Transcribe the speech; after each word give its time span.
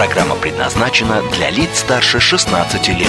Программа 0.00 0.34
предназначена 0.34 1.20
для 1.30 1.50
лиц 1.50 1.80
старше 1.80 2.20
16 2.20 2.88
лет. 2.88 3.06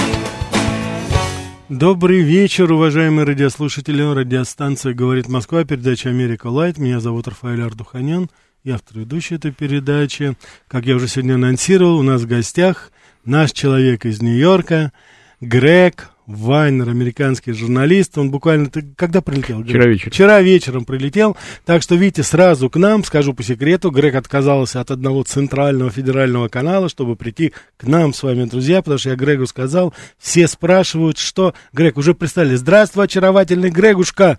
Добрый 1.70 2.20
вечер, 2.20 2.70
уважаемые 2.70 3.24
радиослушатели. 3.24 4.02
Радиостанция 4.02 4.92
«Говорит 4.92 5.26
Москва», 5.26 5.64
передача 5.64 6.10
«Америка 6.10 6.48
Лайт». 6.48 6.76
Меня 6.76 7.00
зовут 7.00 7.28
Рафаэль 7.28 7.62
Ардуханян, 7.62 8.28
я 8.62 8.74
автор 8.74 8.98
ведущий 8.98 9.36
этой 9.36 9.52
передачи. 9.52 10.36
Как 10.68 10.84
я 10.84 10.96
уже 10.96 11.08
сегодня 11.08 11.36
анонсировал, 11.36 11.96
у 11.96 12.02
нас 12.02 12.20
в 12.20 12.26
гостях 12.26 12.92
наш 13.24 13.52
человек 13.52 14.04
из 14.04 14.20
Нью-Йорка, 14.20 14.92
Грег 15.40 16.10
Вайнер, 16.34 16.88
американский 16.88 17.52
журналист, 17.52 18.16
он 18.16 18.30
буквально, 18.30 18.70
ты 18.70 18.82
когда 18.96 19.20
прилетел? 19.20 19.62
Вчера 19.62 19.86
вечером. 19.86 20.12
Вчера 20.12 20.40
вечером 20.40 20.84
прилетел, 20.84 21.36
так 21.66 21.82
что, 21.82 21.94
видите, 21.94 22.22
сразу 22.22 22.70
к 22.70 22.76
нам, 22.76 23.04
скажу 23.04 23.34
по 23.34 23.42
секрету, 23.42 23.90
Грег 23.90 24.14
отказался 24.14 24.80
от 24.80 24.90
одного 24.90 25.22
центрального 25.24 25.90
федерального 25.90 26.48
канала, 26.48 26.88
чтобы 26.88 27.16
прийти 27.16 27.52
к 27.76 27.84
нам 27.84 28.14
с 28.14 28.22
вами, 28.22 28.44
друзья, 28.44 28.78
потому 28.80 28.98
что 28.98 29.10
я 29.10 29.16
Грегу 29.16 29.46
сказал, 29.46 29.92
все 30.18 30.48
спрашивают, 30.48 31.18
что... 31.18 31.54
Грег, 31.72 31.98
уже 31.98 32.14
представили, 32.14 32.54
здравствуй, 32.54 33.04
очаровательный 33.04 33.70
Грегушка! 33.70 34.38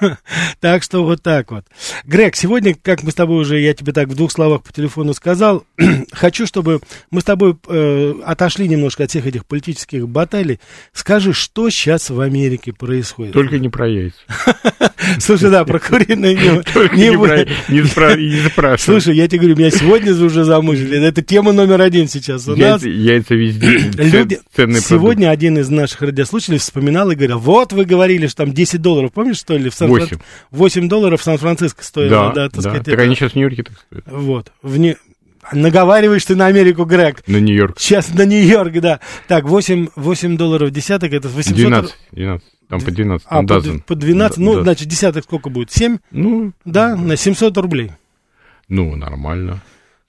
Так 0.60 0.82
что 0.82 1.04
вот 1.04 1.22
так 1.22 1.50
вот. 1.50 1.64
Грег, 2.04 2.34
сегодня, 2.34 2.74
как 2.74 3.02
мы 3.02 3.12
с 3.12 3.14
тобой 3.14 3.40
уже, 3.42 3.60
я 3.60 3.74
тебе 3.74 3.92
так 3.92 4.08
в 4.08 4.16
двух 4.16 4.32
словах 4.32 4.62
по 4.62 4.72
телефону 4.72 5.14
сказал, 5.14 5.64
хочу, 6.12 6.46
чтобы 6.46 6.80
мы 7.10 7.20
с 7.20 7.24
тобой 7.24 7.56
э, 7.68 8.14
отошли 8.24 8.66
немножко 8.66 9.04
от 9.04 9.10
всех 9.10 9.26
этих 9.26 9.46
политических 9.46 10.08
баталий. 10.08 10.58
Скажи, 10.92 11.27
что 11.32 11.70
сейчас 11.70 12.10
в 12.10 12.20
Америке 12.20 12.72
происходит? 12.72 13.32
Только 13.32 13.58
не 13.58 13.68
про 13.68 13.88
яйца. 13.88 14.18
Слушай, 15.18 15.50
да, 15.50 15.64
про 15.64 15.78
куриные 15.78 16.34
не, 16.34 16.62
Только 16.62 16.96
не 16.96 17.10
спрашивай. 18.50 19.00
Слушай, 19.00 19.16
я 19.16 19.28
тебе 19.28 19.40
говорю, 19.40 19.56
меня 19.56 19.70
сегодня 19.70 20.12
уже 20.12 20.44
замучили. 20.44 21.02
Это 21.02 21.22
тема 21.22 21.52
номер 21.52 21.80
один 21.80 22.08
сейчас. 22.08 22.46
У 22.48 22.56
нас 22.56 22.82
Яйца, 22.82 23.34
везде. 23.34 23.66
люди... 23.96 24.38
Сегодня 24.80 25.30
один 25.30 25.58
из 25.58 25.68
наших 25.70 26.02
радиослушателей 26.02 26.58
вспоминал 26.58 27.10
и 27.10 27.14
говорил, 27.14 27.38
вот 27.38 27.72
вы 27.72 27.84
говорили, 27.84 28.26
что 28.26 28.44
там 28.44 28.52
10 28.52 28.80
долларов, 28.80 29.12
помнишь, 29.12 29.38
что 29.38 29.56
ли? 29.56 29.70
В 29.70 29.74
Сан 29.74 29.88
Восемь. 29.88 30.18
8 30.50 30.88
долларов 30.88 31.20
в 31.20 31.24
Сан-Франциско 31.24 31.84
стоило, 31.84 32.32
да, 32.34 32.48
так 32.48 32.60
сказать. 32.60 32.84
Так 32.84 32.98
они 32.98 33.14
сейчас 33.14 33.32
в 33.32 33.34
Нью-Йорке 33.36 33.62
так 33.64 33.78
стоят. 33.78 34.04
Вот. 34.06 34.52
Наговариваешь 35.52 36.24
ты 36.24 36.36
на 36.36 36.46
Америку, 36.46 36.84
Грег. 36.84 37.22
На 37.26 37.38
Нью-Йорк. 37.38 37.78
Сейчас 37.78 38.12
на 38.14 38.24
Нью-Йорк, 38.24 38.72
да. 38.80 39.00
Так, 39.26 39.44
8, 39.44 39.88
8 39.96 40.36
долларов 40.36 40.70
десяток, 40.70 41.12
это 41.12 41.28
800... 41.28 41.56
12. 41.56 41.94
12. 42.12 42.48
Там 42.68 42.80
по 42.80 42.90
12. 42.90 43.26
А, 43.30 43.42
по, 43.42 43.60
по 43.86 43.94
12, 43.94 44.36
Да, 44.38 44.44
ну, 44.44 44.54
да. 44.56 44.62
значит, 44.62 44.88
десяток 44.88 45.24
сколько 45.24 45.48
будет? 45.48 45.70
7? 45.70 45.98
Ну, 46.10 46.52
Да, 46.64 46.96
на 46.96 47.16
700 47.16 47.56
рублей. 47.58 47.92
ну, 48.68 48.94
нормально. 48.96 49.62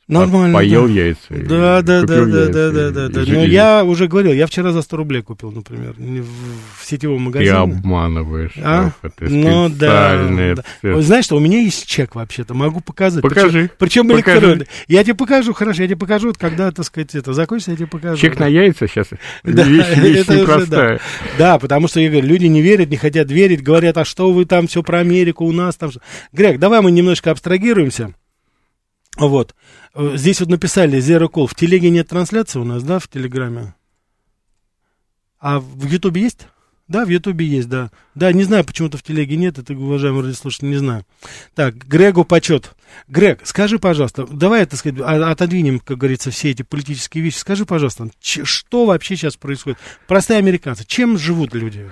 Нормально. 0.09 0.57
Поел 0.57 0.87
да. 0.87 0.91
яйца. 0.91 1.19
Да, 1.29 1.81
да, 1.83 2.01
да, 2.01 2.25
да, 2.25 2.47
да, 2.47 2.71
да, 2.71 2.89
да, 2.89 3.09
да. 3.09 3.21
Но 3.27 3.43
я 3.43 3.83
уже 3.85 4.07
говорил, 4.07 4.33
я 4.33 4.47
вчера 4.47 4.71
за 4.71 4.81
100 4.81 4.97
рублей 4.97 5.21
купил, 5.21 5.51
например, 5.51 5.93
в, 5.97 6.81
в 6.81 6.83
сетевом 6.83 7.17
Ты 7.17 7.23
магазине. 7.25 7.51
обманываешь. 7.51 8.53
А? 8.57 8.89
Ты 9.17 9.29
Ну 9.29 9.69
да. 9.69 10.27
да. 10.55 10.63
Ой, 10.81 11.03
Знаешь 11.03 11.25
что, 11.25 11.37
у 11.37 11.39
меня 11.39 11.59
есть 11.59 11.85
чек 11.85 12.15
вообще-то, 12.15 12.55
могу 12.55 12.79
показать. 12.79 13.21
Покажи. 13.21 13.69
Причем, 13.77 14.07
причем 14.07 14.17
электронный. 14.17 14.67
Я 14.87 15.03
тебе 15.03 15.13
покажу, 15.13 15.53
хорошо, 15.53 15.83
я 15.83 15.87
тебе 15.87 15.97
покажу, 15.97 16.33
когда, 16.35 16.71
так 16.71 16.85
сказать, 16.85 17.13
это 17.13 17.33
закончится, 17.33 17.71
я 17.71 17.77
тебе 17.77 17.87
покажу. 17.87 18.17
Чек 18.19 18.39
на 18.39 18.47
яйца 18.47 18.87
сейчас. 18.87 19.09
Да, 19.43 19.63
Вещь, 19.63 19.95
вещь 19.97 20.17
это 20.21 20.33
уже 20.33 20.41
непростая. 20.41 20.99
Да, 21.37 21.59
потому 21.59 21.87
что, 21.87 21.99
я 21.99 22.09
говорю, 22.09 22.27
люди 22.27 22.45
не 22.45 22.63
верят, 22.63 22.89
не 22.89 22.97
хотят 22.97 23.29
верить, 23.29 23.61
говорят, 23.61 23.97
а 23.97 24.05
что 24.05 24.31
вы 24.31 24.45
там 24.45 24.65
все 24.65 24.81
про 24.81 24.99
Америку, 24.99 25.45
у 25.45 25.51
нас 25.51 25.75
там... 25.75 25.91
что?» 25.91 26.01
Грег, 26.33 26.57
давай 26.57 26.81
мы 26.81 26.89
немножко 26.89 27.29
абстрагируемся. 27.29 28.15
Вот. 29.17 29.53
Э, 29.93 30.11
Здесь 30.15 30.39
вот 30.39 30.49
написали 30.49 30.99
Zero 30.99 31.29
Call. 31.29 31.47
В 31.47 31.55
телеге 31.55 31.89
нет 31.89 32.07
трансляции 32.07 32.59
у 32.59 32.63
нас, 32.63 32.83
да, 32.83 32.99
в 32.99 33.07
Телеграме? 33.07 33.75
А 35.39 35.59
в 35.59 35.85
Ютубе 35.85 36.21
есть? 36.21 36.47
Да, 36.89 37.05
в 37.05 37.09
Ютубе 37.09 37.45
есть, 37.45 37.69
да. 37.69 37.91
Да, 38.15 38.33
не 38.33 38.43
знаю, 38.43 38.65
почему-то 38.65 38.97
в 38.97 39.03
телеге 39.03 39.37
нет, 39.37 39.59
это, 39.59 39.73
уважаемый 39.73 40.23
радиослушатель, 40.23 40.69
не 40.69 40.77
знаю. 40.77 41.05
Так, 41.53 41.75
Грегу 41.75 42.25
почет. 42.25 42.71
Грег, 43.07 43.41
скажи, 43.43 43.77
пожалуйста, 43.77 44.25
давай, 44.25 44.65
так 44.65 44.79
сказать, 44.79 44.99
а- 44.99 45.29
отодвинем, 45.29 45.79
как 45.79 45.99
говорится, 45.99 46.31
все 46.31 46.49
эти 46.49 46.63
политические 46.63 47.23
вещи. 47.23 47.37
Скажи, 47.37 47.67
пожалуйста, 47.67 48.09
что 48.19 48.85
вообще 48.87 49.15
сейчас 49.15 49.37
происходит? 49.37 49.77
Простые 50.07 50.39
американцы, 50.39 50.83
чем 50.83 51.19
живут 51.19 51.53
люди? 51.53 51.87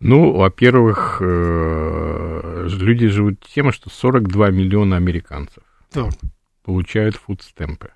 Ну, 0.00 0.32
во-первых, 0.32 1.22
э, 1.24 2.68
люди 2.78 3.08
живут 3.08 3.40
тем, 3.54 3.72
что 3.72 3.88
42 3.88 4.50
миллиона 4.50 4.96
американцев 4.96 5.62
Так, 5.90 6.12
получают 6.66 7.14
фудстемпы. 7.14 7.92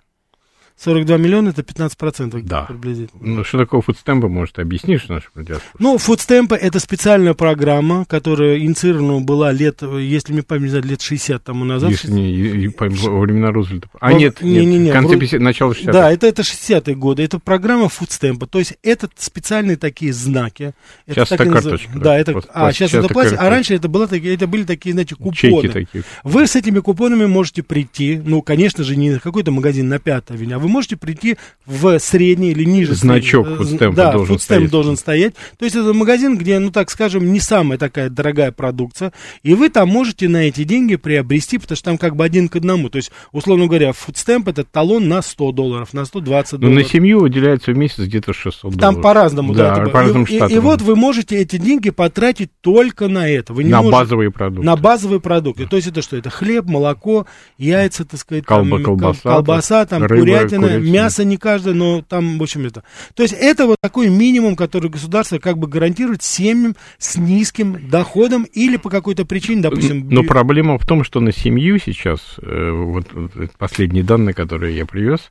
42 0.82 1.16
миллиона, 1.18 1.50
это 1.50 1.62
15% 1.62 2.42
Да. 2.42 2.62
приблизительно. 2.62 3.20
Ну, 3.22 3.44
что 3.44 3.58
такое 3.58 3.82
фудстемпы, 3.82 4.28
может, 4.28 4.58
объяснишь 4.58 5.08
нашим 5.08 5.30
радиослушателям? 5.34 5.76
Ну, 5.78 5.98
фудстемпы 5.98 6.56
это 6.56 6.80
специальная 6.80 7.34
программа, 7.34 8.06
которая 8.06 8.58
инициирована 8.58 9.20
была 9.20 9.52
лет, 9.52 9.82
если 9.82 10.32
мне 10.32 10.42
память 10.42 10.62
не 10.64 10.68
знает, 10.70 10.86
лет 10.86 11.02
60 11.02 11.44
тому 11.44 11.64
назад. 11.66 11.90
Если 11.90 12.10
не 12.10 12.30
и- 12.32 12.64
и 12.64 12.68
по- 12.68 12.86
во 12.88 13.20
времена 13.20 13.50
Рузвельта. 13.50 13.88
А 14.00 14.12
нет, 14.14 14.40
не- 14.40 14.52
нет, 14.52 14.64
не- 14.66 14.78
не, 14.78 14.90
в 14.90 14.92
конце 14.94 15.08
вроде- 15.08 15.20
50 15.20 15.40
начала 15.40 15.74
60 15.74 15.92
Да, 15.92 16.10
это, 16.10 16.26
это 16.26 16.42
60-е 16.42 16.94
годы. 16.96 17.22
Это 17.24 17.38
программа 17.38 17.88
фудстемпа. 17.90 18.46
То 18.46 18.58
есть 18.58 18.74
это 18.82 19.08
специальные 19.18 19.76
такие 19.76 20.12
знаки. 20.14 20.72
Это 21.06 21.14
Сейчас 21.20 21.28
так 21.28 21.40
это 21.42 21.50
карточка, 21.52 21.92
Да, 21.94 22.00
да, 22.00 22.18
это, 22.18 22.32
просто 22.32 22.50
а, 22.54 22.72
сейчас 22.72 22.94
это 22.94 23.08
пластик. 23.08 23.38
А 23.38 23.50
раньше 23.50 23.74
это, 23.74 23.88
было, 23.88 24.08
это 24.10 24.46
были 24.46 24.64
такие, 24.64 24.92
знаете, 24.92 25.14
купоны. 25.14 25.34
Чеки 25.36 25.68
такие. 25.68 26.04
Вы 26.24 26.46
с 26.46 26.56
этими 26.56 26.78
купонами 26.78 27.26
можете 27.26 27.62
прийти, 27.62 28.20
ну, 28.24 28.40
конечно 28.40 28.82
же, 28.82 28.96
не 28.96 29.10
в 29.16 29.20
какой-то 29.20 29.50
магазин 29.50 29.88
на 29.88 29.98
Пятой 29.98 30.36
авеню, 30.36 30.56
а 30.56 30.58
вы 30.58 30.69
можете 30.70 30.96
прийти 30.96 31.36
в 31.66 31.98
средний 31.98 32.50
или 32.52 32.64
ниже 32.64 32.94
Значок 32.94 33.46
среднего. 33.46 33.64
фудстемпа 33.64 33.96
да, 33.96 34.12
должен 34.12 34.34
фудстемп 34.34 34.56
стоять. 34.58 34.70
должен 34.70 34.96
стоять. 34.96 35.34
То 35.58 35.64
есть 35.66 35.76
это 35.76 35.92
магазин, 35.92 36.38
где, 36.38 36.58
ну, 36.58 36.70
так 36.70 36.90
скажем, 36.90 37.32
не 37.32 37.40
самая 37.40 37.78
такая 37.78 38.08
дорогая 38.08 38.52
продукция, 38.52 39.12
и 39.42 39.54
вы 39.54 39.68
там 39.68 39.88
можете 39.88 40.28
на 40.28 40.48
эти 40.48 40.64
деньги 40.64 40.96
приобрести, 40.96 41.58
потому 41.58 41.76
что 41.76 41.84
там 41.84 41.98
как 41.98 42.16
бы 42.16 42.24
один 42.24 42.48
к 42.48 42.56
одному. 42.56 42.88
То 42.88 42.96
есть, 42.96 43.10
условно 43.32 43.66
говоря, 43.66 43.92
фудстемп 43.92 44.48
это 44.48 44.64
талон 44.64 45.08
на 45.08 45.22
100 45.22 45.52
долларов, 45.52 45.92
на 45.92 46.04
120 46.04 46.52
Но 46.54 46.58
долларов. 46.58 46.82
на 46.82 46.88
семью 46.88 47.20
выделяется 47.20 47.72
в 47.72 47.76
месяц 47.76 47.98
где-то 48.04 48.32
600 48.32 48.62
долларов. 48.62 48.80
Там 48.80 49.02
по-разному, 49.02 49.54
да. 49.54 49.74
Да, 49.76 49.82
это- 49.82 49.90
по 49.90 50.00
разным 50.00 50.22
и, 50.24 50.32
и- 50.32 50.36
штатам. 50.36 50.56
и 50.56 50.60
вот 50.60 50.82
вы 50.82 50.96
можете 50.96 51.36
эти 51.36 51.56
деньги 51.56 51.90
потратить 51.90 52.50
только 52.60 53.08
на 53.08 53.28
это. 53.28 53.52
Вы 53.52 53.64
не 53.64 53.70
на 53.70 53.82
можете- 53.82 53.92
базовые 54.00 54.30
продукты. 54.30 54.66
на 54.66 54.76
базовые 54.76 55.20
продукты. 55.20 55.66
То 55.66 55.76
есть 55.76 55.88
это 55.88 56.02
что? 56.02 56.16
Это 56.16 56.30
хлеб, 56.30 56.66
молоко, 56.66 57.26
яйца, 57.58 58.04
так 58.04 58.20
сказать, 58.20 58.44
Колба- 58.44 58.76
там, 58.76 58.84
колбаса, 58.84 59.20
кол- 59.22 59.32
колбаса, 59.32 59.86
там, 59.86 60.02
рыба, 60.04 60.20
курятина, 60.20 60.59
курица. 60.68 60.90
мясо 60.92 61.24
не 61.24 61.36
каждое, 61.36 61.74
но 61.74 62.02
там, 62.02 62.38
в 62.38 62.42
общем, 62.42 62.66
это. 62.66 62.82
То 63.14 63.22
есть 63.22 63.34
это 63.38 63.66
вот 63.66 63.76
такой 63.80 64.08
минимум, 64.08 64.56
который 64.56 64.90
государство 64.90 65.38
как 65.38 65.58
бы 65.58 65.66
гарантирует 65.68 66.22
семьям 66.22 66.76
с 66.98 67.16
низким 67.16 67.88
доходом 67.88 68.44
или 68.44 68.76
по 68.76 68.90
какой-то 68.90 69.24
причине, 69.24 69.62
допустим... 69.62 70.08
Но 70.10 70.22
би- 70.22 70.28
проблема 70.28 70.78
в 70.78 70.86
том, 70.86 71.04
что 71.04 71.20
на 71.20 71.32
семью 71.32 71.78
сейчас, 71.78 72.36
э, 72.42 72.70
вот, 72.70 73.06
последние 73.58 74.04
данные, 74.04 74.34
которые 74.34 74.76
я 74.76 74.86
привез, 74.86 75.30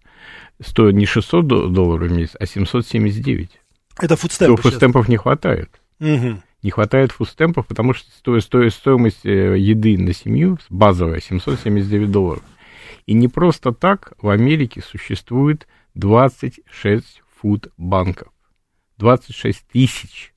стоит 0.62 0.95
не 0.95 1.06
600 1.06 1.47
до- 1.47 1.67
долларов 1.67 2.09
в 2.09 2.16
месяц, 2.16 2.35
а 2.40 2.46
779. 2.46 3.49
Это 3.97 4.08
То 4.09 4.16
фудстемп. 4.17 4.59
фудстемпов 4.61 5.08
не 5.09 5.17
хватает. 5.17 5.70
Мгм. 5.99 6.41
Не 6.61 6.72
хватает 6.72 7.11
фудстемпов, 7.14 7.67
потому 7.67 7.93
что 7.93 8.09
сто- 8.17 8.40
сто- 8.41 8.70
стоимость 8.70 9.25
э, 9.25 9.58
еды 9.58 9.97
на 9.97 10.14
семью 10.14 10.58
базовая 10.70 11.22
779 11.22 12.11
долларов. 12.11 12.43
И 13.09 13.14
не 13.16 13.28
просто 13.28 13.72
так 13.72 14.14
в 14.22 14.29
Америке 14.29 14.84
существует 14.88 15.67
26 15.96 17.23
фудбанков. 17.41 18.28
26 19.00 19.66
тысяч 19.73 20.32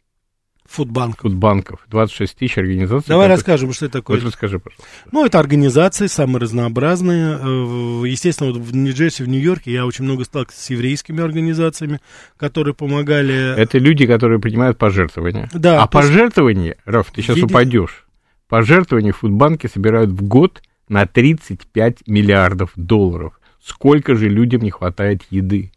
Фудбанк. 0.64 1.20
фудбанков, 1.20 1.84
26 1.90 2.34
тысяч 2.34 2.56
организаций. 2.56 3.08
Давай 3.08 3.26
которые- 3.26 3.36
расскажем, 3.36 3.72
что 3.74 3.84
это 3.84 3.98
такое. 3.98 4.16
Вот 4.16 4.26
расскажи, 4.26 4.58
пожалуйста. 4.58 4.86
Ну, 5.12 5.26
это 5.26 5.38
организации 5.38 6.06
самые 6.06 6.40
разнообразные. 6.40 7.38
Э, 7.42 8.06
Естественно, 8.06 8.52
вот 8.52 8.58
в 8.62 8.74
Нью-Джерси, 8.74 9.22
в 9.24 9.28
Нью-Йорке 9.28 9.70
я 9.70 9.84
очень 9.84 10.04
много 10.06 10.24
сталкивался 10.24 10.62
с 10.64 10.70
еврейскими 10.70 11.22
организациями, 11.22 12.00
которые 12.38 12.74
помогали... 12.74 13.54
Это 13.54 13.76
люди, 13.76 14.06
которые 14.06 14.38
принимают 14.40 14.78
пожертвования. 14.78 15.50
Да, 15.52 15.82
а 15.82 15.86
то 15.86 15.98
есть- 15.98 16.08
пожертвования, 16.10 16.76
Раф, 16.86 17.10
ты 17.12 17.20
сейчас 17.20 17.36
Види- 17.36 17.44
упадешь. 17.44 18.06
Пожертвования 18.48 19.12
в 19.12 19.19
фудбанке 19.19 19.69
собирают 19.69 20.10
в 20.10 20.22
год 20.26 20.62
на 20.88 21.06
35 21.06 22.06
миллиардов 22.06 22.73
долларов. 22.76 23.38
Сколько 23.62 24.14
же 24.14 24.29
людям 24.29 24.62
не 24.62 24.70
хватает 24.70 25.23
еды? 25.31 25.73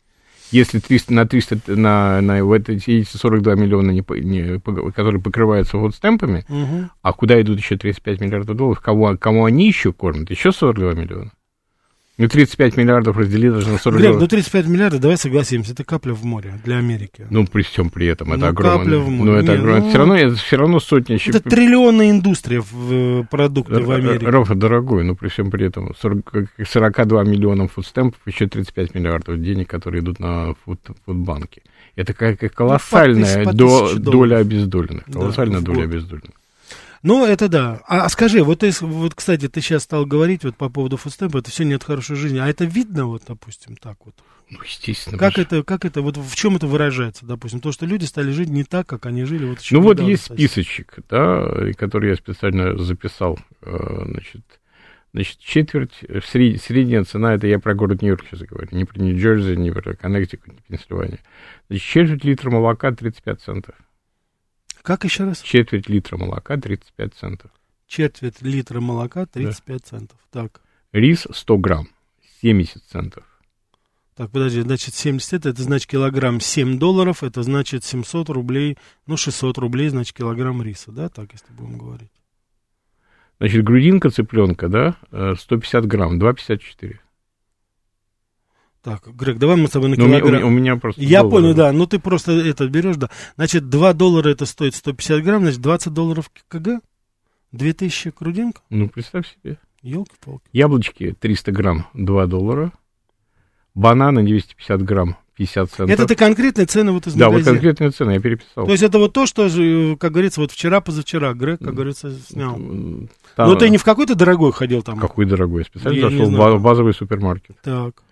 Если 0.52 0.80
300, 0.80 1.13
на 1.13 1.28
300, 1.28 1.75
на, 1.75 2.22
на 2.22 2.44
вот 2.44 2.69
эти 2.69 3.04
42 3.04 3.56
миллиона, 3.56 3.92
не, 3.92 4.04
не, 4.22 4.60
которые 4.92 5.22
покрываются 5.22 5.78
вот 5.78 5.96
стемпами, 5.96 6.46
угу. 6.48 6.90
а 7.02 7.13
куда 7.13 7.42
идут 7.42 7.60
еще 7.60 7.78
35 7.78 8.22
миллиардов 8.22 8.56
долларов, 8.56 8.80
кого, 8.80 9.18
кому 9.18 9.46
они 9.46 9.68
еще 9.68 9.92
кормят? 9.92 10.30
Еще 10.30 10.52
42 10.52 10.94
миллиона. 10.94 11.31
Ну, 12.17 12.29
35 12.29 12.77
миллиардов 12.77 13.17
разделить 13.17 13.51
даже 13.51 13.67
на 13.69 13.77
40 13.77 14.00
Глеб, 14.00 14.15
ну 14.15 14.27
35 14.27 14.67
миллиардов, 14.67 15.01
давай 15.01 15.17
согласимся, 15.17 15.73
это 15.73 15.83
капля 15.83 16.13
в 16.13 16.23
море 16.23 16.53
для 16.63 16.77
Америки. 16.77 17.27
Ну, 17.29 17.45
при 17.45 17.63
всем 17.63 17.89
при 17.89 18.07
этом, 18.07 18.31
это 18.31 18.39
ну, 18.39 18.47
огромное. 18.47 18.79
Капля 18.79 18.97
в 19.00 19.09
море. 19.09 19.31
Ну, 19.31 19.38
это, 19.38 19.53
огромное. 19.53 19.81
Ну, 19.81 19.89
все, 19.89 19.97
равно, 19.97 20.17
это 20.17 20.35
все 20.35 20.56
равно 20.56 20.79
сотни... 20.79 21.29
Это 21.29 21.41
триллионная 21.41 22.12
индустрия 22.12 22.62
в 22.62 22.94
э, 22.94 23.23
продукты 23.29 23.81
в 23.81 23.91
Америке. 23.91 24.27
Рофа, 24.27 24.56
дорогой, 24.56 25.03
но 25.03 25.15
при 25.15 25.27
всем 25.27 25.51
при 25.51 25.67
этом 25.67 25.94
40, 26.00 26.51
42 26.65 27.23
миллиона 27.23 27.67
фудстемпов, 27.67 28.21
еще 28.25 28.47
35 28.47 28.95
миллиардов 28.95 29.41
денег, 29.41 29.69
которые 29.69 30.01
идут 30.01 30.19
на 30.19 30.56
фуд, 30.63 30.79
фудбанки. 31.06 31.63
Это 31.97 32.13
как 32.13 32.41
ну, 32.41 32.50
колоссальная 32.50 33.44
ну, 33.44 33.51
до, 33.51 33.95
доля 34.00 34.38
обездоленных. 34.38 35.03
Колоссальная 35.06 35.59
да, 35.59 35.65
доля 35.65 35.83
обездоленных. 35.83 36.35
Ну, 37.06 37.24
это 37.24 37.48
да. 37.50 37.81
А, 37.88 38.06
а 38.06 38.10
скажи, 38.10 38.44
вот, 38.44 38.60
ты, 38.60 38.72
вот, 38.81 39.13
кстати, 39.13 39.48
ты 39.48 39.62
сейчас 39.62 39.84
стал 39.84 40.07
говорить 40.07 40.44
вот 40.44 40.57
по 40.57 40.69
поводу 40.69 40.98
фудстемпа, 40.98 41.38
это 41.38 41.52
все 41.52 41.63
нет 41.63 41.84
хорошей 41.84 42.16
жизни. 42.16 42.40
А 42.40 42.48
это 42.48 42.66
видно, 42.66 43.06
вот, 43.06 43.22
допустим, 43.28 43.75
так 43.75 43.98
вот? 44.06 44.16
Ну, 44.50 44.57
естественно. 44.63 45.19
Как 45.19 45.38
это, 45.38 45.62
как 45.63 45.86
это, 45.86 46.02
вот 46.02 46.18
в 46.18 46.36
чем 46.36 46.56
это 46.56 46.66
выражается, 46.66 47.28
допустим? 47.28 47.60
То, 47.60 47.72
что 47.72 47.86
люди 47.86 48.06
стали 48.06 48.31
жить 48.31 48.50
не 48.50 48.63
так, 48.63 48.88
как 48.88 49.06
они 49.06 49.24
жили 49.25 49.46
вот 49.46 49.60
Ну, 49.69 49.81
вот 49.81 50.00
есть 50.00 50.24
кстати. 50.24 50.40
списочек, 50.40 50.96
да, 51.07 51.48
который 51.78 52.10
я 52.10 52.16
специально 52.16 52.75
записал, 52.78 53.38
э, 53.62 54.04
значит, 54.06 54.42
Значит, 55.13 55.40
четверть, 55.40 55.94
э, 56.02 56.19
сред, 56.25 56.62
средняя 56.62 57.06
цена, 57.06 57.36
это 57.36 57.48
я 57.48 57.57
про 57.57 57.74
город 57.74 58.02
Нью-Йорк 58.02 58.25
сейчас 58.30 58.42
говорю, 58.42 58.68
не 58.72 58.84
про 58.84 59.00
Нью-Джерси, 59.00 59.56
не 59.56 59.72
про 59.72 59.96
Коннектикут, 59.96 60.54
не 60.56 60.60
Пенсильвания. 60.68 61.19
Значит, 61.69 61.86
четверть 61.88 62.24
литра 62.25 62.50
молока 62.50 62.92
35 62.92 63.40
центов. 63.40 63.75
Как 64.85 65.03
еще 65.03 65.23
раз? 65.23 65.41
Четверть 65.41 65.89
литра 65.89 66.15
молока 66.15 66.57
35 66.57 67.13
центов. 67.15 67.51
Четверть 67.87 68.43
литра 68.43 68.79
молока 68.79 69.25
35 69.25 69.65
да. 69.67 69.83
центов. 69.83 70.19
Так. 70.31 70.61
Рис 70.91 71.25
100 71.31 71.57
грамм 71.57 71.87
70 72.41 72.83
центов. 72.83 73.23
Так, 74.15 74.29
подожди, 74.29 74.61
значит, 74.61 74.93
70 74.93 75.33
это, 75.33 75.49
это 75.49 75.63
значит 75.63 75.89
килограмм 75.89 76.39
7 76.39 76.77
долларов, 76.77 77.23
это 77.23 77.41
значит 77.41 77.83
700 77.83 78.29
рублей, 78.29 78.77
ну, 79.07 79.17
600 79.17 79.57
рублей, 79.57 79.89
значит, 79.89 80.15
килограмм 80.15 80.61
риса, 80.61 80.91
да, 80.91 81.09
так, 81.09 81.33
если 81.33 81.51
будем 81.51 81.79
говорить. 81.79 82.11
Значит, 83.39 83.63
грудинка 83.63 84.11
цыпленка, 84.11 84.69
да, 84.69 84.95
150 85.35 85.83
э, 85.83 85.87
грамм, 85.87 86.21
2,54. 86.21 86.99
Так, 88.85 89.01
Грег, 89.15 89.39
давай 89.39 89.57
мы 89.57 89.67
с 89.67 89.71
тобой 89.71 89.89
на 89.89 89.95
ну, 89.95 90.05
килограмм. 90.05 90.43
У, 90.43 90.47
у 90.47 90.49
меня 90.51 90.75
просто 90.75 91.01
Я 91.01 91.23
доллары. 91.23 91.41
понял, 91.41 91.55
да. 91.55 91.71
Ну, 91.71 91.87
ты 91.87 91.97
просто 91.97 92.33
это 92.33 92.67
берешь, 92.67 92.97
да. 92.97 93.09
Значит, 93.35 93.67
2 93.67 93.93
доллара 93.93 94.29
это 94.29 94.45
стоит 94.45 94.75
150 94.75 95.23
грамм, 95.23 95.41
значит, 95.41 95.59
20 95.59 95.91
долларов 95.91 96.29
КГ? 96.47 96.81
2000 97.51 98.11
крудинка? 98.11 98.61
Ну, 98.69 98.87
представь 98.87 99.25
себе. 99.27 99.57
Елки-палки. 99.81 100.43
Яблочки 100.53 101.15
300 101.19 101.51
грамм, 101.51 101.87
2 101.95 102.27
доллара. 102.27 102.73
Бананы 103.73 104.23
250 104.23 104.83
грамм, 104.83 105.17
50 105.35 105.71
центов. 105.71 105.89
Это 105.89 106.05
ты 106.05 106.15
конкретные 106.15 106.67
цены 106.67 106.91
вот 106.91 107.07
из 107.07 107.15
Да, 107.15 107.25
магазина. 107.29 107.49
вот 107.49 107.53
конкретные 107.55 107.89
цены, 107.89 108.11
я 108.11 108.19
переписал. 108.19 108.67
То 108.67 108.71
есть 108.71 108.83
это 108.83 108.99
вот 108.99 109.13
то, 109.13 109.25
что, 109.25 109.49
как 109.99 110.11
говорится, 110.11 110.41
вот 110.41 110.51
вчера-позавчера 110.51 111.33
Грег, 111.33 111.57
как 111.59 111.73
говорится, 111.73 112.11
снял. 112.11 112.53
Там... 112.53 113.49
Но 113.49 113.55
ты 113.55 113.67
не 113.69 113.77
в 113.79 113.83
какой-то 113.83 114.13
дорогой 114.13 114.51
ходил 114.51 114.83
там? 114.83 114.99
Какой 114.99 115.25
дорогой? 115.25 115.65
Специально 115.65 116.07
зашел 116.07 116.29
в 116.29 116.61
базовый 116.61 116.93
супермаркет. 116.93 117.57
Так. 117.63 118.05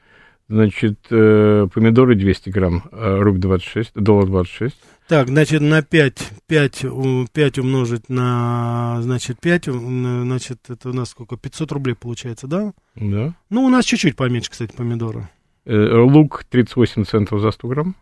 Значит, 0.50 1.00
э, 1.10 1.68
помидоры 1.74 2.16
200 2.16 2.50
грамм, 2.50 2.84
э, 2.92 3.19
рубль 3.19 3.40
26, 3.40 3.94
доллар 3.95 4.28
26. 4.28 4.75
Так, 5.07 5.28
значит, 5.28 5.62
на 5.62 5.81
5, 5.81 6.31
5, 6.48 6.86
5 7.31 7.60
умножить 7.60 8.10
на, 8.10 9.00
значит, 9.01 9.40
5, 9.40 9.66
значит, 9.66 10.69
это 10.69 10.90
у 10.90 10.94
нас 10.94 11.10
сколько, 11.10 11.38
500 11.38 11.72
рублей 11.72 11.95
получается, 11.95 12.48
да? 12.48 12.74
Да. 12.95 13.34
Ну, 13.50 13.63
у 13.63 13.69
нас 13.69 13.86
чуть-чуть 13.86 14.16
поменьше, 14.16 14.51
кстати, 14.51 14.74
помидоры. 14.75 15.30
Э, 15.66 15.98
лук 16.00 16.45
38 16.50 17.06
центов 17.06 17.42
за 17.42 17.51
100 17.51 17.68
грамм. 17.68 17.95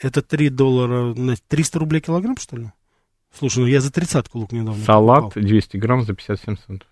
Это 0.00 0.22
3 0.22 0.50
доллара, 0.50 1.14
300 1.48 1.78
рублей 1.78 2.00
килограмм, 2.00 2.36
что 2.36 2.56
ли? 2.56 2.72
Слушай, 3.38 3.60
ну 3.60 3.66
я 3.66 3.80
за 3.80 3.92
тридцатку 3.92 4.38
лук 4.38 4.52
недавно 4.52 4.82
Салат 4.82 5.24
покупал. 5.24 5.42
200 5.42 5.76
грамм 5.76 6.02
за 6.04 6.14
57 6.14 6.56
центов. 6.56 6.88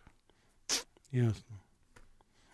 Ясно. 1.10 1.53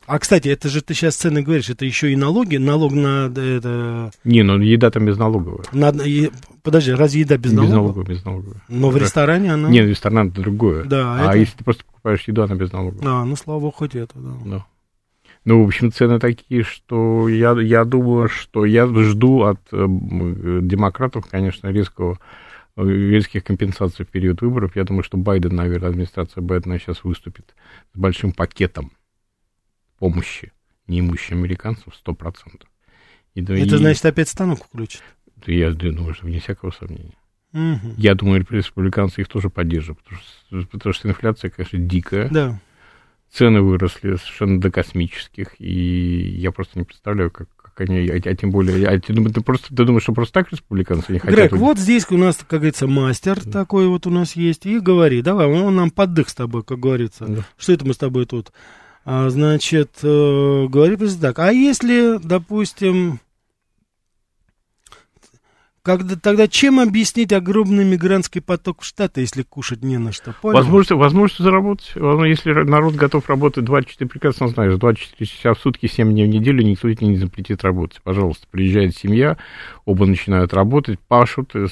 А, 0.07 0.19
кстати, 0.19 0.49
это 0.49 0.69
же 0.69 0.83
ты 0.83 0.95
сейчас 0.95 1.17
цены 1.17 1.43
говоришь, 1.43 1.71
это 1.71 1.85
еще 1.85 2.13
и 2.13 2.17
налоги, 2.17 2.57
налог 2.57 2.93
на 2.93 3.27
это... 3.27 4.11
Не, 4.25 4.43
ну 4.43 4.59
еда 4.59 4.91
там 4.91 5.07
безналоговая. 5.07 5.65
На, 5.73 5.91
и, 5.91 6.31
подожди, 6.63 6.93
разве 6.93 7.21
еда 7.21 7.37
без 7.37 7.53
налога? 7.53 7.69
Безналоговая, 7.69 8.07
безналоговая. 8.07 8.63
Но 8.69 8.91
в 8.91 8.97
ресторане 8.97 9.55
она... 9.55 9.69
Нет, 9.69 9.87
ресторан 9.89 10.29
это 10.29 10.41
другое. 10.41 10.85
Да, 10.85 11.17
а 11.21 11.31
это... 11.31 11.39
если 11.39 11.59
ты 11.59 11.65
просто 11.65 11.85
покупаешь 11.85 12.25
еду, 12.27 12.43
она 12.43 12.55
безналоговая. 12.55 13.07
А, 13.07 13.25
ну, 13.25 13.37
слава 13.37 13.61
богу, 13.61 13.73
хоть 13.77 13.95
это, 13.95 14.19
да. 14.19 14.31
да. 14.45 14.67
Ну, 15.45 15.63
в 15.63 15.67
общем, 15.67 15.91
цены 15.93 16.19
такие, 16.19 16.65
что 16.65 17.29
я, 17.29 17.53
я 17.61 17.85
думаю, 17.85 18.29
что 18.29 18.65
я 18.65 18.87
жду 18.87 19.43
от 19.43 19.61
э, 19.73 19.87
демократов, 19.87 21.27
конечно, 21.31 21.69
резкого 21.69 22.19
э, 22.77 22.85
резких 22.85 23.45
компенсаций 23.45 24.05
в 24.05 24.09
период 24.09 24.43
выборов. 24.43 24.77
Я 24.77 24.85
думаю, 24.85 25.03
что 25.03 25.17
Байден, 25.17 25.55
наверное, 25.55 25.91
администрация 25.91 26.43
Байдена 26.43 26.79
сейчас 26.79 27.05
выступит 27.05 27.55
с 27.95 27.99
большим 27.99 28.33
пакетом 28.33 28.93
помощи 30.01 30.51
неимущим 30.89 31.37
американцам 31.37 31.93
100%. 32.05 32.65
И, 33.35 33.43
Это 33.43 33.55
и, 33.55 33.69
значит, 33.69 34.05
опять 34.05 34.29
станок 34.29 34.65
включат? 34.65 35.03
Я 35.47 35.71
думаю, 35.71 36.15
что 36.15 36.27
вне 36.27 36.41
всякого 36.41 36.73
сомнения. 36.73 37.15
Угу. 37.53 37.95
Я 37.97 38.15
думаю, 38.15 38.45
республиканцы 38.49 39.21
их 39.21 39.29
тоже 39.29 39.51
поддержат, 39.51 39.99
потому 39.99 40.21
что, 40.21 40.69
потому 40.71 40.93
что 40.93 41.09
инфляция, 41.09 41.51
конечно, 41.51 41.79
дикая. 41.79 42.29
Да. 42.29 42.61
Цены 43.33 43.61
выросли 43.61 44.17
совершенно 44.17 44.61
до 44.61 44.73
космических, 44.73 45.55
и 45.61 46.37
я 46.39 46.51
просто 46.51 46.81
не 46.81 46.85
представляю, 46.85 47.31
как, 47.31 47.49
как 47.57 47.81
они, 47.81 48.09
а, 48.09 48.17
а 48.17 48.35
тем 48.35 48.51
более, 48.51 48.89
а 48.89 48.99
ты, 48.99 49.15
ты, 49.15 49.41
просто, 49.41 49.69
ты 49.69 49.85
думаешь, 49.85 50.03
что 50.03 50.13
просто 50.13 50.35
так 50.35 50.51
республиканцы 50.51 51.13
не 51.13 51.21
хотят? 51.21 51.37
Грег, 51.37 51.53
вот 51.53 51.79
здесь 51.79 52.07
у 52.11 52.17
нас, 52.17 52.39
как 52.39 52.61
говорится, 52.61 52.89
мастер 52.89 53.41
да. 53.45 53.51
такой 53.53 53.87
вот 53.87 54.09
у 54.09 54.11
нас 54.11 54.35
есть, 54.35 54.67
и 54.67 54.81
говори, 54.81 55.23
давай, 55.23 55.47
он 55.47 55.77
нам 55.77 55.93
поддых 55.93 56.29
с 56.29 56.35
тобой, 56.35 56.65
как 56.65 56.81
говорится. 56.81 57.27
Да. 57.27 57.45
Что 57.57 57.73
это 57.73 57.87
мы 57.87 57.95
с 57.95 57.99
тобой 57.99 58.27
тут 58.27 58.53
значит, 59.29 59.91
э, 60.03 60.67
говорит 60.69 61.01
так, 61.21 61.39
а 61.39 61.53
если, 61.53 62.19
допустим, 62.19 63.19
когда, 65.83 66.15
тогда 66.15 66.47
чем 66.47 66.79
объяснить 66.79 67.33
огромный 67.33 67.85
мигрантский 67.85 68.43
поток 68.43 68.83
в 68.83 68.85
Штаты, 68.85 69.23
если 69.23 69.43
кушать 69.43 69.83
не 69.83 69.97
на 69.97 70.13
что? 70.13 70.35
Понял? 70.35 70.59
Возможность, 70.59 70.91
возможность 70.91 71.43
заработать. 71.43 71.93
Если 71.97 72.53
народ 72.53 72.97
готов 72.97 73.29
работать 73.31 73.65
24, 73.65 74.09
прекрасно 74.09 74.49
знаешь, 74.49 74.77
24 74.77 75.27
часа 75.27 75.55
в 75.55 75.59
сутки, 75.59 75.87
7 75.87 76.11
дней 76.11 76.27
в 76.27 76.29
неделю, 76.29 76.63
никто 76.63 76.93
тебе 76.93 77.07
не 77.07 77.17
запретит 77.17 77.65
работать. 77.65 78.03
Пожалуйста, 78.03 78.47
приезжает 78.51 78.95
семья, 78.95 79.39
оба 79.87 80.05
начинают 80.05 80.53
работать, 80.53 81.01
пашут, 81.01 81.53
э, 81.55 81.67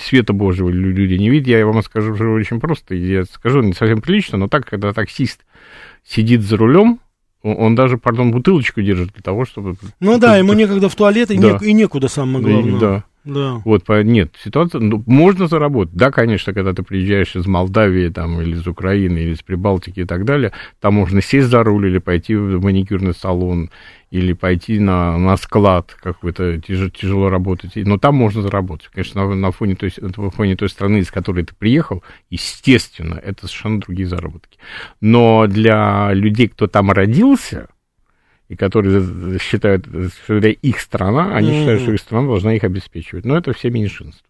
света 0.00 0.34
Божьего 0.34 0.68
люди 0.68 1.14
не 1.14 1.30
видят. 1.30 1.48
Я 1.48 1.66
вам 1.66 1.82
скажу 1.82 2.12
очень 2.12 2.60
просто, 2.60 2.94
я 2.94 3.24
скажу 3.24 3.62
не 3.62 3.72
совсем 3.72 4.02
прилично, 4.02 4.36
но 4.36 4.48
так, 4.48 4.66
когда 4.66 4.92
таксист 4.92 5.40
сидит 6.06 6.42
за 6.42 6.56
рулем, 6.56 7.00
он 7.42 7.74
даже, 7.74 7.98
пардон, 7.98 8.30
бутылочку 8.30 8.80
держит 8.80 9.12
для 9.12 9.22
того, 9.22 9.44
чтобы... 9.44 9.76
Ну 10.00 10.18
да, 10.18 10.36
ему 10.38 10.54
некогда 10.54 10.88
в 10.88 10.94
туалет 10.94 11.30
и, 11.30 11.38
да. 11.38 11.58
не, 11.60 11.70
и 11.70 11.72
некуда, 11.74 12.08
самое 12.08 12.42
главное. 12.42 12.80
Да. 12.80 13.04
Да. 13.24 13.62
Вот, 13.64 13.88
нет, 13.88 14.34
ситуация, 14.42 14.80
ну, 14.80 15.02
можно 15.06 15.46
заработать. 15.46 15.94
Да, 15.94 16.10
конечно, 16.10 16.52
когда 16.52 16.74
ты 16.74 16.82
приезжаешь 16.82 17.34
из 17.36 17.46
Молдавии, 17.46 18.10
там, 18.10 18.40
или 18.42 18.54
из 18.54 18.66
Украины, 18.66 19.18
или 19.18 19.32
из 19.32 19.42
Прибалтики 19.42 20.00
и 20.00 20.04
так 20.04 20.24
далее, 20.24 20.52
там 20.80 20.94
можно 20.94 21.22
сесть 21.22 21.48
за 21.48 21.62
руль 21.62 21.86
или 21.86 21.98
пойти 21.98 22.36
в 22.36 22.62
маникюрный 22.62 23.14
салон, 23.14 23.70
или 24.10 24.32
пойти 24.32 24.78
на, 24.78 25.16
на 25.18 25.36
склад 25.36 25.96
какой-то, 26.00 26.60
тяжело, 26.60 26.90
тяжело 26.90 27.30
работать. 27.30 27.72
Но 27.76 27.98
там 27.98 28.14
можно 28.14 28.42
заработать. 28.42 28.88
Конечно, 28.92 29.26
на, 29.26 29.34
на, 29.34 29.50
фоне 29.50 29.74
той, 29.74 29.92
на 29.96 30.30
фоне 30.30 30.54
той 30.54 30.68
страны, 30.68 30.98
из 30.98 31.10
которой 31.10 31.44
ты 31.44 31.54
приехал, 31.54 32.04
естественно, 32.30 33.14
это 33.14 33.46
совершенно 33.46 33.80
другие 33.80 34.06
заработки. 34.06 34.58
Но 35.00 35.46
для 35.48 36.12
людей, 36.12 36.48
кто 36.48 36.66
там 36.66 36.92
родился, 36.92 37.68
и 38.48 38.56
которые 38.56 39.38
считают, 39.38 39.86
что 40.24 40.34
это 40.34 40.48
их 40.48 40.80
страна, 40.80 41.34
они 41.34 41.50
mm-hmm. 41.50 41.60
считают, 41.60 41.82
что 41.82 41.92
их 41.92 42.00
страна 42.00 42.26
должна 42.26 42.54
их 42.54 42.64
обеспечивать. 42.64 43.24
Но 43.24 43.36
это 43.36 43.52
все 43.52 43.70
меньшинства 43.70 44.26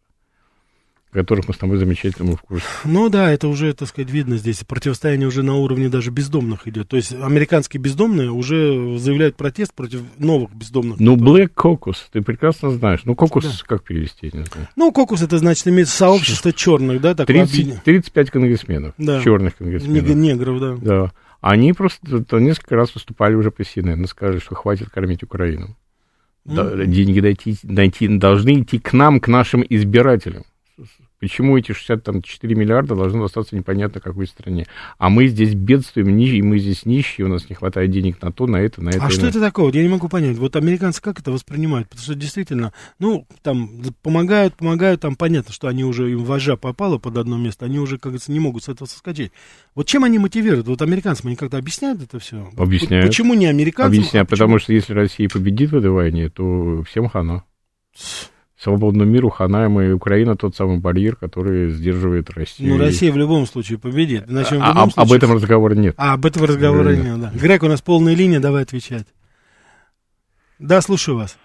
которых 1.14 1.46
мы 1.48 1.54
с 1.54 1.56
тобой 1.56 1.78
замечательно 1.78 2.36
в 2.36 2.42
курсе. 2.42 2.66
Ну 2.84 3.08
да, 3.08 3.30
это 3.30 3.48
уже, 3.48 3.72
так 3.72 3.88
сказать, 3.88 4.10
видно 4.10 4.36
здесь. 4.36 4.64
Противостояние 4.64 5.28
уже 5.28 5.42
на 5.42 5.54
уровне 5.54 5.88
даже 5.88 6.10
бездомных 6.10 6.66
идет. 6.66 6.88
То 6.88 6.96
есть 6.96 7.14
американские 7.14 7.80
бездомные 7.80 8.30
уже 8.30 8.98
заявляют 8.98 9.36
протест 9.36 9.72
против 9.72 10.02
новых 10.18 10.52
бездомных. 10.52 10.98
Ну, 10.98 11.16
Black 11.16 11.52
Caucus, 11.54 11.96
ты 12.12 12.20
прекрасно 12.20 12.70
знаешь. 12.72 13.00
Ну, 13.04 13.14
кокус 13.14 13.44
да. 13.44 13.52
как 13.66 13.84
перевести, 13.84 14.26
не 14.26 14.44
знаю. 14.44 14.68
Ну, 14.74 14.90
кокус 14.92 15.22
это 15.22 15.38
значит 15.38 15.66
иметь 15.68 15.88
сообщество 15.88 16.52
черных, 16.52 17.00
да? 17.00 17.14
30, 17.14 17.84
35 17.84 18.30
конгрессменов, 18.30 18.94
да. 18.98 19.22
черных 19.22 19.56
конгрессменов. 19.56 20.08
Негров, 20.14 20.60
да. 20.60 20.76
Да. 20.80 21.12
Они 21.46 21.74
просто 21.74 22.24
несколько 22.38 22.74
раз 22.74 22.94
выступали 22.94 23.34
уже 23.34 23.50
по 23.50 23.60
CNN, 23.60 24.06
сказали, 24.06 24.38
что 24.38 24.54
хватит 24.54 24.88
кормить 24.88 25.22
Украину. 25.22 25.76
Mm-hmm. 26.46 26.86
Деньги 26.86 27.20
дойти, 27.20 27.58
дойти, 27.62 28.08
должны 28.08 28.62
идти 28.62 28.78
к 28.78 28.94
нам, 28.94 29.20
к 29.20 29.28
нашим 29.28 29.62
избирателям. 29.68 30.44
Почему 31.24 31.56
эти 31.56 31.72
64 31.72 32.54
миллиарда 32.54 32.94
должны 32.94 33.24
остаться 33.24 33.56
непонятно 33.56 33.98
какой 33.98 34.26
стране? 34.26 34.66
А 34.98 35.08
мы 35.08 35.26
здесь 35.28 35.54
бедствуем, 35.54 36.18
и 36.18 36.42
мы 36.42 36.58
здесь 36.58 36.84
нищие, 36.84 37.24
у 37.24 37.30
нас 37.30 37.48
не 37.48 37.54
хватает 37.54 37.90
денег 37.90 38.20
на 38.20 38.30
то, 38.30 38.46
на 38.46 38.58
это, 38.58 38.82
на 38.82 38.90
это. 38.90 39.02
А 39.02 39.08
что 39.08 39.26
это 39.26 39.40
такое? 39.40 39.72
Я 39.72 39.82
не 39.82 39.88
могу 39.88 40.10
понять. 40.10 40.36
Вот 40.36 40.54
американцы 40.54 41.00
как 41.00 41.20
это 41.20 41.32
воспринимают? 41.32 41.88
Потому 41.88 42.04
что 42.04 42.14
действительно, 42.14 42.74
ну, 42.98 43.26
там, 43.40 43.70
помогают, 44.02 44.54
помогают, 44.54 45.00
там 45.00 45.16
понятно, 45.16 45.54
что 45.54 45.68
они 45.68 45.82
уже, 45.82 46.12
им 46.12 46.24
вожа 46.24 46.58
попало 46.58 46.98
под 46.98 47.16
одно 47.16 47.38
место, 47.38 47.64
они 47.64 47.78
уже, 47.78 47.96
как 47.96 48.12
говорится, 48.12 48.30
не 48.30 48.40
могут 48.40 48.64
с 48.64 48.68
этого 48.68 48.86
соскочить. 48.86 49.32
Вот 49.74 49.86
чем 49.86 50.04
они 50.04 50.18
мотивируют? 50.18 50.68
Вот 50.68 50.82
американцам 50.82 51.28
они 51.28 51.36
как-то 51.36 51.56
объясняют 51.56 52.02
это 52.02 52.18
все? 52.18 52.50
Объясняют. 52.58 53.06
Почему 53.06 53.32
не 53.32 53.46
американцам? 53.46 53.96
Объясняю, 53.98 54.24
а 54.24 54.26
потому 54.26 54.58
что 54.58 54.74
если 54.74 54.92
Россия 54.92 55.30
победит 55.30 55.70
в 55.70 55.76
этой 55.76 55.88
войне, 55.88 56.28
то 56.28 56.82
всем 56.82 57.08
хана 57.08 57.44
свободному 58.64 59.10
миру 59.10 59.28
ханаем 59.30 59.80
и 59.80 59.92
Украина 59.92 60.36
тот 60.36 60.56
самый 60.56 60.78
барьер, 60.78 61.16
который 61.16 61.70
сдерживает 61.70 62.30
Россию. 62.30 62.74
Ну, 62.74 62.80
Россия 62.80 63.12
в 63.12 63.16
любом 63.16 63.46
случае 63.46 63.78
победит. 63.78 64.24
Иначе 64.28 64.56
а, 64.56 64.68
любом 64.68 64.68
а, 64.68 64.90
случае... 64.90 65.02
Об 65.02 65.12
этом 65.12 65.32
разговора 65.34 65.74
нет. 65.74 65.94
А, 65.96 66.14
об 66.14 66.26
этом 66.26 66.44
разговора 66.44 66.84
да. 66.84 66.96
нет, 66.96 67.20
да. 67.20 67.30
Грег, 67.34 67.62
у 67.62 67.68
нас 67.68 67.80
полная 67.82 68.14
линия, 68.14 68.40
давай 68.40 68.62
отвечать. 68.62 69.06
Да, 70.58 70.80
слушаю 70.80 71.18
вас. 71.18 71.38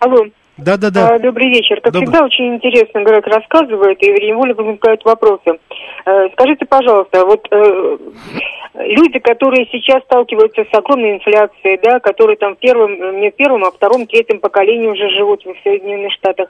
Алло. 0.00 0.26
Да, 0.58 0.76
да, 0.76 0.90
да. 0.90 1.14
А, 1.14 1.18
добрый 1.18 1.48
вечер. 1.48 1.80
Как 1.80 1.92
Добрый. 1.92 2.08
всегда, 2.08 2.24
очень 2.24 2.56
интересно 2.56 3.02
Грег 3.04 3.26
рассказывает, 3.26 4.02
и 4.02 4.26
невольно 4.26 4.54
возникают 4.54 5.04
вопросы. 5.04 5.58
Э, 6.04 6.28
скажите, 6.32 6.64
пожалуйста, 6.66 7.24
вот 7.24 7.46
э, 7.50 7.98
люди, 8.74 9.18
которые 9.18 9.66
сейчас 9.70 10.02
сталкиваются 10.04 10.64
с 10.64 10.74
огромной 10.74 11.14
инфляцией, 11.14 11.78
да, 11.82 12.00
которые 12.00 12.36
там 12.36 12.56
в 12.56 12.58
первом, 12.58 13.20
не 13.20 13.30
в 13.30 13.36
первом, 13.36 13.64
а 13.64 13.70
в 13.70 13.74
втором, 13.74 14.06
третьем 14.06 14.40
поколении 14.40 14.88
уже 14.88 15.08
живут 15.10 15.44
в 15.44 15.54
Соединенных 15.62 16.12
Штатах, 16.12 16.48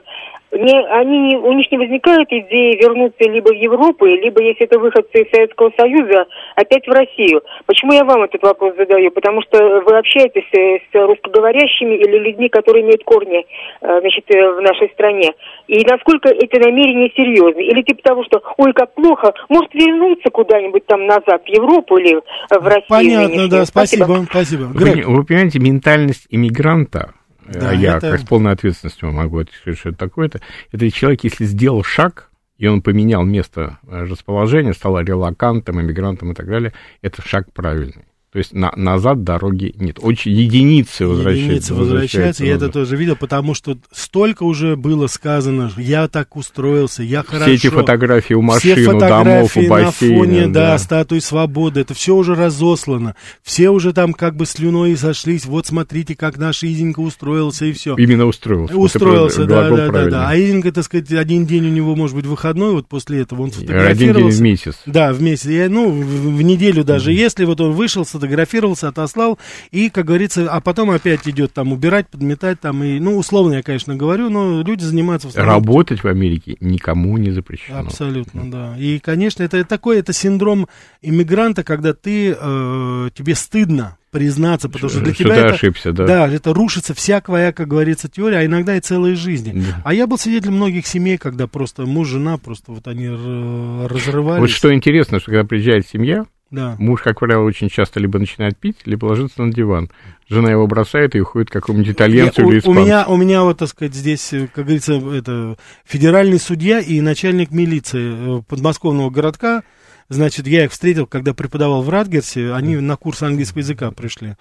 не, 0.53 0.79
они, 0.85 1.35
у 1.35 1.51
них 1.53 1.71
не 1.71 1.77
возникает 1.77 2.31
идеи 2.31 2.75
вернуться 2.75 3.23
либо 3.23 3.49
в 3.49 3.55
Европу, 3.55 4.05
либо, 4.05 4.41
если 4.41 4.65
это 4.65 4.77
выходцы 4.77 5.23
из 5.23 5.31
Советского 5.31 5.71
Союза, 5.75 6.27
опять 6.55 6.87
в 6.87 6.91
Россию. 6.91 7.41
Почему 7.65 7.93
я 7.93 8.03
вам 8.03 8.23
этот 8.23 8.43
вопрос 8.43 8.75
задаю? 8.77 9.09
Потому 9.11 9.41
что 9.41 9.81
вы 9.81 9.97
общаетесь 9.97 10.45
с 10.51 10.93
русскоговорящими 10.93 11.95
или 11.95 12.17
людьми, 12.19 12.49
которые 12.49 12.83
имеют 12.83 13.03
корни 13.03 13.45
э, 13.81 13.99
значит, 14.01 14.25
в 14.29 14.61
нашей 14.61 14.89
стране. 14.89 15.33
И 15.67 15.83
насколько 15.85 16.29
эти 16.29 16.57
намерения 16.57 17.09
серьезны? 17.15 17.61
Или 17.61 17.81
типа 17.81 18.03
того, 18.03 18.23
что, 18.23 18.41
ой, 18.57 18.73
как 18.73 18.93
плохо, 18.93 19.33
может 19.49 19.73
вернуться 19.73 20.29
куда-нибудь 20.29 20.85
там 20.85 21.05
назад, 21.05 21.43
в 21.43 21.47
Европу 21.47 21.97
или 21.97 22.15
в 22.15 22.65
Россию? 22.65 22.85
Понятно, 22.89 23.47
да, 23.47 23.65
спасибо, 23.65 24.25
спасибо. 24.29 24.63
Вы, 24.63 25.03
вы 25.05 25.23
понимаете, 25.23 25.59
ментальность 25.59 26.27
иммигранта, 26.29 27.13
да, 27.45 27.71
а 27.71 27.73
я 27.73 27.97
это... 27.97 28.11
как 28.11 28.19
с 28.21 28.25
полной 28.25 28.53
ответственностью 28.53 29.11
могу 29.11 29.39
ответить, 29.39 29.77
что 29.77 29.89
это 29.89 29.97
такое-то. 29.97 30.41
Это 30.71 30.89
человек, 30.91 31.23
если 31.23 31.45
сделал 31.45 31.83
шаг, 31.83 32.29
и 32.57 32.67
он 32.67 32.81
поменял 32.81 33.23
место 33.23 33.79
э, 33.87 34.03
расположения, 34.05 34.73
стал 34.73 34.99
релакантом, 34.99 35.81
иммигрантом 35.81 36.31
и 36.31 36.35
так 36.35 36.47
далее, 36.47 36.73
это 37.01 37.21
шаг 37.21 37.51
правильный. 37.53 38.05
То 38.33 38.39
есть 38.39 38.51
на, 38.51 38.73
назад 38.75 39.23
дороги 39.23 39.75
нет. 39.77 39.99
Очень 40.01 40.31
единицы 40.31 41.05
возвращаются. 41.05 41.45
Единицы 41.45 41.73
возвращаются, 41.75 42.43
я 42.43 42.55
это 42.55 42.69
тоже 42.69 42.95
видел, 42.95 43.15
потому 43.15 43.53
что 43.53 43.77
столько 43.91 44.41
уже 44.41 44.75
было 44.75 45.05
сказано, 45.05 45.71
я 45.77 46.07
так 46.07 46.35
устроился, 46.35 47.03
я 47.03 47.21
хорошо. 47.21 47.45
Все 47.45 47.53
эти 47.53 47.69
фотографии 47.69 48.33
у 48.33 48.41
машин, 48.41 48.75
все 48.75 48.85
фотографии 48.85 49.07
домов, 49.07 49.57
у 49.57 49.69
бассейна. 49.69 50.13
На 50.13 50.19
фоне, 50.19 50.47
да, 50.47 50.71
да, 50.71 50.77
статуи 50.79 51.19
свободы, 51.19 51.81
это 51.81 51.93
все 51.93 52.15
уже 52.15 52.33
разослано. 52.33 53.15
Все 53.43 53.69
уже 53.69 53.93
там 53.93 54.13
как 54.13 54.35
бы 54.35 54.47
слюной 54.47 54.97
сошлись, 54.97 55.45
вот 55.45 55.67
смотрите, 55.67 56.15
как 56.15 56.39
наш 56.39 56.63
Изенька 56.63 57.01
устроился 57.01 57.65
и 57.65 57.71
все. 57.71 57.95
Именно 57.97 58.25
устроился. 58.25 58.75
Устроился, 58.75 59.45
да, 59.45 59.69
да, 59.69 59.89
да, 59.89 60.09
да. 60.09 60.29
А 60.29 60.35
Изенька, 60.35 60.71
так 60.71 60.85
сказать, 60.85 61.11
один 61.11 61.45
день 61.45 61.67
у 61.67 61.69
него 61.71 61.95
может 61.95 62.15
быть 62.15 62.25
выходной, 62.25 62.71
вот 62.71 62.87
после 62.87 63.21
этого 63.21 63.43
он 63.43 63.51
фотографировался. 63.51 64.09
Один 64.09 64.15
день 64.15 64.31
в 64.31 64.41
месяц. 64.41 64.75
Да, 64.87 65.13
в 65.13 65.21
месяц. 65.21 65.45
Я, 65.45 65.69
ну, 65.69 65.91
в, 65.91 66.37
в 66.37 66.41
неделю 66.41 66.83
даже, 66.83 67.11
mm-hmm. 67.11 67.15
если 67.15 67.45
вот 67.45 67.61
он 67.61 67.73
вышел, 67.73 68.03
сфотографировался, 68.23 68.87
отослал, 68.87 69.37
и, 69.71 69.89
как 69.89 70.05
говорится, 70.05 70.49
а 70.49 70.61
потом 70.61 70.91
опять 70.91 71.27
идет 71.27 71.53
там 71.53 71.73
убирать, 71.73 72.07
подметать 72.07 72.59
там, 72.59 72.83
и, 72.83 72.99
ну, 72.99 73.17
условно 73.17 73.55
я, 73.55 73.63
конечно, 73.63 73.95
говорю, 73.95 74.29
но 74.29 74.61
люди 74.61 74.83
занимаются... 74.83 75.27
В 75.27 75.35
Работать 75.35 76.03
в 76.03 76.07
Америке 76.07 76.55
никому 76.59 77.17
не 77.17 77.31
запрещено. 77.31 77.79
Абсолютно, 77.79 78.49
да. 78.49 78.75
И, 78.77 78.99
конечно, 78.99 79.43
это 79.43 79.63
такой, 79.65 79.99
это 79.99 80.13
синдром 80.13 80.67
иммигранта, 81.01 81.63
когда 81.63 81.93
ты, 81.93 82.35
э, 82.39 83.09
тебе 83.13 83.35
стыдно 83.35 83.97
признаться, 84.13 84.69
потому 84.69 84.91
что 84.91 85.01
для 85.01 85.13
что 85.13 85.23
тебя 85.23 85.35
это, 85.35 85.55
ошибся, 85.55 85.91
да. 85.91 86.05
Да, 86.05 86.27
это 86.27 86.53
рушится 86.53 86.93
вся 86.93 87.19
твоя, 87.19 87.51
как 87.51 87.67
говорится, 87.67 88.07
теория, 88.07 88.37
а 88.37 88.45
иногда 88.45 88.77
и 88.77 88.79
целая 88.79 89.15
жизнь. 89.15 89.51
Да. 89.55 89.81
А 89.83 89.93
я 89.93 90.05
был 90.05 90.19
свидетелем 90.19 90.53
многих 90.53 90.85
семей, 90.85 91.17
когда 91.17 91.47
просто 91.47 91.87
муж, 91.87 92.09
жена, 92.09 92.37
просто 92.37 92.71
вот 92.71 92.87
они 92.87 93.09
разрывались. 93.09 94.41
Вот 94.41 94.49
что 94.51 94.71
интересно, 94.73 95.19
что 95.19 95.31
когда 95.31 95.43
приезжает 95.45 95.87
семья, 95.87 96.25
да. 96.53 96.75
Муж, 96.77 97.01
как 97.01 97.19
правило, 97.19 97.43
очень 97.43 97.67
часто 97.67 97.99
либо 97.99 98.19
начинает 98.19 98.55
пить, 98.55 98.77
либо 98.85 99.07
ложится 99.07 99.41
на 99.41 99.51
диван. 99.51 99.89
Жена 100.29 100.51
его 100.51 100.67
бросает 100.67 101.15
и 101.15 101.19
уходит 101.19 101.49
к 101.49 101.53
какому-нибудь 101.53 101.95
итальянцу 101.95 102.41
Я, 102.43 102.47
или 102.47 102.59
испанцу. 102.59 102.79
У 102.79 102.83
меня, 102.83 103.05
у 103.07 103.17
меня 103.17 103.41
вот, 103.41 103.57
так 103.57 103.69
сказать, 103.69 103.95
здесь, 103.95 104.29
как 104.53 104.65
говорится, 104.65 104.93
это 104.93 105.57
федеральный 105.83 106.39
судья 106.39 106.79
и 106.79 107.01
начальник 107.01 107.49
милиции 107.49 108.39
э, 108.39 108.41
подмосковного 108.43 109.09
городка. 109.09 109.63
Значит, 110.09 110.45
я 110.45 110.65
их 110.65 110.71
встретил, 110.71 111.07
когда 111.07 111.33
преподавал 111.33 111.81
в 111.81 111.89
Радгерсе, 111.89 112.53
они 112.53 112.75
на 112.75 112.97
курс 112.97 113.23
английского 113.23 113.61
языка 113.61 113.89
пришли. 113.89 114.35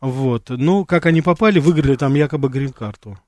Вот. 0.00 0.48
Ну, 0.48 0.86
как 0.86 1.04
они 1.04 1.20
попали, 1.20 1.58
выиграли 1.58 1.96
там 1.96 2.14
якобы 2.14 2.48
грин-карту. 2.48 3.18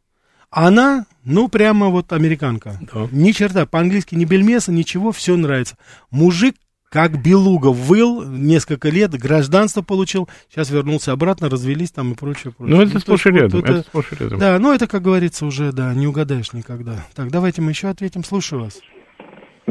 Она, 0.49 1.05
ну, 1.25 1.49
прямо 1.49 1.89
вот 1.89 2.15
американка. 2.15 2.81
Да. 2.91 3.07
Ни 3.13 3.33
черта, 3.33 3.67
по-английски 3.67 4.15
ни 4.15 4.25
бельмеса, 4.25 4.73
ничего, 4.73 5.13
все 5.13 5.37
нравится. 5.37 5.77
Мужик 6.11 6.55
как 6.91 7.23
Белуга 7.23 7.69
выл 7.69 8.25
несколько 8.25 8.89
лет, 8.89 9.13
гражданство 9.13 9.81
получил, 9.81 10.29
сейчас 10.51 10.71
вернулся 10.71 11.13
обратно, 11.13 11.49
развелись 11.49 11.93
там 11.93 12.13
и 12.13 12.15
прочее, 12.17 12.53
прочее. 12.53 12.77
Ну, 12.77 12.83
это 12.83 12.95
ну, 12.95 13.01
сплошь 13.01 13.27
и 13.27 13.31
рядом, 13.31 13.61
это, 13.61 13.73
это 13.73 13.83
сплошь 13.83 14.13
и 14.13 14.17
рядом. 14.17 14.39
Да, 14.41 14.59
ну, 14.59 14.73
это, 14.73 14.89
как 14.89 15.01
говорится, 15.01 15.47
уже, 15.47 15.73
да, 15.73 15.95
не 15.95 16.09
угадаешь 16.09 16.53
никогда. 16.53 17.07
Так, 17.15 17.31
давайте 17.31 17.63
мы 17.63 17.71
еще 17.71 17.89
ответим, 17.89 18.25
слушаю 18.25 18.63
вас. 18.63 18.81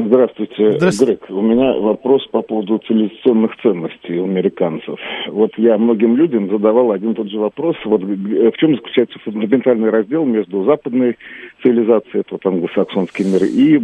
Здравствуйте, 0.06 0.72
Здравствуйте, 0.78 1.14
Грег. 1.14 1.30
У 1.30 1.40
меня 1.42 1.72
вопрос 1.72 2.26
по 2.28 2.42
поводу 2.42 2.78
цивилизационных 2.78 3.56
ценностей 3.62 4.18
у 4.18 4.24
американцев. 4.24 4.98
Вот 5.28 5.50
я 5.56 5.76
многим 5.78 6.16
людям 6.16 6.50
задавал 6.50 6.92
один 6.92 7.12
и 7.12 7.14
тот 7.14 7.28
же 7.28 7.38
вопрос. 7.38 7.76
Вот 7.84 8.02
в 8.02 8.52
чем 8.56 8.76
заключается 8.76 9.18
фундаментальный 9.24 9.90
раздел 9.90 10.24
между 10.24 10.64
западной 10.64 11.16
цивилизацией, 11.62 12.20
это 12.20 12.28
вот 12.32 12.46
англосаксонский 12.46 13.24
мир, 13.24 13.44
и 13.44 13.80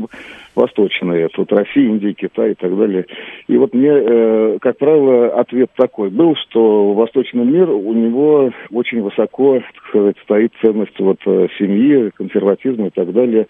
восточной, 0.55 1.23
это 1.23 1.35
вот 1.39 1.53
Россия, 1.53 1.85
Индия, 1.85 2.15
Китай 2.15 2.53
и 2.53 2.55
так 2.55 2.77
далее. 2.77 3.07
И 3.47 3.57
вот 3.57 3.75
мне, 3.75 3.91
э, 3.91 4.59
как 4.61 4.79
правило, 4.79 5.29
ответ 5.39 5.71
такой 5.77 6.11
был, 6.11 6.35
что 6.37 6.93
восточный 6.95 7.45
мир, 7.45 7.69
у 7.71 7.93
него 7.93 8.51
очень 8.73 9.03
высоко, 9.03 9.61
так 9.75 9.89
сказать, 9.89 10.17
стоит 10.25 10.53
ценность 10.63 10.99
вот 10.99 11.19
э, 11.27 11.49
семьи, 11.59 12.11
консерватизма 12.17 12.87
и 12.87 12.91
так 12.91 13.13
далее. 13.13 13.47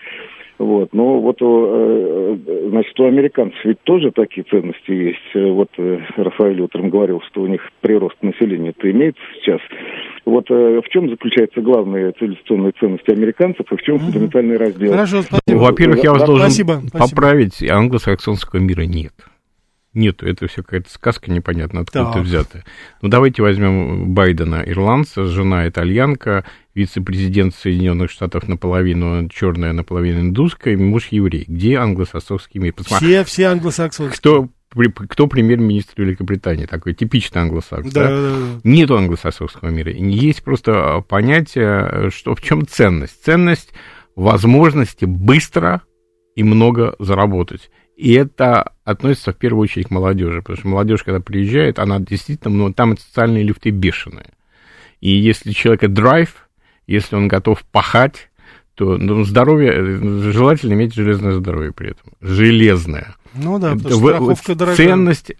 Вот. 0.58 0.92
Но 0.92 1.20
вот, 1.20 1.36
э, 1.40 2.36
значит, 2.70 2.98
у 2.98 3.04
американцев 3.04 3.62
ведь 3.64 3.80
тоже 3.82 4.10
такие 4.10 4.44
ценности 4.44 4.90
есть. 4.90 5.34
Вот 5.34 5.68
э, 5.76 5.98
Рафаэль 6.16 6.60
утром 6.60 6.88
говорил, 6.88 7.20
что 7.28 7.42
у 7.42 7.46
них 7.46 7.60
прирост 7.82 8.16
населения 8.22 8.70
это 8.70 8.90
имеется 8.90 9.20
сейчас. 9.34 9.60
Вот 10.24 10.50
э, 10.50 10.80
в 10.80 10.88
чем 10.88 11.10
заключается 11.10 11.60
главная 11.60 12.12
цивилизационная 12.12 12.72
ценность 12.80 13.08
американцев 13.08 13.70
и 13.70 13.76
в 13.76 13.82
чем 13.82 13.98
фундаментальный 13.98 14.56
раздел? 14.56 14.92
Хорошо, 14.92 15.22
спасибо. 15.22 15.60
Во-первых, 15.60 16.02
я 16.02 16.12
вас 16.12 16.24
должен 16.24 16.46
спасибо, 16.46 16.80
поправить, 16.92 17.54
спасибо. 17.54 17.74
англосаксонского 17.74 18.60
мира 18.60 18.82
нет. 18.82 19.12
Нет, 19.96 20.22
это 20.22 20.46
все 20.46 20.62
какая-то 20.62 20.90
сказка 20.90 21.30
непонятно 21.30 21.80
откуда 21.80 22.12
так. 22.12 22.22
взятая. 22.22 22.64
Ну, 23.00 23.08
давайте 23.08 23.40
возьмем 23.40 24.12
Байдена, 24.12 24.62
ирландца, 24.66 25.24
жена 25.24 25.66
итальянка, 25.66 26.44
вице-президент 26.74 27.54
Соединенных 27.54 28.10
Штатов 28.10 28.46
наполовину 28.46 29.26
черная, 29.30 29.72
наполовину 29.72 30.20
индусская, 30.20 30.76
муж 30.76 31.08
еврей. 31.12 31.46
Где 31.48 31.78
англосаксонский 31.78 32.60
мир? 32.60 32.74
Посмотри, 32.74 33.08
все, 33.08 33.24
все 33.24 33.44
англосаксонские. 33.46 34.18
Кто, 34.18 34.48
кто 35.08 35.28
премьер-министр 35.28 36.02
Великобритании? 36.02 36.66
Такой 36.66 36.92
типичный 36.92 37.40
англосакс, 37.40 37.90
да? 37.90 38.02
да? 38.02 38.10
да, 38.10 38.30
да. 38.30 38.60
Нету 38.64 38.98
англосаксонского 38.98 39.70
мира. 39.70 39.92
Есть 39.92 40.42
просто 40.42 41.02
понятие, 41.08 42.10
что 42.10 42.34
в 42.34 42.42
чем 42.42 42.66
ценность. 42.66 43.24
Ценность 43.24 43.72
возможности 44.14 45.06
быстро 45.06 45.80
и 46.34 46.42
много 46.42 46.96
заработать. 46.98 47.70
И 47.96 48.12
это 48.12 48.72
относится 48.84 49.32
в 49.32 49.36
первую 49.36 49.62
очередь 49.62 49.88
к 49.88 49.90
молодежи, 49.90 50.42
потому 50.42 50.58
что 50.58 50.68
молодежь, 50.68 51.02
когда 51.02 51.18
приезжает, 51.18 51.78
она 51.78 51.98
действительно, 51.98 52.54
ну, 52.54 52.72
там 52.72 52.96
социальные 52.98 53.42
лифты 53.42 53.70
бешеные. 53.70 54.30
И 55.00 55.10
если 55.10 55.52
человека 55.52 55.88
драйв, 55.88 56.48
если 56.86 57.16
он 57.16 57.26
готов 57.26 57.64
пахать, 57.64 58.28
то 58.74 58.98
ну, 58.98 59.24
здоровье, 59.24 60.30
желательно 60.30 60.74
иметь 60.74 60.94
железное 60.94 61.32
здоровье 61.32 61.72
при 61.72 61.92
этом. 61.92 62.12
Железное. 62.20 63.16
Ну 63.32 63.58
да, 63.58 63.74
потому 63.74 63.90
что 63.90 64.08
страховка 64.08 64.54
дорогая. 64.54 64.76
Ценность, 64.76 65.32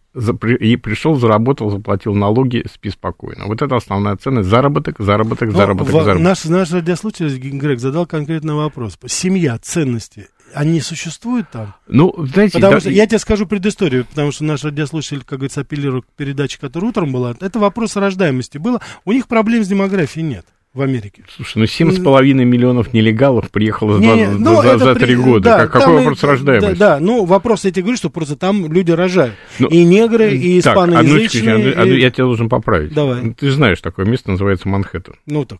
и 0.60 0.76
пришел, 0.76 1.16
заработал, 1.16 1.70
заплатил 1.70 2.14
налоги, 2.14 2.64
спи 2.72 2.90
спокойно. 2.90 3.46
Вот 3.46 3.60
это 3.60 3.76
основная 3.76 4.16
ценность. 4.16 4.48
Заработок, 4.48 4.96
заработок, 4.98 5.48
Но 5.50 5.56
заработок, 5.56 5.88
в, 5.88 5.92
заработок. 5.92 6.22
Наш, 6.22 6.44
наш 6.44 6.72
радиослушатель 6.72 7.36
Грег 7.38 7.78
задал 7.80 8.06
конкретный 8.06 8.54
вопрос. 8.54 8.98
Семья, 9.06 9.58
ценности, 9.58 10.28
они 10.56 10.80
существуют 10.80 11.50
там? 11.50 11.75
Ну, 11.86 12.14
знаете... 12.32 12.54
Потому 12.54 12.75
да, 12.75 12.80
что, 12.80 12.90
я 12.90 13.06
тебе 13.06 13.18
скажу 13.18 13.46
предысторию, 13.46 14.06
потому 14.06 14.32
что 14.32 14.44
наш 14.44 14.64
радиослушатель, 14.64 15.20
как 15.20 15.38
говорится, 15.40 15.60
апеллирует 15.60 16.06
к 16.06 16.08
передаче, 16.16 16.58
которая 16.58 16.90
утром 16.90 17.12
была. 17.12 17.36
Это 17.40 17.58
вопрос 17.58 17.94
рождаемости 17.96 18.56
было. 18.56 18.80
У 19.04 19.12
них 19.12 19.28
проблем 19.28 19.64
с 19.64 19.68
демографией 19.68 20.26
нет 20.26 20.46
в 20.72 20.80
Америке. 20.80 21.25
Слушай, 21.34 21.58
ну 21.58 21.64
7,5 21.64 22.32
миллионов 22.44 22.92
нелегалов 22.94 23.50
приехало 23.50 23.98
не, 23.98 24.26
за, 24.26 24.32
ну, 24.32 24.62
за, 24.62 24.78
за 24.78 24.94
3 24.94 25.16
года. 25.16 25.44
Да, 25.44 25.58
как, 25.58 25.72
какой 25.72 25.94
вопрос 25.96 26.22
и, 26.22 26.26
рождаемости? 26.26 26.78
Да, 26.78 26.94
да, 26.94 27.00
ну 27.00 27.25
вопрос, 27.25 27.64
я 27.64 27.70
тебе 27.70 27.82
говорю, 27.82 27.98
что 27.98 28.10
просто 28.10 28.36
там 28.36 28.72
люди 28.72 28.90
рожают. 28.90 29.34
Ну, 29.58 29.68
и 29.68 29.84
негры, 29.84 30.34
и 30.34 30.60
так, 30.62 30.72
испаноязычные. 30.72 31.72
Так, 31.72 31.86
и... 31.86 32.00
я 32.00 32.10
тебя 32.10 32.25
должен 32.25 32.48
поправить. 32.48 32.94
Давай. 32.94 33.22
Ну, 33.22 33.34
ты 33.34 33.50
знаешь, 33.50 33.80
такое 33.80 34.06
место 34.06 34.30
называется 34.30 34.68
Манхэттен. 34.68 35.14
Ну 35.26 35.44
так. 35.44 35.58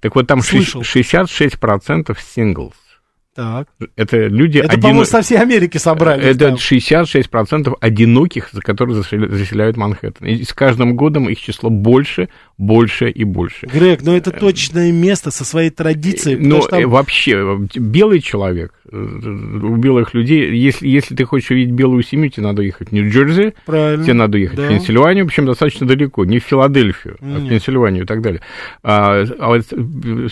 Так 0.00 0.14
вот 0.14 0.26
там 0.26 0.42
Слышал. 0.42 0.82
66% 0.82 2.16
синглс. 2.34 2.74
Так. 3.34 3.68
Это 3.96 4.28
люди... 4.28 4.58
Это, 4.58 4.72
один... 4.72 4.82
по-моему, 4.82 5.04
со 5.04 5.20
всей 5.22 5.38
Америки 5.38 5.76
собрали. 5.76 6.22
Это 6.22 6.50
там. 6.50 6.54
66% 6.54 7.76
одиноких, 7.80 8.50
за 8.52 8.60
которые 8.60 9.02
заселяют 9.02 9.76
Манхэттен. 9.76 10.26
И 10.26 10.44
с 10.44 10.52
каждым 10.52 10.94
годом 10.94 11.28
их 11.28 11.40
число 11.40 11.68
больше, 11.68 12.28
больше 12.56 13.10
и 13.10 13.24
больше. 13.24 13.66
Грег, 13.66 14.02
но 14.02 14.16
это 14.16 14.30
точное 14.30 14.92
место 14.92 15.30
со 15.30 15.44
своей 15.44 15.70
традицией. 15.70 16.36
Но 16.36 16.60
там... 16.60 16.88
вообще, 16.88 17.58
белый 17.74 18.20
человек, 18.20 18.72
э, 18.90 18.96
у 18.96 19.76
белых 19.76 20.14
людей, 20.14 20.54
если, 20.54 20.86
если 20.86 21.14
ты 21.14 21.24
хочешь 21.24 21.50
увидеть 21.50 21.74
белую 21.74 22.02
семью, 22.02 22.30
тебе 22.30 22.44
надо 22.44 22.62
ехать 22.62 22.90
в 22.90 22.92
Нью-Джерси, 22.92 23.54
тебе 23.66 24.14
надо 24.14 24.38
ехать 24.38 24.56
да. 24.56 24.66
в 24.66 24.68
Пенсильванию, 24.68 25.26
причем 25.26 25.46
достаточно 25.46 25.86
далеко, 25.86 26.24
не 26.24 26.38
в 26.38 26.44
Филадельфию, 26.44 27.16
а 27.20 27.38
в 27.38 27.48
Пенсильванию 27.48 28.04
и 28.04 28.06
так 28.06 28.20
далее. 28.20 28.40
А, 28.82 29.24
а 29.38 29.48
вот 29.48 29.64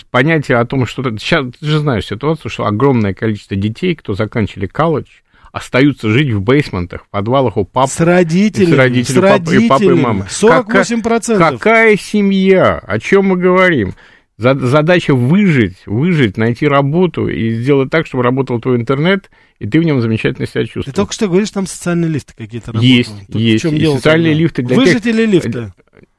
понятие 0.09 0.57
о 0.57 0.65
том, 0.65 0.85
что... 0.85 1.03
Сейчас 1.17 1.45
ты 1.59 1.65
же 1.65 1.79
знаешь 1.79 2.05
ситуацию, 2.05 2.49
что 2.49 2.65
огромное 2.65 3.13
количество 3.13 3.57
детей, 3.57 3.95
кто 3.95 4.13
заканчивали 4.13 4.67
колледж, 4.67 5.07
остаются 5.53 6.09
жить 6.09 6.31
в 6.31 6.41
бейсментах, 6.41 7.05
в 7.05 7.09
подвалах 7.09 7.57
у 7.57 7.63
пап. 7.63 7.89
С 7.89 8.01
родителями. 8.01 8.71
С 8.71 8.77
родителями, 8.77 9.19
с 9.19 9.31
родителями. 9.31 9.67
Папы, 9.69 9.85
и 9.85 9.87
папы 9.87 9.99
и 9.99 10.01
мамы. 10.01 10.25
48%. 10.29 11.37
Какая, 11.37 11.51
какая 11.51 11.95
семья? 11.95 12.79
О 12.79 12.99
чем 12.99 13.27
мы 13.27 13.37
говорим? 13.37 13.93
Задача 14.37 15.13
выжить, 15.13 15.77
выжить, 15.85 16.37
найти 16.37 16.67
работу 16.67 17.27
и 17.27 17.51
сделать 17.51 17.91
так, 17.91 18.07
чтобы 18.07 18.23
работал 18.23 18.59
твой 18.59 18.77
интернет, 18.77 19.29
и 19.59 19.69
ты 19.69 19.79
в 19.79 19.83
нем 19.83 20.01
замечательно 20.01 20.47
себя 20.47 20.63
чувствуешь. 20.65 20.85
Ты 20.85 20.91
только 20.91 21.13
что 21.13 21.27
говоришь, 21.27 21.51
там 21.51 21.67
социальные 21.67 22.09
лифты 22.09 22.33
какие-то 22.35 22.71
работают. 22.71 22.97
Есть, 22.97 23.27
Тут 23.27 23.35
есть. 23.39 23.63
И 23.63 23.85
социальные 23.85 24.33
лифты 24.33 24.63
для 24.63 24.75
Выжить 24.75 25.03
тех... 25.03 25.13
или 25.13 25.25
лифты? 25.27 25.71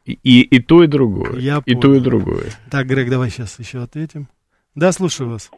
И, 0.07 0.43
и 0.43 0.59
то, 0.61 0.85
и 0.85 0.87
другое. 0.87 1.41
Я 1.41 1.61
и 1.67 1.75
понял. 1.75 1.81
то, 1.81 1.95
и 1.95 2.01
другое. 2.01 2.45
Так, 2.71 2.87
Грег, 2.87 3.11
давай 3.11 3.31
сейчас 3.31 3.59
еще 3.59 3.83
ответим. 3.83 4.29
Да, 4.77 4.93
слушаю 4.93 5.31
вас. 5.31 5.51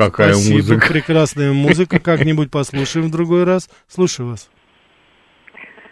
Какая 0.00 0.32
Спасибо, 0.32 0.56
музыка. 0.56 0.92
прекрасная 0.94 1.52
музыка. 1.52 2.00
Как-нибудь 2.00 2.50
послушаем 2.50 3.08
в 3.08 3.10
другой 3.10 3.44
раз. 3.44 3.68
Слушаю 3.86 4.30
вас. 4.30 4.50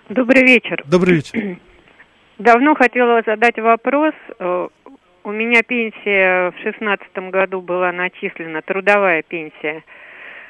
Добрый 0.09 0.45
вечер. 0.45 0.83
Добрый 0.87 1.17
вечер. 1.17 1.59
Давно 2.39 2.75
хотела 2.75 3.21
задать 3.27 3.59
вопрос. 3.59 4.15
Э, 4.39 4.69
у 5.25 5.31
меня 5.31 5.63
пенсия 5.63 6.53
в 6.53 6.55
шестнадцатом 6.63 7.31
году 7.31 7.61
была 7.61 7.93
начислена, 7.93 8.63
трудовая 8.63 9.23
пенсия 9.23 9.85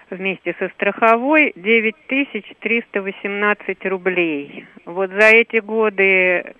вместе 0.08 0.54
со 0.60 0.68
страховой 0.68 1.52
9318 1.56 3.86
рублей. 3.86 4.66
Вот 4.84 5.10
за 5.10 5.30
эти 5.30 5.58
годы 5.58 6.54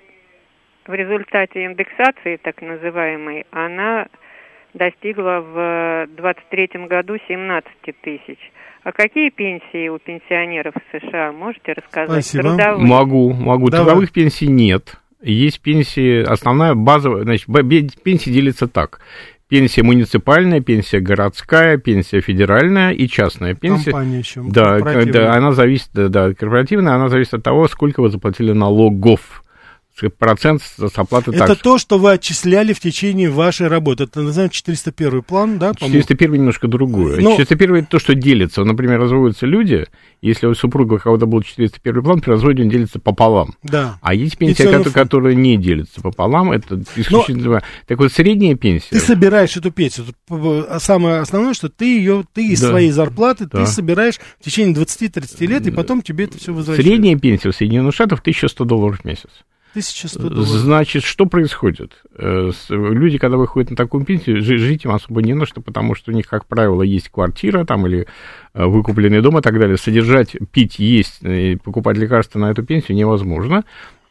в 0.85 0.93
результате 0.93 1.65
индексации, 1.65 2.39
так 2.43 2.61
называемой, 2.61 3.47
она 3.53 4.09
достигла 4.75 5.41
в 5.41 6.07
23 6.17 6.87
году 6.87 7.17
17 7.29 7.71
тысяч. 8.03 8.39
А 8.85 8.93
какие 8.93 9.31
пенсии 9.31 9.89
у 9.89 9.99
пенсионеров 9.99 10.75
в 10.75 10.99
США? 10.99 11.33
Можете 11.33 11.73
рассказать? 11.73 12.25
Спасибо. 12.25 12.57
Трудовые? 12.57 12.87
Могу, 12.87 13.33
могу. 13.33 13.69
Давай. 13.71 13.87
Трудовых 13.87 14.13
пенсий 14.13 14.47
нет. 14.47 14.95
Есть 15.21 15.61
пенсии, 15.61 16.23
основная 16.23 16.75
базовая, 16.75 17.25
значит, 17.25 17.49
пенсии 18.03 18.31
делятся 18.31 18.69
так. 18.69 19.01
Пенсия 19.49 19.83
муниципальная, 19.83 20.61
пенсия 20.61 21.01
городская, 21.01 21.79
пенсия 21.79 22.21
федеральная 22.21 22.93
и 22.93 23.09
частная 23.09 23.55
пенсия. 23.55 23.91
Компания 23.91 24.19
еще. 24.19 24.43
Да, 24.47 24.79
да, 24.79 25.33
она 25.33 25.53
зависит, 25.53 25.91
да, 25.93 26.35
корпоративная, 26.35 26.95
она 26.95 27.09
зависит 27.09 27.35
от 27.35 27.43
того, 27.43 27.67
сколько 27.67 28.01
вы 28.01 28.11
заплатили 28.11 28.53
налогов 28.53 29.43
процент 30.19 30.63
с 30.63 30.99
оплаты 30.99 31.33
Это 31.33 31.49
такс. 31.49 31.61
то, 31.61 31.79
что 31.79 31.99
вы 31.99 32.13
отчисляли 32.13 32.73
в 32.73 32.81
течение 32.81 33.31
вашей 33.31 33.69
работы. 33.69 34.05
Это 34.05 34.23
называется 34.23 34.57
401 34.57 35.23
план, 35.23 35.59
да? 35.59 35.75
401 35.75 36.33
немножко 36.33 36.69
другое. 36.69 37.21
Но... 37.21 37.37
401 37.37 37.77
это 37.77 37.89
то, 37.89 37.99
что 37.99 38.15
делится. 38.15 38.65
Например, 38.65 39.01
разводятся 39.01 39.47
люди, 39.47 39.87
если 40.23 40.47
у 40.47 40.55
супруга 40.55 40.95
у 40.95 40.99
кого-то 40.99 41.27
был 41.27 41.43
401 41.43 42.03
план, 42.03 42.21
при 42.21 42.31
разводе 42.31 42.63
он 42.63 42.69
делится 42.69 42.99
пополам. 42.99 43.55
Да. 43.63 43.99
А 44.03 44.15
есть 44.15 44.39
пенсия, 44.39 44.65
которая, 44.65 44.93
которая 44.93 45.35
не 45.35 45.57
делится 45.57 46.01
пополам, 46.01 46.53
это 46.53 46.83
исключительно... 46.97 47.49
Но... 47.49 47.61
Так 47.87 47.99
вот, 47.99 48.13
средняя 48.13 48.55
пенсия... 48.55 48.89
Ты 48.91 49.01
собираешь 49.01 49.57
эту 49.57 49.71
пенсию. 49.71 50.07
А 50.29 50.79
самое 50.81 51.21
основное, 51.21 51.55
что 51.55 51.69
ты 51.69 51.99
ее, 51.99 52.25
ты 52.33 52.49
из 52.49 52.61
да. 52.61 52.69
своей 52.69 52.91
зарплаты, 52.91 53.47
да. 53.47 53.65
ты 53.65 53.67
собираешь 53.67 54.19
в 54.41 54.45
течение 54.45 54.75
20-30 54.75 55.47
лет, 55.47 55.67
и 55.67 55.71
потом 55.71 56.03
тебе 56.03 56.25
это 56.25 56.39
все 56.39 56.53
возвращается. 56.53 56.91
Средняя 56.91 57.19
пенсия 57.19 57.51
в 57.51 57.57
Соединенных 57.57 57.95
Штатах 57.95 58.21
1100 58.21 58.65
долларов 58.65 59.01
в 59.01 59.05
месяц. 59.05 59.31
1100 59.71 60.19
долларов. 60.21 60.47
Значит, 60.47 61.05
что 61.05 61.27
происходит? 61.27 62.03
Э, 62.17 62.51
люди, 62.69 63.19
когда 63.19 63.37
выходят 63.37 63.71
на 63.71 63.77
такую 63.77 64.05
пенсию, 64.05 64.43
жить 64.43 64.85
им 64.85 64.93
особо 64.93 65.23
не 65.23 65.35
на 65.35 65.47
что, 65.47 65.61
потому 65.61 65.95
что 65.95 66.11
у 66.11 66.15
них, 66.15 66.27
как 66.27 66.47
правило, 66.47 66.83
есть 66.83 67.09
квартира 67.09 67.65
там 67.65 67.87
или 67.87 68.07
э, 68.55 68.65
выкупленный 68.65 69.21
дом 69.21 69.39
и 69.39 69.43
так 69.43 69.59
далее. 69.59 69.77
Содержать, 69.77 70.37
пить, 70.53 70.79
есть, 70.79 71.23
и 71.23 71.57
покупать 71.57 71.97
лекарства 71.97 72.39
на 72.39 72.51
эту 72.51 72.63
пенсию 72.63 72.97
невозможно. 72.97 73.65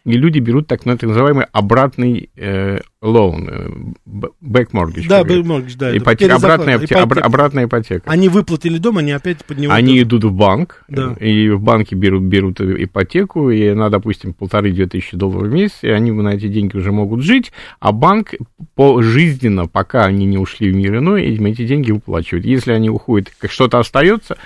И 0.07 0.13
люди 0.13 0.39
берут 0.39 0.67
так, 0.67 0.85
называемый 0.85 1.47
обратный 1.51 2.29
э, 2.37 2.79
loan, 3.03 3.93
back 4.05 4.71
mortgage. 4.71 5.05
Да, 5.09 5.21
back 5.23 5.43
mortgage, 5.43 5.75
да. 5.77 5.97
Ипотека, 5.97 6.35
обратная, 6.35 6.77
ипотека. 6.77 7.03
Ипотека. 7.03 7.25
обратная 7.25 7.65
ипотека. 7.65 8.09
Они 8.09 8.29
выплатили 8.29 8.77
дом, 8.77 8.99
они 8.99 9.11
опять 9.11 9.43
поднимают... 9.43 9.77
Они 9.77 10.01
идут 10.01 10.23
в 10.23 10.31
банк, 10.31 10.85
да. 10.87 11.13
и 11.19 11.49
в 11.49 11.61
банке 11.61 11.95
берут, 11.95 12.23
берут 12.23 12.61
ипотеку, 12.61 13.49
и 13.49 13.67
она, 13.67 13.89
допустим, 13.89 14.31
полторы-две 14.31 14.87
тысячи 14.87 15.17
долларов 15.17 15.49
в 15.49 15.53
месяц, 15.53 15.79
и 15.81 15.89
они 15.89 16.11
на 16.11 16.29
эти 16.29 16.47
деньги 16.47 16.77
уже 16.77 16.93
могут 16.93 17.21
жить, 17.21 17.51
а 17.81 17.91
банк 17.91 18.33
пожизненно, 18.75 19.67
пока 19.67 20.05
они 20.05 20.25
не 20.25 20.37
ушли 20.37 20.71
в 20.71 20.75
мир 20.75 20.99
иной, 20.99 21.23
эти 21.25 21.67
деньги 21.67 21.91
выплачивают. 21.91 22.45
Если 22.45 22.71
они 22.71 22.89
уходят, 22.89 23.29
как 23.37 23.51
что-то 23.51 23.77
остается, 23.79 24.37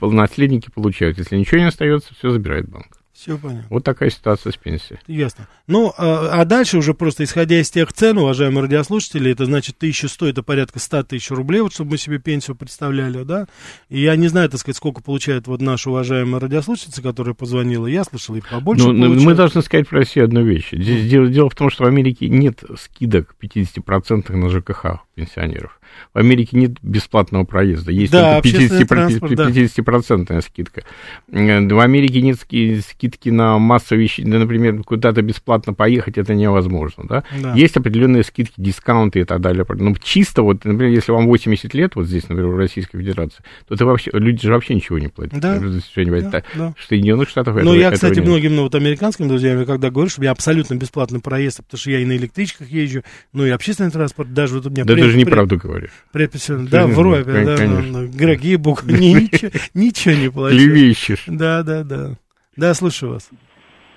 наследники 0.00 0.70
получают. 0.74 1.18
Если 1.18 1.36
ничего 1.36 1.60
не 1.60 1.68
остается, 1.68 2.12
все 2.18 2.30
забирает 2.30 2.68
банк. 2.68 2.88
Все 3.14 3.38
понятно. 3.38 3.66
Вот 3.70 3.84
такая 3.84 4.10
ситуация 4.10 4.52
с 4.52 4.56
пенсией. 4.56 4.98
Ясно. 5.06 5.46
Ну, 5.68 5.94
а, 5.96 6.30
а 6.32 6.44
дальше 6.44 6.78
уже 6.78 6.94
просто 6.94 7.22
исходя 7.22 7.60
из 7.60 7.70
тех 7.70 7.92
цен, 7.92 8.18
уважаемые 8.18 8.62
радиослушатели, 8.62 9.30
это 9.30 9.46
значит 9.46 9.76
1100, 9.76 10.26
это 10.26 10.42
порядка 10.42 10.80
100 10.80 11.04
тысяч 11.04 11.30
рублей, 11.30 11.60
вот 11.60 11.72
чтобы 11.72 11.92
мы 11.92 11.98
себе 11.98 12.18
пенсию 12.18 12.56
представляли, 12.56 13.22
да. 13.22 13.46
И 13.88 14.00
я 14.00 14.16
не 14.16 14.26
знаю, 14.26 14.50
так 14.50 14.58
сказать, 14.58 14.76
сколько 14.76 15.00
получает 15.00 15.46
вот 15.46 15.62
наша 15.62 15.90
уважаемая 15.90 16.40
радиослушательница, 16.40 17.02
которая 17.02 17.34
позвонила. 17.34 17.86
Я 17.86 18.02
слышал 18.02 18.34
и 18.34 18.40
побольше. 18.40 18.88
Ну, 18.88 19.14
мы 19.14 19.34
должны 19.34 19.62
сказать 19.62 19.88
про 19.88 20.00
Россию 20.00 20.24
одну 20.24 20.42
вещь. 20.42 20.70
Здесь 20.72 21.08
дело, 21.08 21.28
дело 21.28 21.48
в 21.48 21.54
том, 21.54 21.70
что 21.70 21.84
в 21.84 21.86
Америке 21.86 22.28
нет 22.28 22.64
скидок 22.76 23.36
50% 23.40 24.32
на 24.34 24.48
ЖКХ 24.48 25.04
пенсионеров. 25.14 25.78
В 26.12 26.18
Америке 26.18 26.56
нет 26.56 26.72
бесплатного 26.82 27.44
проезда, 27.44 27.90
есть 27.90 28.12
да, 28.12 28.40
50%, 28.40 29.20
50% 29.20 30.26
да. 30.26 30.40
скидка. 30.40 30.82
В 31.28 31.80
Америке 31.80 32.22
нет 32.22 32.38
скидки 32.38 33.28
на 33.28 33.58
массу 33.58 33.96
вещей, 33.96 34.24
например, 34.24 34.82
куда-то 34.82 35.22
бесплатно 35.22 35.74
поехать, 35.74 36.18
это 36.18 36.34
невозможно. 36.34 37.04
Да? 37.08 37.24
Да. 37.40 37.54
Есть 37.54 37.76
определенные 37.76 38.24
скидки, 38.24 38.54
дискаунты 38.56 39.20
и 39.20 39.24
так 39.24 39.40
далее. 39.40 39.64
Но 39.68 39.90
ну, 39.90 39.96
чисто 40.02 40.42
вот, 40.42 40.64
например, 40.64 40.92
если 40.92 41.12
вам 41.12 41.26
80 41.26 41.74
лет, 41.74 41.96
вот 41.96 42.06
здесь, 42.06 42.28
например, 42.28 42.52
в 42.52 42.56
Российской 42.56 42.98
Федерации, 42.98 43.42
то 43.68 43.74
это 43.74 43.84
вообще, 43.86 44.10
люди 44.12 44.46
же 44.46 44.52
вообще 44.52 44.74
ничего 44.74 44.98
не 44.98 45.08
платят. 45.08 45.40
Да, 45.40 45.58
да, 45.58 46.42
да. 46.54 46.74
В 46.78 46.84
Соединенных 46.84 47.28
Штатах 47.28 47.56
Ну, 47.62 47.74
я, 47.74 47.90
кстати, 47.90 48.20
многим 48.20 48.56
ну, 48.56 48.62
вот, 48.62 48.74
американским 48.74 49.28
друзьям, 49.28 49.64
когда 49.64 49.90
говорю, 49.90 50.10
что 50.10 50.22
я 50.22 50.30
абсолютно 50.30 50.74
бесплатный 50.74 51.20
проезд, 51.20 51.58
потому 51.58 51.78
что 51.78 51.90
я 51.90 52.00
и 52.00 52.04
на 52.04 52.16
электричках 52.16 52.68
езжу, 52.68 53.02
ну 53.32 53.44
и 53.46 53.50
общественный 53.50 53.90
транспорт, 53.90 54.32
даже 54.32 54.56
вот 54.56 54.66
у 54.66 54.70
меня... 54.70 54.84
Да, 54.84 54.94
пред, 54.94 55.04
даже 55.04 55.16
неправду 55.16 55.58
говорю 55.58 55.83
говоришь. 55.84 56.04
Предписано, 56.12 56.68
да, 56.68 56.86
вру 56.86 57.12
опять, 57.12 57.46
да, 57.46 57.56
ну, 57.64 58.06
Грег, 58.08 58.40
ей-богу, 58.42 58.80
ничего, 58.84 59.50
ничего 59.74 60.14
не 60.14 60.30
плачу. 60.30 60.56
Клевещешь. 60.56 61.24
Да, 61.26 61.62
да, 61.62 61.82
да. 61.82 62.10
Да, 62.56 62.74
слушаю 62.74 63.12
вас. 63.14 63.28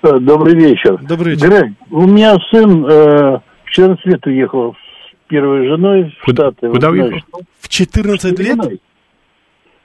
Э, 0.04 0.20
добрый 0.20 0.56
вечер. 0.56 0.98
Добрый 1.02 1.34
вечер. 1.36 1.50
Грег, 1.50 1.74
у 1.92 2.08
меня 2.08 2.36
сын 2.52 2.86
э, 2.86 3.40
в 3.66 3.70
14 3.72 4.06
лет 4.06 4.26
уехал 4.26 4.74
с 4.74 5.30
первой 5.30 5.68
женой 5.68 6.16
в 6.22 6.32
Штаты. 6.32 6.70
Куда 6.70 6.90
уехал? 6.90 7.20
В 7.60 7.70
14 7.70 8.40
лет? 8.40 8.60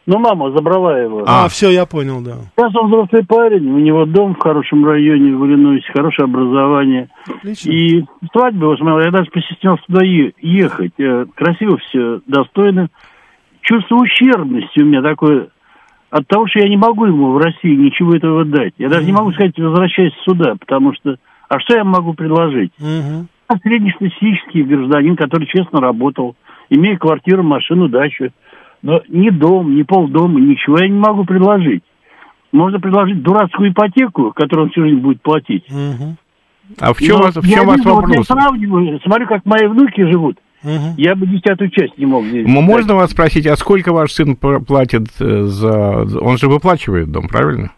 Ну, 0.04 0.18
мама 0.18 0.50
забрала 0.50 0.98
его. 0.98 1.24
А, 1.26 1.44
а 1.44 1.48
все, 1.48 1.70
я 1.70 1.86
понял, 1.86 2.20
да. 2.20 2.38
Сейчас 2.56 2.74
он 2.74 2.88
взрослый 2.88 3.24
парень, 3.24 3.70
у 3.70 3.78
него 3.78 4.04
дом 4.04 4.34
в 4.34 4.40
хорошем 4.40 4.84
районе 4.84 5.36
в 5.36 5.46
Иллинойсе, 5.46 5.92
хорошее 5.92 6.24
образование. 6.24 7.08
Отлично. 7.26 7.70
И 7.70 8.04
свадьба 8.32 8.64
его 8.64 8.76
смотрел, 8.76 9.00
я 9.00 9.10
даже 9.12 9.30
постеснялся 9.30 9.82
туда 9.86 10.04
ехать. 10.04 10.92
Э, 10.98 11.26
красиво 11.34 11.78
все, 11.78 12.20
достойно. 12.26 12.88
Чувство 13.60 13.96
ущербности 13.96 14.80
у 14.80 14.86
меня 14.86 15.02
такое 15.02 15.50
от 16.10 16.26
того, 16.26 16.46
что 16.46 16.58
я 16.58 16.68
не 16.68 16.76
могу 16.76 17.06
ему 17.06 17.32
в 17.32 17.38
России 17.38 17.74
ничего 17.74 18.14
этого 18.14 18.44
дать. 18.44 18.74
Я 18.76 18.90
даже 18.90 19.06
не 19.06 19.12
могу 19.12 19.32
сказать, 19.32 19.58
возвращайся 19.58 20.14
сюда, 20.24 20.56
потому 20.60 20.92
что... 20.94 21.16
А 21.48 21.58
что 21.60 21.74
я 21.74 21.84
могу 21.84 22.12
предложить? 22.12 22.72
Угу. 22.78 23.58
Среднестатистический 23.62 24.62
гражданин, 24.62 25.16
который 25.16 25.46
честно 25.46 25.80
работал, 25.80 26.34
имея 26.70 26.98
квартиру, 26.98 27.42
машину, 27.42 27.88
дачу. 27.88 28.30
Но 28.82 29.00
ни 29.08 29.30
дом, 29.30 29.74
ни 29.76 29.82
полдома, 29.82 30.40
ничего 30.40 30.78
я 30.78 30.88
не 30.88 30.98
могу 30.98 31.24
предложить. 31.24 31.82
Можно 32.50 32.80
предложить 32.80 33.22
дурацкую 33.22 33.72
ипотеку, 33.72 34.32
которую 34.32 34.66
он 34.66 34.70
всю 34.70 34.82
жизнь 34.82 34.98
будет 34.98 35.22
платить. 35.22 35.64
Угу. 35.70 36.16
А 36.80 36.92
в 36.92 36.98
чем, 36.98 37.20
вас, 37.20 37.36
в 37.36 37.48
чем 37.48 37.66
вас 37.66 37.84
вопрос? 37.84 38.08
Вот 38.08 38.16
я 38.16 38.24
сравниваю, 38.24 39.00
смотрю, 39.00 39.26
как 39.26 39.44
мои 39.46 39.66
внуки 39.66 40.02
живут. 40.10 40.38
Угу. 40.64 40.94
Я 40.96 41.14
бы 41.14 41.26
десятую 41.26 41.70
часть 41.70 41.96
не 41.98 42.06
мог 42.06 42.24
здесь. 42.24 42.46
Можно 42.46 42.94
вас 42.94 43.10
спросить, 43.10 43.46
а 43.46 43.56
сколько 43.56 43.92
ваш 43.92 44.12
сын 44.12 44.36
платит 44.36 45.08
э, 45.20 45.42
за... 45.44 46.06
Он 46.20 46.36
же 46.38 46.48
выплачивает 46.48 47.10
дом, 47.10 47.28
правильно? 47.28 47.72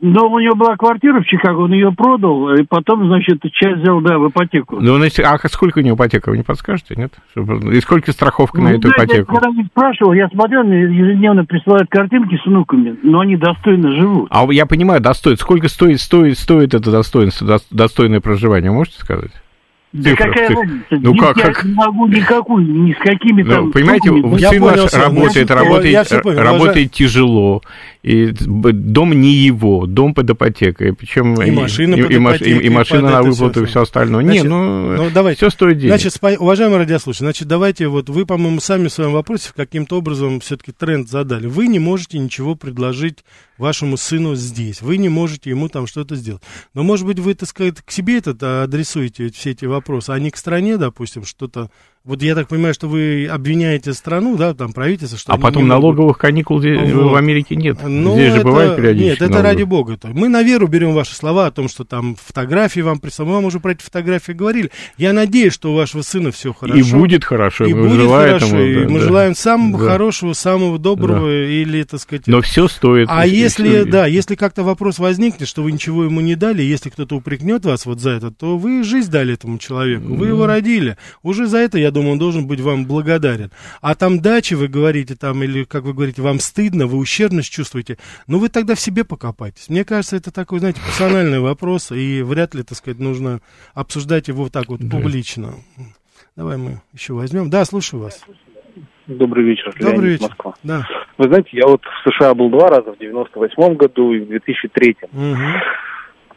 Но 0.00 0.28
у 0.28 0.38
него 0.38 0.54
была 0.54 0.76
квартира 0.76 1.20
в 1.20 1.24
Чикаго, 1.24 1.60
он 1.60 1.72
ее 1.72 1.90
продал, 1.92 2.54
и 2.54 2.64
потом, 2.64 3.06
значит, 3.06 3.40
часть 3.52 3.78
взял, 3.78 4.00
да, 4.00 4.18
в 4.18 4.28
ипотеку. 4.28 4.76
Ну, 4.80 4.98
а 5.02 5.48
сколько 5.48 5.78
у 5.78 5.82
него 5.82 5.96
ипотека, 5.96 6.30
вы 6.30 6.36
не 6.36 6.42
подскажете, 6.42 6.94
нет? 6.96 7.12
И 7.34 7.80
сколько 7.80 8.12
страховка 8.12 8.58
ну, 8.58 8.64
на 8.64 8.68
эту 8.70 8.88
да, 8.88 8.94
ипотеку? 8.94 9.34
Я 9.34 9.40
когда 9.40 9.56
не 9.56 9.64
спрашивал, 9.64 10.12
я 10.12 10.28
смотрел, 10.28 10.64
мне 10.64 10.82
ежедневно 10.82 11.44
присылают 11.44 11.88
картинки 11.88 12.36
с 12.42 12.46
внуками, 12.46 12.96
но 13.02 13.20
они 13.20 13.36
достойно 13.36 13.92
живут. 13.92 14.28
А 14.30 14.46
я 14.50 14.66
понимаю, 14.66 15.00
достойно. 15.00 15.38
Сколько 15.38 15.68
стоит, 15.68 16.00
стоит, 16.00 16.38
стоит 16.38 16.74
это 16.74 16.90
достоинство, 16.90 17.58
достойное 17.70 18.20
проживание, 18.20 18.70
можете 18.70 18.98
сказать? 18.98 19.30
Да 19.96 20.10
цифрах, 20.10 20.28
какая 20.28 20.48
цифр... 20.48 20.60
разница? 20.60 20.84
Ну, 20.90 21.16
как, 21.16 21.36
как... 21.36 21.64
не 21.64 21.74
могу 21.74 22.06
никакую, 22.06 22.66
ни 22.66 22.92
с 22.92 22.98
какими 22.98 23.42
ну, 23.42 23.50
там... 23.50 23.72
Понимаете, 23.72 24.08
сын 24.08 24.62
ваш 24.62 24.92
работает, 24.92 25.50
работает, 25.50 26.22
понял, 26.22 26.40
работает 26.40 26.92
тяжело, 26.92 27.62
и 28.02 28.30
дом 28.30 29.12
не 29.12 29.32
его, 29.32 29.86
дом 29.86 30.12
под 30.12 30.30
ипотекой, 30.30 30.92
причем 30.92 31.40
и, 31.40 31.48
и 31.48 31.50
машина 31.50 31.94
и, 31.94 32.02
под 32.02 32.10
и, 32.10 32.16
ипотекой, 32.16 32.52
и, 32.52 32.66
и 32.66 32.68
машина 32.68 33.10
на 33.10 33.22
выплату, 33.22 33.62
и 33.62 33.66
все 33.66 33.82
остальное. 33.82 34.22
Значит, 34.22 34.42
не, 34.42 34.48
ну, 34.48 34.96
ну 34.96 35.10
давайте. 35.12 35.38
все 35.38 35.50
стоит 35.50 35.78
денег. 35.78 35.98
Значит, 35.98 36.38
уважаемые 36.38 36.78
радиослушатели, 36.78 37.26
значит, 37.26 37.48
давайте, 37.48 37.88
вот 37.88 38.10
вы, 38.10 38.26
по-моему, 38.26 38.60
сами 38.60 38.88
в 38.88 38.92
своем 38.92 39.12
вопросе 39.12 39.50
каким-то 39.56 39.96
образом 39.96 40.40
все-таки 40.40 40.72
тренд 40.72 41.08
задали. 41.08 41.46
Вы 41.46 41.68
не 41.68 41.78
можете 41.78 42.18
ничего 42.18 42.54
предложить 42.54 43.24
вашему 43.58 43.96
сыну 43.96 44.34
здесь. 44.34 44.82
Вы 44.82 44.98
не 44.98 45.08
можете 45.08 45.50
ему 45.50 45.68
там 45.68 45.86
что-то 45.86 46.16
сделать. 46.16 46.42
Но, 46.74 46.82
может 46.82 47.06
быть, 47.06 47.18
вы, 47.18 47.34
так 47.34 47.48
сказать, 47.48 47.82
к 47.82 47.90
себе 47.90 48.18
этот 48.18 48.42
адресуете 48.42 49.30
все 49.30 49.50
эти 49.50 49.64
вопросы, 49.64 50.10
а 50.10 50.18
не 50.18 50.30
к 50.30 50.36
стране, 50.36 50.76
допустим, 50.76 51.24
что-то 51.24 51.70
вот 52.06 52.22
я 52.22 52.36
так 52.36 52.46
понимаю, 52.46 52.72
что 52.72 52.86
вы 52.86 53.26
обвиняете 53.26 53.92
страну, 53.92 54.36
да, 54.36 54.54
там 54.54 54.72
правительство, 54.72 55.18
что... 55.18 55.32
А 55.32 55.38
потом 55.38 55.66
налоговых 55.66 55.98
могут... 55.98 56.18
каникул 56.18 56.60
здесь, 56.60 56.92
вот. 56.92 57.10
в 57.10 57.16
Америке 57.16 57.56
нет. 57.56 57.78
Ну, 57.84 58.14
здесь 58.14 58.30
же 58.30 58.38
это... 58.38 58.46
бывает 58.46 58.76
периодически. 58.76 59.08
Нет, 59.08 59.16
это 59.16 59.24
налоговых. 59.24 59.52
ради 59.52 59.62
бога. 59.64 59.92
-то. 59.94 60.10
Мы 60.14 60.28
на 60.28 60.44
веру 60.44 60.68
берем 60.68 60.94
ваши 60.94 61.16
слова 61.16 61.46
о 61.46 61.50
том, 61.50 61.68
что 61.68 61.84
там 61.84 62.14
фотографии 62.14 62.78
вам 62.78 63.00
прислали. 63.00 63.28
Мы 63.28 63.34
вам 63.34 63.44
уже 63.46 63.58
про 63.58 63.72
эти 63.72 63.82
фотографии 63.82 64.30
говорили. 64.30 64.70
Я 64.96 65.12
надеюсь, 65.12 65.52
что 65.52 65.72
у 65.72 65.74
вашего 65.74 66.02
сына 66.02 66.30
все 66.30 66.52
хорошо. 66.52 66.78
И 66.78 66.92
будет 66.92 67.24
хорошо. 67.24 67.64
И 67.64 67.74
мы 67.74 67.88
будет 67.88 68.08
хорошо. 68.08 68.50
Да, 68.52 68.62
и 68.62 68.86
мы 68.86 69.00
да. 69.00 69.06
желаем 69.06 69.34
самого 69.34 69.84
да. 69.84 69.90
хорошего, 69.90 70.32
самого 70.32 70.78
доброго 70.78 71.26
да. 71.26 71.44
или, 71.44 71.82
так 71.82 72.00
сказать... 72.00 72.28
Но 72.28 72.40
все 72.40 72.68
стоит. 72.68 73.08
А 73.10 73.26
если, 73.26 73.82
да, 73.82 74.06
если 74.06 74.36
как-то 74.36 74.62
вопрос 74.62 75.00
возникнет, 75.00 75.48
что 75.48 75.64
вы 75.64 75.72
ничего 75.72 76.04
ему 76.04 76.20
не 76.20 76.36
дали, 76.36 76.62
если 76.62 76.88
кто-то 76.88 77.16
упрекнет 77.16 77.64
вас 77.64 77.84
вот 77.84 77.98
за 77.98 78.10
это, 78.10 78.30
то 78.30 78.58
вы 78.58 78.84
жизнь 78.84 79.10
дали 79.10 79.34
этому 79.34 79.58
человеку. 79.58 80.14
Вы 80.14 80.28
его 80.28 80.46
родили. 80.46 80.96
Уже 81.24 81.48
за 81.48 81.58
это, 81.58 81.78
я 81.78 81.90
думаю, 81.96 82.12
он 82.12 82.18
должен 82.18 82.46
быть 82.46 82.60
вам 82.60 82.86
благодарен. 82.86 83.50
А 83.80 83.94
там 83.94 84.20
дачи, 84.20 84.54
вы 84.54 84.68
говорите, 84.68 85.16
там, 85.16 85.42
или, 85.42 85.64
как 85.64 85.84
вы 85.84 85.94
говорите, 85.94 86.22
вам 86.22 86.38
стыдно, 86.40 86.86
вы 86.86 86.98
ущербность 86.98 87.50
чувствуете, 87.50 87.98
ну, 88.26 88.38
вы 88.38 88.48
тогда 88.48 88.74
в 88.74 88.80
себе 88.80 89.04
покопайтесь. 89.04 89.68
Мне 89.68 89.84
кажется, 89.84 90.16
это 90.16 90.32
такой, 90.32 90.58
знаете, 90.58 90.80
персональный 90.80 91.40
вопрос, 91.40 91.90
и 91.92 92.22
вряд 92.22 92.54
ли, 92.54 92.62
так 92.62 92.76
сказать, 92.76 92.98
нужно 92.98 93.40
обсуждать 93.74 94.28
его 94.28 94.44
вот 94.44 94.52
так 94.52 94.68
вот 94.68 94.80
публично. 94.90 95.54
Давай 96.36 96.58
мы 96.58 96.82
еще 96.92 97.14
возьмем. 97.14 97.48
Да, 97.48 97.64
слушаю 97.64 98.02
вас. 98.02 98.22
Добрый 99.06 99.44
вечер. 99.44 99.72
Добрый 99.78 99.94
Леонид, 99.94 100.20
вечер. 100.20 100.28
Москва. 100.28 100.54
Да. 100.62 100.86
Вы 101.16 101.28
знаете, 101.28 101.48
я 101.52 101.66
вот 101.66 101.80
в 101.82 102.10
США 102.10 102.34
был 102.34 102.50
два 102.50 102.68
раза, 102.68 102.92
в 102.92 102.98
98 102.98 103.74
году 103.76 104.12
и 104.12 104.20
в 104.20 104.28
2003. 104.28 104.96
Угу. 105.02 105.36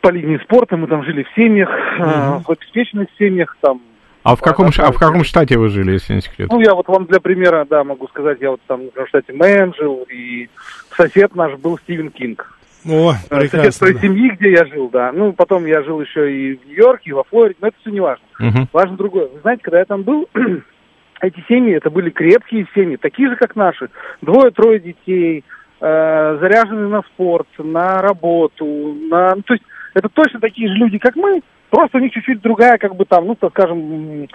По 0.02 0.10
линии 0.12 0.38
спорта 0.43 0.78
мы 0.78 0.88
там 0.88 1.04
жили 1.04 1.24
в 1.24 1.36
семьях, 1.36 1.69
угу. 1.98 2.43
в 2.48 2.52
обеспеченных 2.52 3.10
семьях, 3.17 3.58
там 3.60 3.82
а 4.23 4.36
в 4.36 4.41
каком, 4.41 4.69
а 4.77 4.91
в 4.91 4.97
каком 4.97 5.23
штате 5.23 5.58
вы 5.58 5.69
жили, 5.69 5.93
если 5.93 6.15
не 6.15 6.21
секрет? 6.21 6.49
Ну, 6.51 6.60
я 6.60 6.73
вот 6.73 6.88
вам 6.88 7.05
для 7.05 7.19
примера, 7.19 7.65
да, 7.69 7.84
могу 7.84 8.08
сказать, 8.10 8.39
я 8.41 8.51
вот 8.51 8.62
там 8.67 8.89
в 8.93 9.08
штате 9.08 9.34
Мэн 9.34 9.73
жил, 9.75 10.05
и 10.12 10.49
сосед 10.95 11.36
наш 11.36 11.53
был 11.58 11.77
Стивен 11.79 12.12
Кинг. 12.12 12.60
О, 12.88 13.13
э, 13.13 13.39
прекрасно. 13.39 13.71
Сосед 13.71 13.99
той 13.99 14.01
семьи, 14.01 14.29
где 14.32 14.51
я 14.51 14.65
жил, 14.65 14.89
да. 14.89 15.12
Ну, 15.12 15.34
потом 15.34 15.65
я 15.65 15.84
жил 15.84 16.01
еще 16.01 16.34
и 16.34 16.55
в 16.55 16.65
Нью-Йорке, 16.67 17.10
и 17.10 17.13
во 17.13 17.23
Флориде, 17.23 17.58
но 17.62 17.67
это 17.69 17.77
все 17.82 17.91
не 17.91 17.99
важно. 17.99 18.25
Угу. 18.39 18.67
Важно 18.73 18.97
другое. 18.97 19.27
Вы 19.27 19.39
знаете, 19.41 19.63
когда 19.63 19.79
я 19.79 19.86
там 19.86 20.03
был, 20.03 20.27
эти 21.21 21.43
семьи, 21.47 21.73
это 21.73 21.89
были 21.89 22.10
крепкие 22.10 22.67
семьи, 22.73 22.97
такие 22.97 23.29
же, 23.29 23.36
как 23.36 23.55
наши. 23.55 23.89
Двое-трое 24.21 24.79
детей, 24.79 25.43
э, 25.82 26.38
заряженные 26.39 26.88
на 26.88 27.01
спорт, 27.03 27.47
на 27.58 28.01
работу, 28.01 28.65
на... 29.10 29.36
Ну, 29.36 29.41
то 29.43 29.53
есть 29.53 29.65
это 29.93 30.10
точно 30.10 30.39
такие 30.39 30.67
же 30.67 30.75
люди, 30.75 30.97
как 30.97 31.15
мы, 31.15 31.41
Просто 31.69 31.97
у 31.97 32.01
них 32.01 32.12
чуть-чуть 32.12 32.41
другая, 32.41 32.77
как 32.77 32.95
бы 32.95 33.05
там, 33.05 33.27
ну, 33.27 33.36
так 33.36 33.51
скажем, 33.51 34.27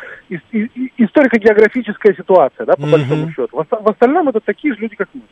историко-географическая 0.99 2.15
ситуация, 2.15 2.65
да, 2.65 2.75
по 2.75 2.83
mm-hmm. 2.83 2.91
большому 2.91 3.31
счету. 3.31 3.49
В, 3.53 3.67
в 3.69 3.89
остальном 3.89 4.29
это 4.29 4.41
такие 4.41 4.73
же 4.75 4.81
люди, 4.81 4.95
как 4.95 5.09
мы. 5.13 5.23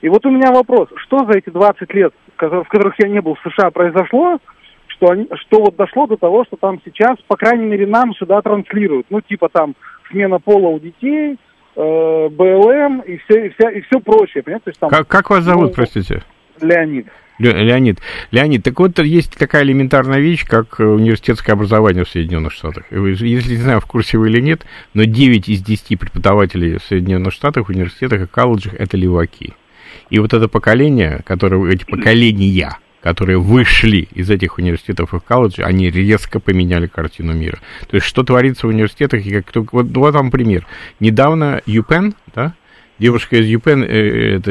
И 0.00 0.08
вот 0.08 0.24
у 0.24 0.30
меня 0.30 0.52
вопрос, 0.52 0.88
что 0.96 1.26
за 1.26 1.38
эти 1.38 1.50
20 1.50 1.92
лет, 1.94 2.14
в 2.36 2.64
которых 2.64 2.94
я 2.98 3.08
не 3.08 3.20
был 3.20 3.34
в 3.34 3.50
США, 3.50 3.70
произошло, 3.70 4.38
что, 4.86 5.10
они, 5.10 5.28
что 5.34 5.60
вот 5.60 5.76
дошло 5.76 6.06
до 6.06 6.16
того, 6.16 6.44
что 6.44 6.56
там 6.56 6.80
сейчас, 6.84 7.18
по 7.26 7.36
крайней 7.36 7.66
мере, 7.66 7.86
нам 7.86 8.14
сюда 8.14 8.40
транслируют. 8.40 9.06
Ну, 9.10 9.20
типа 9.20 9.48
там 9.50 9.74
смена 10.10 10.38
пола 10.38 10.68
у 10.68 10.78
детей, 10.78 11.38
э, 11.76 12.28
БЛМ 12.30 13.00
и 13.00 13.18
все, 13.18 13.46
и, 13.46 13.48
вся, 13.50 13.70
и 13.70 13.82
все 13.82 14.00
прочее, 14.00 14.42
понимаете? 14.42 14.64
То 14.64 14.70
есть, 14.70 14.80
там, 14.80 14.90
как, 14.90 15.06
как 15.06 15.30
вас 15.30 15.44
зовут, 15.44 15.68
ну, 15.68 15.74
простите? 15.74 16.22
Леонид. 16.60 17.06
Леонид, 17.40 18.00
Леонид, 18.30 18.62
так 18.62 18.78
вот 18.78 18.98
есть 18.98 19.36
такая 19.36 19.62
элементарная 19.62 20.20
вещь, 20.20 20.44
как 20.46 20.78
э, 20.78 20.84
университетское 20.84 21.54
образование 21.54 22.04
в 22.04 22.08
Соединенных 22.08 22.52
Штатах. 22.52 22.84
Если 22.90 23.56
не 23.56 23.62
знаю, 23.62 23.80
в 23.80 23.86
курсе 23.86 24.18
вы 24.18 24.28
или 24.28 24.40
нет, 24.40 24.66
но 24.92 25.04
9 25.04 25.48
из 25.48 25.62
10 25.62 25.98
преподавателей 25.98 26.78
в 26.78 26.82
Соединенных 26.84 27.32
Штатах, 27.32 27.66
в 27.66 27.70
университетах 27.70 28.22
и 28.22 28.26
колледжах 28.26 28.74
это 28.74 28.96
леваки. 28.96 29.54
И 30.10 30.18
вот 30.18 30.34
это 30.34 30.48
поколение, 30.48 31.20
которое, 31.24 31.72
эти 31.72 31.84
поколения, 31.84 32.76
которые 33.00 33.38
вышли 33.38 34.08
из 34.12 34.28
этих 34.28 34.58
университетов 34.58 35.14
и 35.14 35.20
колледжей, 35.20 35.64
они 35.64 35.90
резко 35.90 36.40
поменяли 36.40 36.86
картину 36.86 37.32
мира. 37.32 37.58
То 37.88 37.96
есть, 37.96 38.06
что 38.06 38.22
творится 38.22 38.66
в 38.66 38.70
университетах, 38.70 39.24
и 39.24 39.40
как, 39.40 39.72
вот, 39.72 39.86
вот 39.96 40.14
вам 40.14 40.30
пример. 40.30 40.66
Недавно 41.00 41.62
ЮПЕН, 41.64 42.14
да, 42.34 42.54
Девушка 43.00 43.36
из 43.36 43.46
ЮПЕН, 43.46 43.82
э, 43.82 44.36
это 44.36 44.50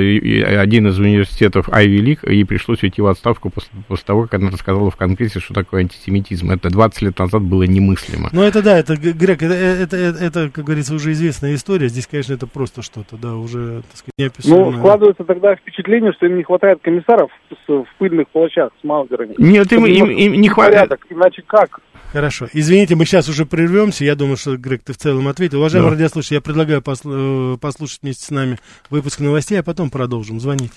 один 0.59 0.87
из 0.87 0.97
университетов 0.97 1.69
Айви 1.69 1.97
Лиг, 1.97 2.27
ей 2.27 2.43
пришлось 2.45 2.81
уйти 2.81 2.99
в 2.99 3.05
отставку 3.05 3.51
после, 3.51 3.69
после 3.87 4.05
того, 4.05 4.23
как 4.23 4.41
она 4.41 4.49
рассказала 4.49 4.89
в 4.89 4.95
Конгрессе, 4.95 5.39
что 5.39 5.53
такое 5.53 5.81
антисемитизм. 5.81 6.49
Это 6.49 6.71
20 6.71 7.01
лет 7.03 7.19
назад 7.19 7.43
было 7.43 7.61
немыслимо. 7.61 8.29
Ну, 8.31 8.41
это 8.41 8.63
да, 8.63 8.79
это, 8.79 8.97
Грег, 8.97 9.43
это, 9.43 9.53
это, 9.53 9.95
это, 9.95 10.23
это, 10.25 10.49
как 10.49 10.65
говорится, 10.65 10.95
уже 10.95 11.11
известная 11.11 11.53
история. 11.53 11.89
Здесь, 11.89 12.07
конечно, 12.07 12.33
это 12.33 12.47
просто 12.47 12.81
что-то, 12.81 13.17
да, 13.17 13.35
уже, 13.35 13.83
так 13.83 13.97
сказать, 13.97 14.13
неописуемое. 14.17 14.71
Ну, 14.71 14.77
складывается 14.79 15.23
тогда 15.25 15.55
впечатление, 15.55 16.11
что 16.13 16.25
им 16.25 16.35
не 16.35 16.43
хватает 16.43 16.79
комиссаров 16.81 17.29
в 17.67 17.85
пыльных 17.99 18.29
плащах 18.29 18.71
с 18.81 18.83
маузерами. 18.83 19.35
Нет, 19.37 19.71
им, 19.71 19.85
им, 19.85 20.09
им 20.09 20.41
не 20.41 20.49
хватает. 20.49 20.91
Иначе 21.11 21.43
как? 21.45 21.81
Хорошо. 22.11 22.47
Извините, 22.53 22.95
мы 22.95 23.05
сейчас 23.05 23.29
уже 23.29 23.45
прервемся. 23.45 24.03
Я 24.03 24.15
думаю, 24.15 24.37
что, 24.37 24.57
Грег, 24.57 24.81
ты 24.83 24.93
в 24.93 24.97
целом 24.97 25.27
ответил. 25.27 25.59
Уважаемые 25.59 25.91
да. 25.91 25.95
радиослушатели, 25.95 26.35
я 26.35 26.41
предлагаю 26.41 26.81
посл- 26.81 27.55
э, 27.55 27.57
послушать 27.57 27.99
вместе 28.01 28.25
с 28.25 28.29
нами 28.31 28.59
выпуск 28.89 29.19
новостей, 29.19 29.59
а 29.59 29.63
потом 29.63 29.89
продолжим. 29.89 30.39
Звоните. 30.39 30.73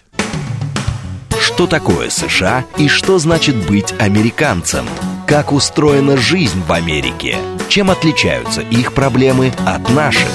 Что 1.41 1.67
такое 1.67 2.11
США 2.11 2.65
и 2.79 2.89
что 2.89 3.19
значит 3.19 3.57
быть 3.67 3.95
американцем? 3.99 4.87
Как 5.27 5.53
устроена 5.53 6.17
жизнь 6.17 6.63
в 6.67 6.73
Америке? 6.73 7.37
Чем 7.69 7.91
отличаются 7.91 8.61
их 8.61 8.93
проблемы 8.93 9.53
от 9.67 9.89
наших? 9.91 10.29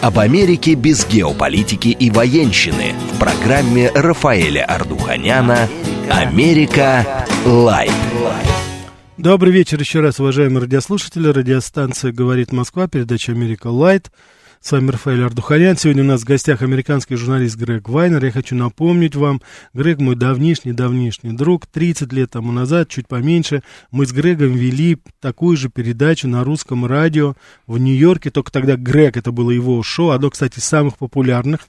Об 0.00 0.18
Америке 0.18 0.74
без 0.74 1.06
геополитики 1.06 1.88
и 1.88 2.10
военщины 2.10 2.94
в 3.12 3.18
программе 3.18 3.90
Рафаэля 3.94 4.64
Ардуханяна 4.64 5.68
«Америка. 6.10 7.26
Light». 7.44 7.90
Добрый 9.16 9.52
вечер 9.52 9.78
еще 9.78 10.00
раз, 10.00 10.18
уважаемые 10.18 10.62
радиослушатели. 10.62 11.28
Радиостанция 11.28 12.10
«Говорит 12.10 12.52
Москва», 12.52 12.88
передача 12.88 13.30
«Америка 13.30 13.68
Light». 13.68 14.10
С 14.60 14.72
вами 14.72 14.90
Рафаэль 14.90 15.22
Ардуханян. 15.22 15.76
Сегодня 15.76 16.02
у 16.02 16.06
нас 16.06 16.22
в 16.22 16.24
гостях 16.24 16.62
американский 16.62 17.14
журналист 17.14 17.56
Грег 17.56 17.88
Вайнер. 17.88 18.24
Я 18.24 18.32
хочу 18.32 18.56
напомнить 18.56 19.14
вам, 19.14 19.40
Грег 19.72 20.00
мой 20.00 20.16
давнишний-давнишний 20.16 21.30
друг. 21.30 21.66
30 21.66 22.12
лет 22.12 22.30
тому 22.32 22.50
назад, 22.50 22.88
чуть 22.88 23.06
поменьше, 23.06 23.62
мы 23.92 24.04
с 24.04 24.12
Грегом 24.12 24.54
вели 24.54 24.98
такую 25.20 25.56
же 25.56 25.68
передачу 25.68 26.26
на 26.26 26.42
русском 26.42 26.84
радио 26.84 27.36
в 27.68 27.78
Нью-Йорке. 27.78 28.30
Только 28.30 28.50
тогда 28.50 28.76
Грег, 28.76 29.16
это 29.16 29.30
было 29.30 29.52
его 29.52 29.80
шоу, 29.84 30.10
одно, 30.10 30.30
кстати, 30.30 30.58
из 30.58 30.64
самых 30.64 30.98
популярных 30.98 31.60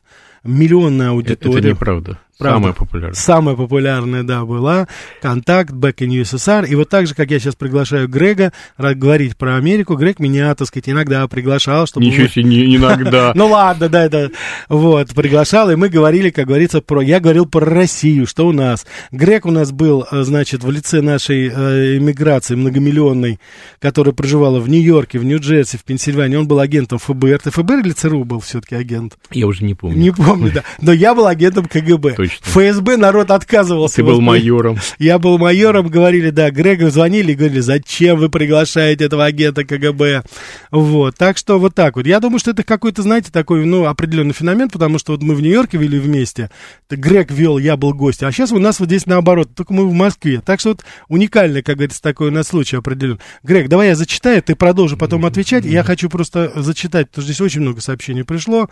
миллионная 0.44 1.10
аудитория. 1.10 1.60
Это 1.60 1.70
неправда. 1.70 2.20
Правда. 2.38 2.58
Самая 2.58 2.74
популярная. 2.74 3.16
Самая 3.16 3.56
популярная, 3.56 4.24
да, 4.24 4.44
была. 4.44 4.88
Контакт, 5.22 5.72
Back 5.72 6.00
in 6.00 6.22
USSR. 6.22 6.68
И 6.68 6.76
вот 6.76 6.90
так 6.90 7.08
же, 7.08 7.16
как 7.16 7.32
я 7.32 7.40
сейчас 7.40 7.56
приглашаю 7.56 8.10
Грега 8.10 8.52
говорить 8.78 9.38
про 9.38 9.56
Америку, 9.56 9.96
Грег 9.96 10.20
меня, 10.20 10.54
так 10.54 10.68
сказать, 10.68 10.90
иногда 10.90 11.26
приглашал, 11.30 11.88
чтобы... 11.88 12.06
Ничего 12.06 12.28
себе, 12.28 12.44
не 12.44 12.76
иногда. 12.76 13.32
Ну 13.46 13.48
ладно, 13.48 13.90
да, 13.90 14.06
это... 14.06 14.32
Вот, 14.68 15.14
приглашал, 15.14 15.72
и 15.72 15.76
мы 15.76 15.88
говорили, 15.88 16.30
как 16.30 16.48
говорится, 16.48 16.82
про... 16.82 17.02
Я 17.02 17.20
говорил 17.20 17.46
про 17.46 17.66
Россию, 17.66 18.28
что 18.28 18.48
у 18.48 18.52
нас. 18.52 18.86
Грег 19.12 19.46
у 19.46 19.52
нас 19.52 19.72
был, 19.72 20.06
э, 20.12 20.24
значит, 20.24 20.64
в 20.64 20.72
лице 20.72 21.02
нашей 21.02 21.48
э, 21.48 21.98
иммиграции 21.98 22.56
многомиллионной, 22.56 23.40
которая 23.80 24.14
проживала 24.14 24.60
в 24.60 24.68
Нью-Йорке, 24.68 25.20
в 25.20 25.24
Нью-Джерси, 25.24 25.78
в 25.78 25.84
Пенсильвании. 25.84 26.36
Он 26.36 26.48
был 26.48 26.60
агентом 26.60 27.00
ФБР. 27.00 27.40
Ты 27.40 27.52
ФБР 27.52 27.80
или 27.80 27.92
ЦРУ 27.92 28.26
был 28.26 28.40
все-таки 28.42 28.76
агент? 28.76 29.18
Я 29.32 29.48
уже 29.48 29.64
не 29.64 29.74
помню. 29.74 29.98
Не 29.98 30.12
помню, 30.12 30.52
да. 30.54 30.64
Но 30.82 30.92
я 30.92 31.16
был 31.16 31.28
агентом 31.28 31.66
КГБ 31.66 32.25
точно. 32.28 32.72
ФСБ 32.72 32.98
народ 32.98 33.32
отказывался. 33.32 33.98
Ты 33.98 34.04
был 34.04 34.22
майором. 34.22 34.78
Я 35.00 35.20
был 35.20 35.38
майором, 35.38 35.88
говорили, 35.88 36.30
да, 36.30 36.52
Грегу 36.52 36.90
звонили 36.90 37.32
и 37.32 37.36
говорили, 37.36 37.60
зачем 37.60 38.18
вы 38.18 38.30
приглашаете 38.30 39.06
этого 39.06 39.26
агента 39.26 39.64
КГБ? 39.64 40.24
Вот, 40.72 41.16
так 41.16 41.38
что 41.38 41.60
вот 41.60 41.76
так 41.76 41.96
вот. 41.96 42.06
Я 42.06 42.20
думаю, 42.20 42.40
что 42.40 42.52
это 42.52 42.64
какой-то, 42.64 43.02
знаете, 43.02 43.32
такой, 43.32 43.66
ну, 43.66 43.86
определенный 43.86 44.34
феномен, 44.34 44.70
потому 44.70 45.00
что 45.00 45.14
вот 45.14 45.24
мы 45.24 45.36
в 45.36 45.42
Нью-Йорке 45.42 45.78
вели 45.78 46.00
вместе, 46.00 46.50
Грег 46.90 47.32
вел, 47.32 47.58
я 47.58 47.78
был 47.78 47.94
гостем, 47.94 48.28
а 48.28 48.32
сейчас 48.32 48.52
у 48.52 48.60
нас 48.60 48.80
вот 48.80 48.88
здесь 48.88 49.06
наоборот, 49.06 49.50
только 49.56 49.74
мы 49.74 49.88
в 49.88 49.94
Москве. 49.94 50.42
Так 50.42 50.60
что 50.60 50.70
вот 50.70 50.84
уникальный, 51.08 51.62
как 51.62 51.78
говорится, 51.78 52.02
такой 52.02 52.30
у 52.30 52.32
нас 52.32 52.48
случай 52.48 52.78
определен. 52.78 53.20
Грег, 53.44 53.70
давай 53.70 53.90
я 53.90 53.96
зачитаю, 53.96 54.42
ты 54.42 54.56
продолжи 54.56 54.98
потом 54.98 55.26
отвечать. 55.26 55.66
Я 55.66 55.84
хочу 55.84 56.10
просто 56.10 56.52
зачитать, 56.56 57.10
потому 57.10 57.24
что 57.24 57.34
здесь 57.34 57.42
очень 57.42 57.62
много 57.62 57.82
сообщений 57.82 58.24
пришло. 58.24 58.70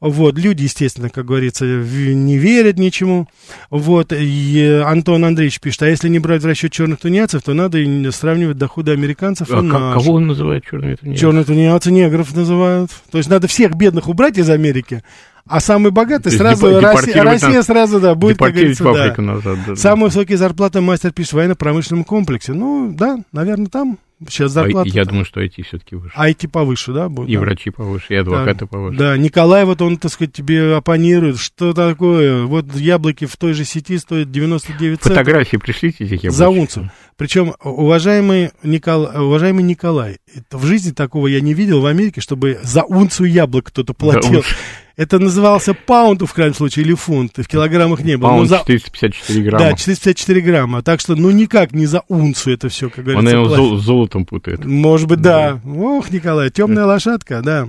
Вот, 0.00 0.38
люди, 0.38 0.64
естественно, 0.64 1.08
как 1.08 1.26
говорится, 1.26 1.64
не 1.64 2.38
верят 2.38 2.78
ничему. 2.78 3.28
Вот, 3.70 4.12
и 4.12 4.82
Антон 4.84 5.24
Андреевич 5.24 5.60
пишет, 5.60 5.82
а 5.82 5.88
если 5.88 6.08
не 6.08 6.18
брать 6.18 6.42
в 6.42 6.46
расчет 6.46 6.72
черных 6.72 7.00
тунеядцев, 7.00 7.42
то 7.42 7.54
надо 7.54 7.78
сравнивать 8.12 8.58
доходы 8.58 8.92
американцев 8.92 9.50
а 9.50 9.58
и 9.58 9.62
наших. 9.62 10.04
Кого 10.04 10.16
он 10.16 10.26
называет 10.26 10.64
черными 10.64 10.94
тунеядцами? 10.94 11.16
Черные 11.16 11.44
тунеядцы 11.44 11.90
негров 11.90 12.34
называют. 12.34 12.90
То 13.10 13.18
есть 13.18 13.30
надо 13.30 13.46
всех 13.48 13.74
бедных 13.74 14.08
убрать 14.08 14.38
из 14.38 14.50
Америки, 14.50 15.02
а 15.48 15.60
самый 15.60 15.92
богатый 15.92 16.32
сразу, 16.32 16.80
Россия, 16.80 17.22
Россия 17.22 17.62
сразу, 17.62 18.00
да, 18.00 18.16
будет, 18.16 18.38
как 18.38 18.52
говорится, 18.52 18.82
да. 18.82 19.14
назад. 19.22 19.58
Да, 19.66 19.76
Самые 19.76 20.06
высокие 20.06 20.38
зарплаты 20.38 20.80
мастер 20.80 21.12
пишет 21.12 21.32
в 21.32 21.36
военно-промышленном 21.36 22.04
комплексе. 22.04 22.52
Ну, 22.52 22.92
да, 22.92 23.18
наверное, 23.30 23.68
там 23.68 23.98
сейчас 24.28 24.52
зарплата. 24.52 24.88
А, 24.92 24.96
я 24.96 25.04
думаю, 25.04 25.24
что 25.24 25.42
IT 25.42 25.62
все-таки 25.62 25.96
выше. 25.96 26.14
IT 26.16 26.48
повыше, 26.48 26.92
да, 26.92 27.08
будет? 27.08 27.28
И 27.28 27.34
да. 27.34 27.40
врачи 27.40 27.70
повыше, 27.70 28.14
и 28.14 28.16
адвокаты 28.16 28.60
да. 28.60 28.66
повыше. 28.66 28.98
Да, 28.98 29.16
Николай, 29.16 29.64
вот 29.64 29.82
он, 29.82 29.98
так 29.98 30.10
сказать, 30.10 30.32
тебе 30.32 30.74
оппонирует. 30.74 31.38
Что 31.38 31.72
такое? 31.72 32.44
Вот 32.44 32.74
яблоки 32.74 33.26
в 33.26 33.36
той 33.36 33.52
же 33.52 33.64
сети 33.64 33.98
стоят 33.98 34.30
99 34.30 35.00
центов. 35.00 35.18
Фотографии 35.18 35.56
пришлите 35.58 36.04
этих 36.04 36.24
яблочек. 36.24 36.32
За 36.32 36.48
унцию. 36.48 36.90
Причем, 37.16 37.54
уважаемый, 37.62 38.50
Никол... 38.62 39.04
уважаемый 39.04 39.62
Николай, 39.62 40.18
в 40.50 40.66
жизни 40.66 40.92
такого 40.92 41.26
я 41.26 41.40
не 41.40 41.54
видел 41.54 41.80
в 41.80 41.86
Америке, 41.86 42.20
чтобы 42.20 42.58
за 42.62 42.84
унцию 42.84 43.30
яблок 43.30 43.66
кто-то 43.66 43.94
платил. 43.94 44.42
Да, 44.42 44.48
это 44.96 45.18
назывался 45.18 45.74
паунд, 45.74 46.22
в 46.22 46.32
крайнем 46.32 46.54
случае, 46.54 46.86
или 46.86 46.94
фунт, 46.94 47.32
в 47.36 47.46
килограммах 47.46 48.00
не 48.00 48.16
было. 48.16 48.30
Паунд 48.30 48.48
за... 48.48 48.58
454 48.58 49.42
грамма. 49.42 49.64
Да, 49.64 49.72
454 49.76 50.40
грамма. 50.40 50.82
Так 50.82 51.00
что, 51.00 51.14
ну, 51.14 51.30
никак 51.30 51.72
не 51.72 51.86
за 51.86 52.02
унцию 52.08 52.54
это 52.54 52.68
все, 52.68 52.88
как 52.88 53.04
говорится. 53.04 53.38
Он 53.38 53.44
его 53.44 53.54
зол- 53.54 53.76
золотом 53.76 54.24
путает. 54.24 54.64
Может 54.64 55.08
быть, 55.08 55.20
да. 55.20 55.60
да. 55.62 55.70
Ох, 55.70 56.10
Николай, 56.10 56.50
темная 56.50 56.86
лошадка, 56.86 57.42
да. 57.42 57.68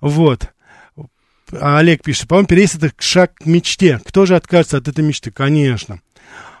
Вот. 0.00 0.50
А 1.52 1.78
Олег 1.78 2.02
пишет, 2.02 2.28
по-моему, 2.28 2.48
переезд 2.48 2.76
это 2.76 2.92
шаг 2.98 3.34
к 3.34 3.46
мечте. 3.46 4.00
Кто 4.04 4.26
же 4.26 4.36
откажется 4.36 4.76
от 4.76 4.88
этой 4.88 5.04
мечты? 5.04 5.30
Конечно. 5.30 6.00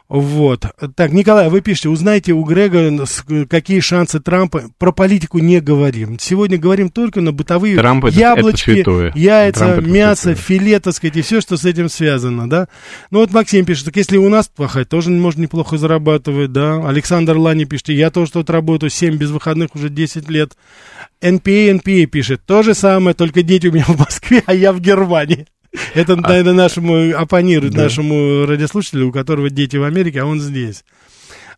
Вот. 0.08 0.66
Так, 0.94 1.10
Николай, 1.12 1.48
вы 1.48 1.60
пишете, 1.60 1.88
узнайте 1.88 2.32
у 2.32 2.44
Грега, 2.44 3.06
какие 3.48 3.80
шансы 3.80 4.20
Трампа. 4.20 4.64
Про 4.78 4.92
политику 4.92 5.38
не 5.38 5.60
говорим. 5.60 6.18
Сегодня 6.20 6.58
говорим 6.58 6.90
только 6.90 7.20
на 7.20 7.32
бытовые 7.32 7.76
Трамп 7.76 8.04
это, 8.04 8.16
яблочки, 8.16 8.70
это 8.80 9.12
яйца, 9.18 9.74
Трамп 9.74 9.86
мясо, 9.86 10.34
филе, 10.34 10.78
так 10.78 10.94
сказать, 10.94 11.16
и 11.16 11.22
все, 11.22 11.40
что 11.40 11.56
с 11.56 11.64
этим 11.64 11.88
связано, 11.88 12.48
да. 12.48 12.68
Ну 13.10 13.18
вот 13.18 13.32
Максим 13.32 13.64
пишет, 13.64 13.86
так 13.86 13.96
если 13.96 14.16
у 14.16 14.28
нас 14.28 14.48
плохая, 14.48 14.84
тоже 14.84 15.10
можно 15.10 15.42
неплохо 15.42 15.76
зарабатывать, 15.76 16.52
да. 16.52 16.86
Александр 16.88 17.36
Лани 17.36 17.64
пишет, 17.64 17.88
я 17.88 18.10
тоже 18.10 18.30
тут 18.30 18.48
работаю 18.48 18.90
7 18.90 19.16
без 19.16 19.30
выходных 19.30 19.74
уже 19.74 19.88
10 19.88 20.28
лет. 20.30 20.56
NPA, 21.20 21.80
NPA 21.80 22.06
пишет, 22.06 22.42
то 22.46 22.62
же 22.62 22.74
самое, 22.74 23.14
только 23.14 23.42
дети 23.42 23.66
у 23.66 23.72
меня 23.72 23.84
в 23.84 23.98
Москве, 23.98 24.42
а 24.46 24.54
я 24.54 24.72
в 24.72 24.80
Германии. 24.80 25.46
Это, 25.94 26.14
а... 26.14 26.16
наверное, 26.16 26.52
нашему 26.52 27.16
оппонирует 27.16 27.74
нашему 27.74 28.46
радиослушателю, 28.46 29.08
у 29.08 29.12
которого 29.12 29.50
дети 29.50 29.76
в 29.76 29.84
Америке, 29.84 30.20
а 30.20 30.26
он 30.26 30.40
здесь. 30.40 30.84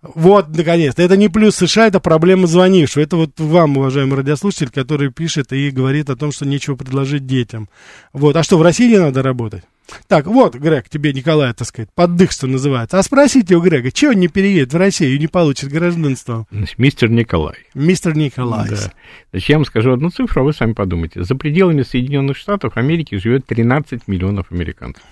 Вот, 0.03 0.57
наконец-то. 0.57 1.03
Это 1.03 1.17
не 1.17 1.29
плюс 1.29 1.57
США, 1.57 1.89
это 1.89 1.99
проблема 1.99 2.47
звонившего. 2.47 3.03
Это 3.03 3.17
вот 3.17 3.33
вам, 3.39 3.79
уважаемый 3.79 4.17
радиослушатель, 4.17 4.71
который 4.71 5.11
пишет 5.11 5.53
и 5.53 5.71
говорит 5.71 6.09
о 6.09 6.17
том, 6.17 6.31
что 6.31 6.47
нечего 6.47 6.77
предложить 6.77 7.27
детям. 7.27 7.69
Вот. 8.13 8.37
А 8.37 8.43
что, 8.45 8.59
в 8.59 8.63
России 8.63 8.89
не 8.89 8.99
надо 8.99 9.23
работать? 9.23 9.65
Так, 10.07 10.27
вот, 10.27 10.55
Грег, 10.55 10.89
тебе 10.89 11.13
Николай, 11.13 11.53
так 11.55 11.67
сказать, 11.67 11.89
поддых, 11.95 12.33
что 12.33 12.47
называется. 12.47 12.99
А 12.99 13.03
спросите 13.03 13.57
у 13.57 13.61
Грега, 13.61 13.91
чего 13.91 14.13
он 14.13 14.19
не 14.19 14.29
переедет 14.29 14.73
в 14.73 14.77
Россию 14.77 15.15
и 15.15 15.19
не 15.19 15.27
получит 15.27 15.71
гражданство? 15.71 16.47
Значит, 16.51 16.79
мистер 16.79 17.11
Николай. 17.11 17.57
Мистер 17.75 18.17
Николай. 18.17 18.69
Да. 18.69 18.77
Значит, 19.31 19.49
я 19.49 19.57
вам 19.57 19.65
скажу 19.65 19.93
одну 19.93 20.11
цифру, 20.11 20.43
а 20.43 20.45
вы 20.45 20.53
сами 20.53 20.73
подумайте. 20.73 21.25
За 21.25 21.35
пределами 21.35 21.83
Соединенных 21.83 22.37
Штатов 22.37 22.77
Америки 22.77 23.17
живет 23.17 23.47
13 23.47 24.09
миллионов 24.09 24.53
американцев. 24.53 25.03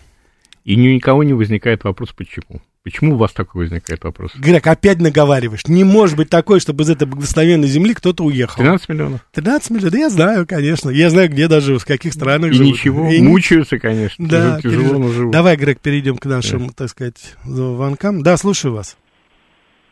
И 0.67 0.75
ни 0.75 0.89
у 0.89 0.95
никого 0.95 1.23
не 1.23 1.33
возникает 1.33 1.85
вопрос, 1.85 2.13
почему. 2.13 2.61
Почему 2.83 3.15
у 3.15 3.17
вас 3.17 3.33
такой 3.33 3.63
возникает 3.63 4.03
вопрос? 4.03 4.35
Грег, 4.35 4.67
опять 4.67 4.99
наговариваешь. 4.99 5.65
Не 5.69 5.85
может 5.85 6.17
быть 6.17 6.29
такой, 6.29 6.59
чтобы 6.59 6.83
из 6.83 6.91
этой 6.91 7.07
благословенной 7.07 7.69
земли 7.69 7.95
кто-то 7.95 8.25
уехал. 8.25 8.57
13 8.57 8.89
миллионов. 8.89 9.21
13 9.33 9.71
миллионов, 9.71 9.93
да 9.93 9.99
я 9.99 10.11
знаю, 10.11 10.45
конечно. 10.45 10.91
Я 10.91 11.11
знаю, 11.11 11.29
где 11.29 11.47
даже, 11.47 11.79
в 11.79 11.85
каких 11.85 12.13
странах 12.13 12.51
И 12.51 12.55
живут. 12.55 12.73
ничего, 12.73 13.09
и 13.09 13.23
мучаются, 13.23 13.79
конечно. 13.79 14.29
Да, 14.29 14.61
тяжело, 14.61 14.83
пережив... 14.83 14.99
но 14.99 15.09
живут. 15.13 15.33
Давай, 15.33 15.57
Грег, 15.57 15.79
перейдем 15.79 16.17
к 16.17 16.25
нашим, 16.27 16.67
да. 16.67 16.73
так 16.77 16.89
сказать, 16.89 17.37
звонкам. 17.45 18.25
Да, 18.25 18.37
слушаю 18.37 18.75
вас. 18.75 18.99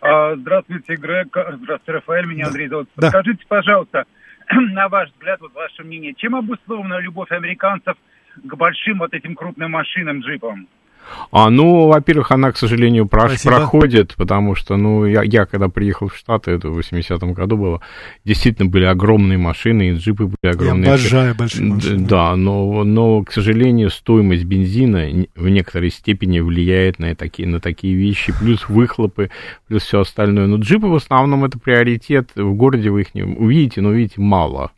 А, 0.01 0.35
здравствуйте, 0.35 0.97
Грег. 0.97 1.29
Здравствуйте, 1.29 1.93
Рафаэль. 1.93 2.27
Меня 2.27 2.49
Андрей 2.49 2.67
зовут. 2.67 2.89
Да. 2.97 3.11
Скажите, 3.11 3.45
пожалуйста, 3.47 4.07
на 4.73 4.89
ваш 4.89 5.13
взгляд, 5.13 5.41
вот 5.41 5.55
ваше 5.55 5.85
мнение, 5.85 6.15
чем 6.15 6.35
обусловлена 6.35 6.99
любовь 6.99 7.31
американцев 7.31 7.95
к 8.43 8.57
большим 8.57 8.99
вот 8.99 9.15
этим 9.15 9.35
крупным 9.35 9.71
машинам, 9.73 10.21
джипам? 10.21 10.67
А, 11.31 11.51
ну, 11.51 11.89
во-первых, 11.89 12.31
она, 12.33 12.53
к 12.53 12.57
сожалению, 12.57 13.07
про- 13.07 13.29
проходит, 13.45 14.15
потому 14.17 14.55
что, 14.55 14.77
ну, 14.77 15.05
я, 15.05 15.23
я 15.23 15.47
когда 15.47 15.69
приехал 15.69 16.09
в 16.09 16.17
Штаты, 16.17 16.53
это 16.53 16.71
в 16.71 16.79
80-м 16.79 17.33
году 17.35 17.57
было, 17.57 17.81
действительно 18.25 18.71
были 18.71 18.85
огромные 18.85 19.39
машины, 19.39 19.91
и 19.91 19.95
джипы 19.95 20.25
были 20.27 20.53
огромные. 20.53 20.87
Я 20.87 20.95
обожаю 20.95 21.35
большие 21.35 21.67
машины. 21.67 22.07
Да, 22.07 22.37
но, 22.37 22.85
но, 22.85 23.23
к 23.23 23.33
сожалению, 23.33 23.91
стоимость 23.91 24.45
бензина 24.45 25.27
в 25.35 25.49
некоторой 25.49 25.91
степени 25.91 26.41
влияет 26.41 26.99
на 26.99 27.15
такие, 27.15 27.49
на 27.49 27.61
такие 27.61 27.95
вещи, 27.95 28.33
плюс 28.39 28.69
выхлопы, 28.69 29.31
плюс 29.69 29.83
все 29.83 30.01
остальное. 30.01 30.47
Но 30.47 30.57
джипы 30.57 30.87
в 30.87 30.95
основном 30.95 31.45
это 31.45 31.59
приоритет, 31.59 32.31
в 32.35 32.55
городе 32.55 32.91
вы 32.91 33.03
их 33.03 33.15
не 33.15 33.25
увидите, 33.25 33.81
но 33.81 33.91
увидите 33.91 34.21
мало. 34.21 34.71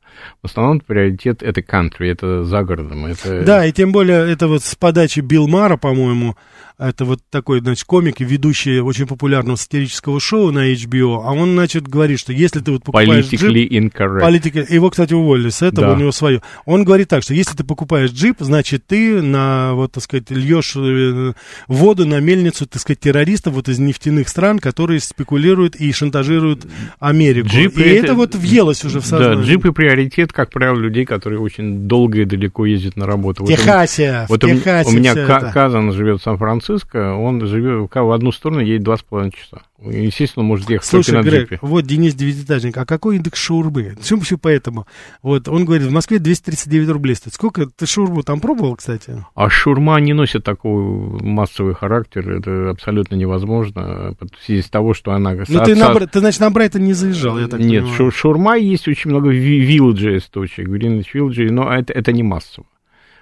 В 0.43 0.47
основном 0.47 0.81
приоритет 0.81 1.43
это 1.43 1.61
country, 1.61 2.11
это 2.11 2.45
за 2.45 2.63
городом. 2.63 3.07
Это... 3.07 3.43
Да, 3.43 3.65
и 3.67 3.73
тем 3.73 3.93
более 3.93 4.31
это 4.31 4.49
вот 4.49 4.63
с 4.63 4.75
подачи 4.75 5.21
Билл 5.21 5.49
Мара, 5.49 5.77
по-моему, 5.77 6.37
это 6.79 7.05
вот 7.05 7.21
такой, 7.31 7.61
значит, 7.61 7.85
комик, 7.85 8.21
ведущий 8.21 8.81
очень 8.81 9.07
популярного 9.07 9.57
сатирического 9.57 10.21
шоу 10.21 10.51
на 10.53 10.73
HBO, 10.73 11.23
а 11.25 11.33
он, 11.33 11.53
значит, 11.55 11.89
говорит, 11.89 12.21
что 12.21 12.33
если 12.33 12.61
ты 12.61 12.73
вот 12.73 12.81
покупаешь 12.85 13.09
Politically 13.27 13.67
джип... 13.69 13.73
incorrect. 13.73 14.21
Политика... 14.21 14.67
Его, 14.69 14.91
кстати, 14.91 15.15
уволили 15.15 15.49
с 15.49 15.62
этого, 15.62 15.89
Да. 15.89 15.93
у 15.95 15.97
него 15.97 16.12
свое. 16.12 16.43
Он 16.67 16.85
говорит 16.85 17.09
так, 17.09 17.23
что 17.23 17.33
если 17.35 17.57
ты 17.57 17.65
покупаешь 17.65 18.11
джип, 18.11 18.37
значит, 18.41 18.87
ты 18.87 19.23
на, 19.23 19.73
вот, 19.75 19.93
так 19.93 20.03
сказать, 20.03 20.31
льешь 20.31 20.75
э, 20.77 21.33
воду 21.69 22.07
на 22.07 22.21
мельницу, 22.21 22.67
так 22.67 22.81
сказать, 22.83 23.01
террористов 23.01 23.55
вот 23.55 23.69
из 23.69 23.79
нефтяных 23.79 24.29
стран, 24.29 24.59
которые 24.59 25.01
спекулируют 25.01 25.77
и 25.77 25.91
шантажируют 25.93 26.67
Америку. 26.99 27.49
Джипы 27.49 27.81
и 27.83 27.89
это... 27.89 28.07
это- 28.07 28.15
вот 28.15 28.35
въелось 28.35 28.85
уже 28.85 29.01
в 29.01 29.07
сознание. 29.07 29.37
Да, 29.39 29.43
джипы 29.45 29.73
приоритет, 29.73 30.33
как 30.33 30.51
правило, 30.51 30.79
людей, 30.79 31.05
которые 31.07 31.41
очень 31.41 31.87
долго 31.89 32.21
и 32.21 32.25
далеко 32.25 32.67
ездят 32.67 32.97
на 32.97 33.07
работу. 33.07 33.47
Техасе, 33.47 34.27
Вот 34.29 34.43
в 34.43 34.47
у, 34.47 34.51
м- 34.51 34.59
Техасе 34.59 34.91
у 34.91 34.93
меня 34.93 35.15
ка-. 35.15 35.51
Казан 35.53 35.93
живет 35.93 36.21
в 36.21 36.23
Сан-Франциско, 36.25 36.66
Сан-Франциско, 36.67 37.15
он 37.15 37.47
живет 37.47 37.91
в 37.95 38.13
одну 38.13 38.33
сторону, 38.33 38.61
едет 38.61 38.83
два 38.83 38.97
с 38.97 39.03
половиной 39.03 39.33
часа. 39.33 39.63
Естественно, 39.79 40.43
может 40.43 40.69
ехать 40.71 40.89
Слушай, 40.89 41.13
только 41.13 41.19
на 41.19 41.31
Грег, 41.31 41.43
джипе. 41.43 41.59
вот 41.63 41.85
Денис 41.85 42.15
Девятиэтажник, 42.15 42.77
а 42.79 42.87
какой 42.87 43.17
индекс 43.17 43.39
шаурмы? 43.39 43.95
Все, 44.01 44.19
все 44.19 44.39
поэтому. 44.39 44.87
Вот, 45.23 45.49
он 45.49 45.65
говорит, 45.65 45.87
в 45.87 45.93
Москве 45.93 46.19
239 46.19 46.89
рублей 46.89 47.15
стоит. 47.15 47.35
Сколько 47.35 47.67
ты 47.67 47.87
шаурму 47.87 48.23
там 48.23 48.41
пробовал, 48.41 48.77
кстати? 48.77 49.25
А 49.35 49.51
шурма 49.51 50.01
не 50.01 50.13
носит 50.13 50.45
такой 50.45 50.83
массовый 51.23 51.75
характер, 51.75 52.31
это 52.31 52.71
абсолютно 52.71 53.17
невозможно, 53.17 54.17
в 54.19 54.45
связи 54.45 54.63
с 54.63 54.69
того, 54.71 54.95
что 54.95 55.13
она... 55.13 55.35
Ну, 55.35 55.65
ты, 55.65 55.77
на, 55.77 55.95
ты, 55.95 56.21
значит, 56.21 56.41
на 56.41 56.51
Брайтон 56.51 56.83
не 56.83 56.95
заезжал, 56.95 57.39
я 57.39 57.49
так 57.49 57.61
Нет, 57.61 57.85
понимаю. 57.85 58.11
шурма 58.11 58.57
есть 58.57 58.89
очень 58.89 59.11
много 59.11 59.31
вилледжей 59.31 60.21
точек, 60.31 60.67
Гринвич 60.69 61.15
вилледжей, 61.15 61.51
но 61.51 61.73
это, 61.73 61.93
это 61.93 62.13
не 62.13 62.23
массово. 62.23 62.67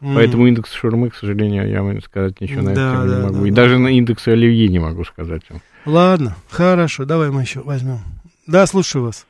Mm. 0.05 0.17
Поэтому 0.17 0.47
индекс 0.47 0.71
шурмы, 0.75 1.09
к 1.09 1.15
сожалению, 1.15 1.67
я 1.67 1.83
вам 1.83 2.03
сказать 2.03 2.39
ничего 2.39 2.61
на 2.61 2.75
да, 2.75 2.93
это 2.93 3.09
да, 3.09 3.17
не 3.17 3.23
могу. 3.23 3.41
Да, 3.41 3.49
И 3.49 3.51
да. 3.51 3.57
даже 3.57 3.79
на 3.79 3.89
индекс 3.89 4.29
оливье 4.29 4.69
не 4.69 4.79
могу 4.79 5.03
сказать 5.05 5.43
вам. 5.49 5.61
Ладно, 5.87 6.35
хорошо, 6.51 7.07
давай 7.07 7.31
мы 7.31 7.41
еще 7.41 7.61
возьмем. 7.61 8.01
Да, 8.47 8.67
слушаю 8.67 9.07
вас. 9.07 9.27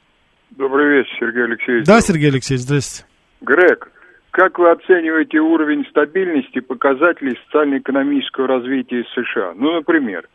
Добрый 0.50 0.98
вечер, 0.98 1.12
Сергей 1.20 1.44
Алексеевич. 1.44 1.86
Да, 1.86 2.00
Сергей 2.00 2.30
Алексеевич, 2.30 2.64
здравствуйте. 2.64 3.08
Грег, 3.42 3.88
как 4.32 4.58
вы 4.58 4.72
оцениваете 4.72 5.38
уровень 5.38 5.86
стабильности 5.90 6.58
показателей 6.58 7.38
социально-экономического 7.46 8.48
развития 8.48 9.04
США? 9.14 9.52
Ну, 9.54 9.74
например, 9.74 10.28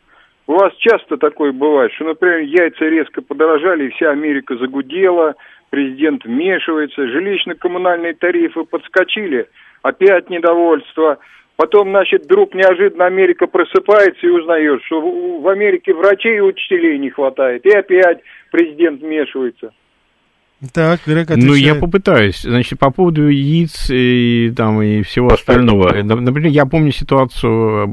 у 0.46 0.54
вас 0.54 0.72
часто 0.78 1.18
такое 1.18 1.52
бывает, 1.52 1.92
что, 1.92 2.04
например, 2.04 2.38
яйца 2.38 2.86
резко 2.86 3.20
подорожали, 3.20 3.88
и 3.88 3.90
вся 3.90 4.10
Америка 4.10 4.56
загудела, 4.56 5.34
президент 5.68 6.24
вмешивается, 6.24 7.02
жилищно-коммунальные 7.02 8.14
тарифы 8.14 8.64
подскочили, 8.64 9.48
опять 9.82 10.30
недовольство. 10.30 11.18
Потом, 11.56 11.90
значит, 11.90 12.24
вдруг 12.24 12.54
неожиданно 12.54 13.04
Америка 13.04 13.46
просыпается 13.46 14.26
и 14.26 14.30
узнает, 14.30 14.82
что 14.84 15.00
в 15.00 15.46
Америке 15.48 15.92
врачей 15.92 16.38
и 16.38 16.40
учителей 16.40 16.98
не 16.98 17.10
хватает. 17.10 17.66
И 17.66 17.70
опять 17.70 18.20
президент 18.50 19.02
вмешивается. 19.02 19.72
Так, 20.74 21.00
Грег 21.06 21.30
Ну, 21.36 21.54
я 21.54 21.74
попытаюсь. 21.74 22.42
Значит, 22.42 22.78
по 22.78 22.90
поводу 22.90 23.28
яиц 23.28 23.88
и, 23.90 24.52
там, 24.54 24.82
и 24.82 25.02
всего 25.02 25.28
остального. 25.28 26.02
Например, 26.02 26.50
я 26.50 26.66
помню 26.66 26.92
ситуацию 26.92 27.86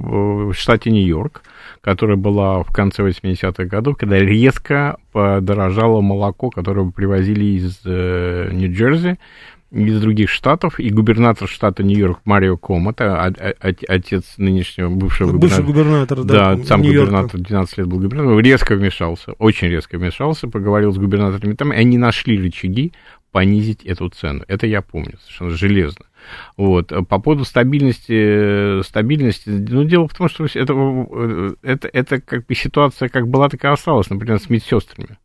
в 0.50 0.54
штате 0.54 0.92
Нью-Йорк, 0.92 1.44
которая 1.80 2.18
была 2.18 2.64
в 2.64 2.74
конце 2.74 3.04
80-х 3.04 3.64
годов, 3.66 3.96
когда 3.98 4.20
резко 4.20 4.98
подорожало 5.14 6.02
молоко, 6.02 6.50
которое 6.50 6.92
привозили 6.92 7.46
из 7.58 7.80
э, 7.86 8.50
Нью-Джерси, 8.52 9.18
из 9.72 10.00
других 10.00 10.30
штатов, 10.30 10.80
и 10.80 10.90
губернатор 10.90 11.48
штата 11.48 11.84
Нью-Йорк 11.84 12.22
Марио 12.26 12.58
Ком, 12.58 12.90
это 12.90 13.22
отец 13.62 14.36
нынешнего 14.38 14.90
бывшего 14.90 15.38
Бывший 15.38 15.64
губернатор, 15.64 16.24
да, 16.24 16.56
да 16.56 16.64
сам 16.64 16.82
губернатор, 16.82 17.40
12 17.40 17.78
лет 17.78 17.88
был 17.88 18.00
губернатором, 18.00 18.40
резко 18.40 18.76
вмешался, 18.76 19.34
очень 19.34 19.68
резко 19.68 19.98
вмешался, 19.98 20.48
поговорил 20.48 20.94
с 20.94 20.98
губернаторами 20.98 21.54
там, 21.54 21.74
и 21.74 21.78
они 21.78 21.98
нашли 21.98 22.42
рычаги 22.42 22.94
понизить 23.32 23.84
эту 23.84 24.10
цену. 24.10 24.44
Это 24.48 24.68
я 24.68 24.82
помню, 24.82 25.18
совершенно 25.22 25.52
железно. 25.52 26.06
Вот. 26.56 26.92
По 27.08 27.20
поводу 27.20 27.44
стабильности, 27.46 28.82
стабильности, 28.84 29.50
ну, 29.50 29.84
дело 29.84 30.08
в 30.08 30.14
том, 30.14 30.30
что 30.30 30.46
это, 30.46 31.56
это, 31.62 31.90
это 31.92 32.22
как 32.22 32.46
бы 32.46 32.56
ситуация 32.56 33.10
как 33.10 33.28
была, 33.28 33.50
так 33.50 33.64
и 33.64 33.68
осталась, 33.68 34.10
например, 34.10 34.40
с 34.40 34.50
медсестрами. 34.50 35.18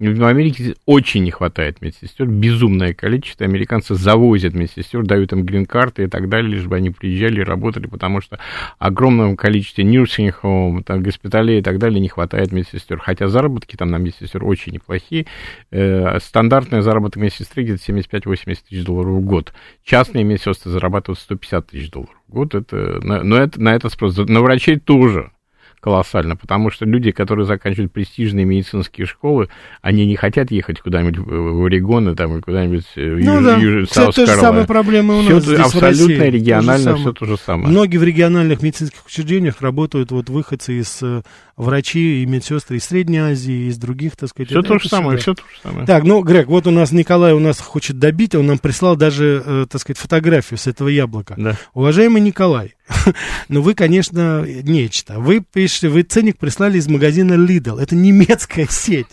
В 0.00 0.24
Америке 0.26 0.76
очень 0.86 1.24
не 1.24 1.32
хватает 1.32 1.82
медсестер, 1.82 2.28
безумное 2.28 2.94
количество. 2.94 3.44
Американцы 3.44 3.96
завозят 3.96 4.54
медсестер, 4.54 5.04
дают 5.04 5.32
им 5.32 5.42
грин-карты 5.42 6.04
и 6.04 6.06
так 6.06 6.28
далее, 6.28 6.52
лишь 6.52 6.66
бы 6.66 6.76
они 6.76 6.90
приезжали 6.90 7.40
и 7.40 7.42
работали, 7.44 7.88
потому 7.88 8.20
что 8.20 8.38
огромном 8.78 9.36
количестве 9.36 9.82
nursing 9.82 10.32
home, 10.40 10.84
там, 10.84 11.02
госпиталей 11.02 11.58
и 11.58 11.62
так 11.62 11.80
далее 11.80 11.98
не 11.98 12.08
хватает 12.08 12.52
медсестер. 12.52 13.00
Хотя 13.00 13.26
заработки 13.26 13.74
там 13.74 13.90
на 13.90 13.96
медсестер 13.96 14.44
очень 14.44 14.74
неплохие. 14.74 15.26
Э, 15.72 16.20
стандартная 16.20 16.82
заработок 16.82 17.20
медсестры 17.20 17.64
где-то 17.64 17.82
75-80 17.82 18.58
тысяч 18.68 18.84
долларов 18.84 19.16
в 19.16 19.20
год. 19.22 19.52
Частные 19.82 20.22
медсестры 20.22 20.70
зарабатывают 20.70 21.18
150 21.18 21.66
тысяч 21.66 21.90
долларов 21.90 22.14
в 22.28 22.32
год. 22.32 22.54
Это, 22.54 23.00
но 23.02 23.36
это, 23.36 23.60
на 23.60 23.74
это 23.74 23.88
спрос. 23.88 24.16
На 24.16 24.42
врачей 24.42 24.78
тоже 24.78 25.32
колоссально, 25.80 26.36
потому 26.36 26.70
что 26.70 26.84
люди, 26.84 27.10
которые 27.10 27.46
заканчивают 27.46 27.92
престижные 27.92 28.44
медицинские 28.44 29.06
школы, 29.06 29.48
они 29.82 30.06
не 30.06 30.16
хотят 30.16 30.50
ехать 30.50 30.80
куда-нибудь 30.80 31.18
в 31.18 31.64
Орегон 31.64 32.10
и 32.10 32.14
там 32.14 32.40
куда-нибудь 32.42 32.84
в 32.84 32.96
ну, 32.96 33.36
Юж, 33.36 33.44
да. 33.44 33.56
Юж, 33.56 33.88
Все 33.88 34.10
то 34.10 34.26
же 34.26 34.32
самое 34.32 34.66
проблемы 34.66 35.18
у 35.18 35.22
нас 35.22 35.26
все 35.26 35.40
здесь 35.40 35.58
абсолютно 35.58 36.06
в 36.06 36.18
России. 36.18 36.30
регионально, 36.30 36.92
то 36.92 36.96
все 36.96 37.12
то 37.12 37.26
же 37.26 37.36
самое. 37.36 37.68
Многие 37.68 37.98
в 37.98 38.04
региональных 38.04 38.62
медицинских 38.62 39.06
учреждениях 39.06 39.60
работают 39.60 40.10
вот 40.10 40.28
выходцы 40.28 40.80
из 40.80 40.98
э, 41.02 41.22
врачи 41.58 42.22
и 42.22 42.26
медсестры 42.26 42.76
из 42.76 42.84
Средней 42.84 43.18
Азии, 43.18 43.68
из 43.68 43.76
других, 43.76 44.16
так 44.16 44.30
сказать. 44.30 44.48
Все 44.48 44.60
это, 44.60 44.68
то 44.68 44.74
это 44.76 44.82
же 44.84 44.88
самое, 44.88 45.18
сюда. 45.18 45.34
все 45.34 45.34
то 45.34 45.42
же 45.42 45.60
самое. 45.62 45.86
Так, 45.86 46.04
ну, 46.04 46.22
Грег, 46.22 46.46
вот 46.46 46.66
у 46.66 46.70
нас 46.70 46.92
Николай 46.92 47.32
у 47.32 47.40
нас 47.40 47.58
хочет 47.60 47.98
добить, 47.98 48.34
он 48.34 48.46
нам 48.46 48.58
прислал 48.58 48.96
даже, 48.96 49.42
э, 49.44 49.66
так 49.68 49.80
сказать, 49.80 49.98
фотографию 49.98 50.56
с 50.56 50.66
этого 50.66 50.88
яблока. 50.88 51.34
Да. 51.36 51.56
Уважаемый 51.74 52.22
Николай, 52.22 52.74
ну 53.48 53.60
вы, 53.60 53.74
конечно, 53.74 54.44
нечто. 54.46 55.18
Вы 55.18 55.40
пишете, 55.40 55.88
вы 55.88 56.02
ценник 56.02 56.38
прислали 56.38 56.78
из 56.78 56.88
магазина 56.88 57.34
Lidl. 57.34 57.80
Это 57.80 57.94
немецкая 57.94 58.66
сеть. 58.70 59.08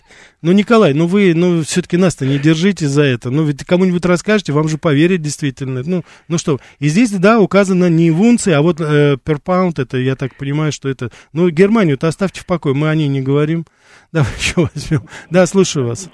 Ну, 0.46 0.52
Николай, 0.52 0.94
ну 0.94 1.08
вы, 1.08 1.34
ну, 1.34 1.64
все-таки 1.64 1.98
нас-то 1.98 2.24
не 2.24 2.38
держите 2.38 2.86
за 2.86 3.02
это. 3.02 3.32
Ну, 3.32 3.46
ведь 3.46 3.66
кому-нибудь 3.66 4.06
расскажете, 4.06 4.54
вам 4.54 4.68
же 4.68 4.78
поверят 4.78 5.20
действительно. 5.20 5.82
Ну, 5.84 6.04
ну 6.28 6.38
что, 6.38 6.60
и 6.78 6.88
здесь, 6.88 7.10
да, 7.10 7.40
указано 7.40 7.90
не 7.90 8.12
в 8.12 8.22
унции, 8.22 8.54
а 8.54 8.62
вот 8.62 8.80
э, 8.80 9.16
per 9.16 9.42
pound, 9.44 9.82
это, 9.82 9.98
я 9.98 10.16
так 10.16 10.36
понимаю, 10.36 10.72
что 10.72 10.88
это... 10.88 11.10
Ну, 11.34 11.50
Германию-то 11.50 12.08
оставьте 12.08 12.42
в 12.42 12.46
покое, 12.46 12.76
мы 12.76 12.90
о 12.90 12.94
ней 12.94 13.08
не 13.08 13.24
говорим. 13.24 13.66
Давай 14.12 14.30
еще 14.38 14.70
возьмем. 14.72 15.10
Да, 15.32 15.48
слушаю 15.48 15.88
вас. 15.88 16.12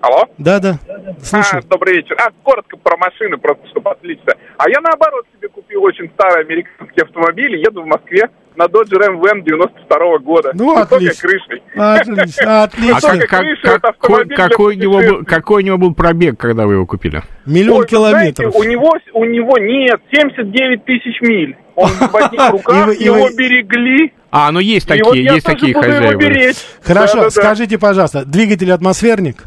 Алло? 0.00 0.26
Да, 0.38 0.60
да. 0.60 0.78
Слушаю. 1.20 1.60
А, 1.64 1.68
добрый 1.68 1.96
вечер. 1.96 2.16
А, 2.24 2.30
коротко 2.44 2.76
про 2.76 2.96
машины, 2.96 3.36
просто 3.36 3.66
чтобы 3.66 3.90
отлично. 3.90 4.34
А 4.58 4.70
я 4.70 4.80
наоборот 4.80 5.26
себе 5.36 5.48
купил 5.48 5.82
очень 5.82 6.08
старый 6.14 6.44
американский 6.44 7.00
автомобиль 7.00 7.56
еду 7.56 7.82
в 7.82 7.86
Москве 7.86 8.30
на 8.56 8.64
Dodge 8.64 8.92
Ram 8.92 9.20
Van 9.20 9.42
92 9.42 9.98
-го 9.98 10.18
года. 10.18 10.50
Ну, 10.54 10.76
отлично. 10.76 11.28
крышей. 11.28 11.62
Отлично, 11.76 12.62
отлично. 12.64 12.96
А 12.96 13.00
как, 13.00 13.28
как, 13.28 13.40
крыша, 13.40 13.78
какой, 13.80 14.28
какой, 14.28 14.76
у 14.76 14.78
него 14.78 14.98
был, 14.98 15.24
какой 15.24 15.62
у 15.62 15.66
него 15.66 15.78
был 15.78 15.94
пробег, 15.94 16.38
когда 16.38 16.66
вы 16.66 16.74
его 16.74 16.86
купили? 16.86 17.22
Миллион 17.44 17.80
Ой, 17.80 17.86
километров. 17.86 18.52
знаете, 18.52 18.58
у 18.58 18.62
него, 18.64 18.94
у 19.12 19.24
него 19.24 19.58
нет, 19.58 20.00
79 20.10 20.84
тысяч 20.84 21.20
миль. 21.20 21.56
Он 21.74 21.88
в 21.88 22.16
одних 22.16 22.50
руках, 22.52 22.98
его 22.98 23.28
берегли. 23.36 24.12
А, 24.30 24.50
ну 24.50 24.60
есть 24.60 24.88
такие, 24.88 25.24
есть 25.24 25.46
такие 25.46 25.74
хозяева. 25.74 26.52
Хорошо, 26.82 27.30
скажите, 27.30 27.78
пожалуйста, 27.78 28.24
двигатель 28.24 28.72
атмосферник? 28.72 29.44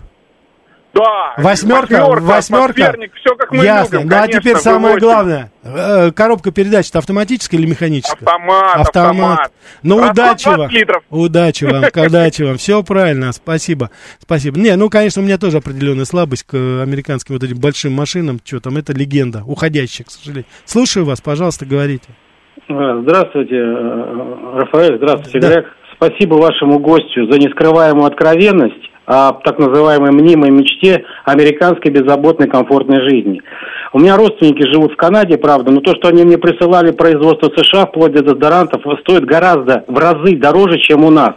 Да. 0.99 1.43
Восьмерка, 1.43 2.05
восьмерка. 2.07 2.95
все 3.15 3.35
как 3.35 3.51
мы 3.51 3.63
Ясно. 3.63 3.97
любим, 3.97 4.09
ну 4.09 4.15
а 4.17 4.27
теперь 4.27 4.55
самое 4.57 4.95
V8. 4.95 4.99
главное. 4.99 5.51
Э, 5.63 6.11
Коробка 6.11 6.51
передач 6.51 6.89
автоматическая 6.93 7.59
или 7.59 7.67
механическая? 7.67 8.27
Автомат, 8.27 8.75
автомат. 8.77 9.51
Ну, 9.83 9.97
Расход 9.99 10.13
удачи 10.13 10.43
20 10.45 10.57
вам. 10.59 10.69
литров. 10.69 11.03
Удачи 11.09 11.65
вам, 11.65 11.83
удачи 12.05 12.41
вам. 12.43 12.57
Все 12.57 12.83
правильно, 12.83 13.31
спасибо. 13.31 13.89
Спасибо. 14.19 14.59
Не, 14.59 14.75
ну, 14.75 14.89
конечно, 14.89 15.21
у 15.21 15.25
меня 15.25 15.37
тоже 15.37 15.57
определенная 15.57 16.05
слабость 16.05 16.43
к 16.43 16.53
э, 16.55 16.81
американским 16.81 17.35
вот 17.35 17.43
этим 17.43 17.59
большим 17.59 17.93
машинам. 17.93 18.39
Что 18.43 18.59
там, 18.59 18.77
это 18.77 18.93
легенда, 18.93 19.43
уходящая, 19.45 20.05
к 20.05 20.11
сожалению. 20.11 20.45
Слушаю 20.65 21.05
вас, 21.05 21.21
пожалуйста, 21.21 21.65
говорите. 21.65 22.07
Здравствуйте, 22.67 23.55
э, 23.55 24.55
Рафаэль, 24.59 24.97
здравствуйте, 24.97 25.39
Да. 25.39 25.47
Грег. 25.53 25.65
Спасибо 25.95 26.35
вашему 26.35 26.79
гостю 26.79 27.29
за 27.29 27.37
нескрываемую 27.39 28.05
откровенность 28.05 28.89
о 29.09 29.33
так 29.43 29.57
называемой 29.57 30.11
мнимой 30.11 30.51
мечте 30.51 31.03
американской 31.25 31.89
беззаботной 31.89 32.47
комфортной 32.47 33.01
жизни. 33.09 33.41
У 33.91 33.99
меня 33.99 34.15
родственники 34.15 34.61
живут 34.71 34.93
в 34.93 34.97
Канаде, 34.97 35.39
правда, 35.39 35.71
но 35.71 35.81
то, 35.81 35.95
что 35.95 36.09
они 36.09 36.23
мне 36.23 36.37
присылали 36.37 36.91
производство 36.91 37.49
США 37.49 37.87
вплоть 37.87 38.11
до 38.11 38.21
дезодорантов, 38.21 38.83
стоит 39.01 39.25
гораздо 39.25 39.83
в 39.87 39.97
разы 39.97 40.37
дороже, 40.37 40.77
чем 40.77 41.03
у 41.03 41.09
нас. 41.09 41.31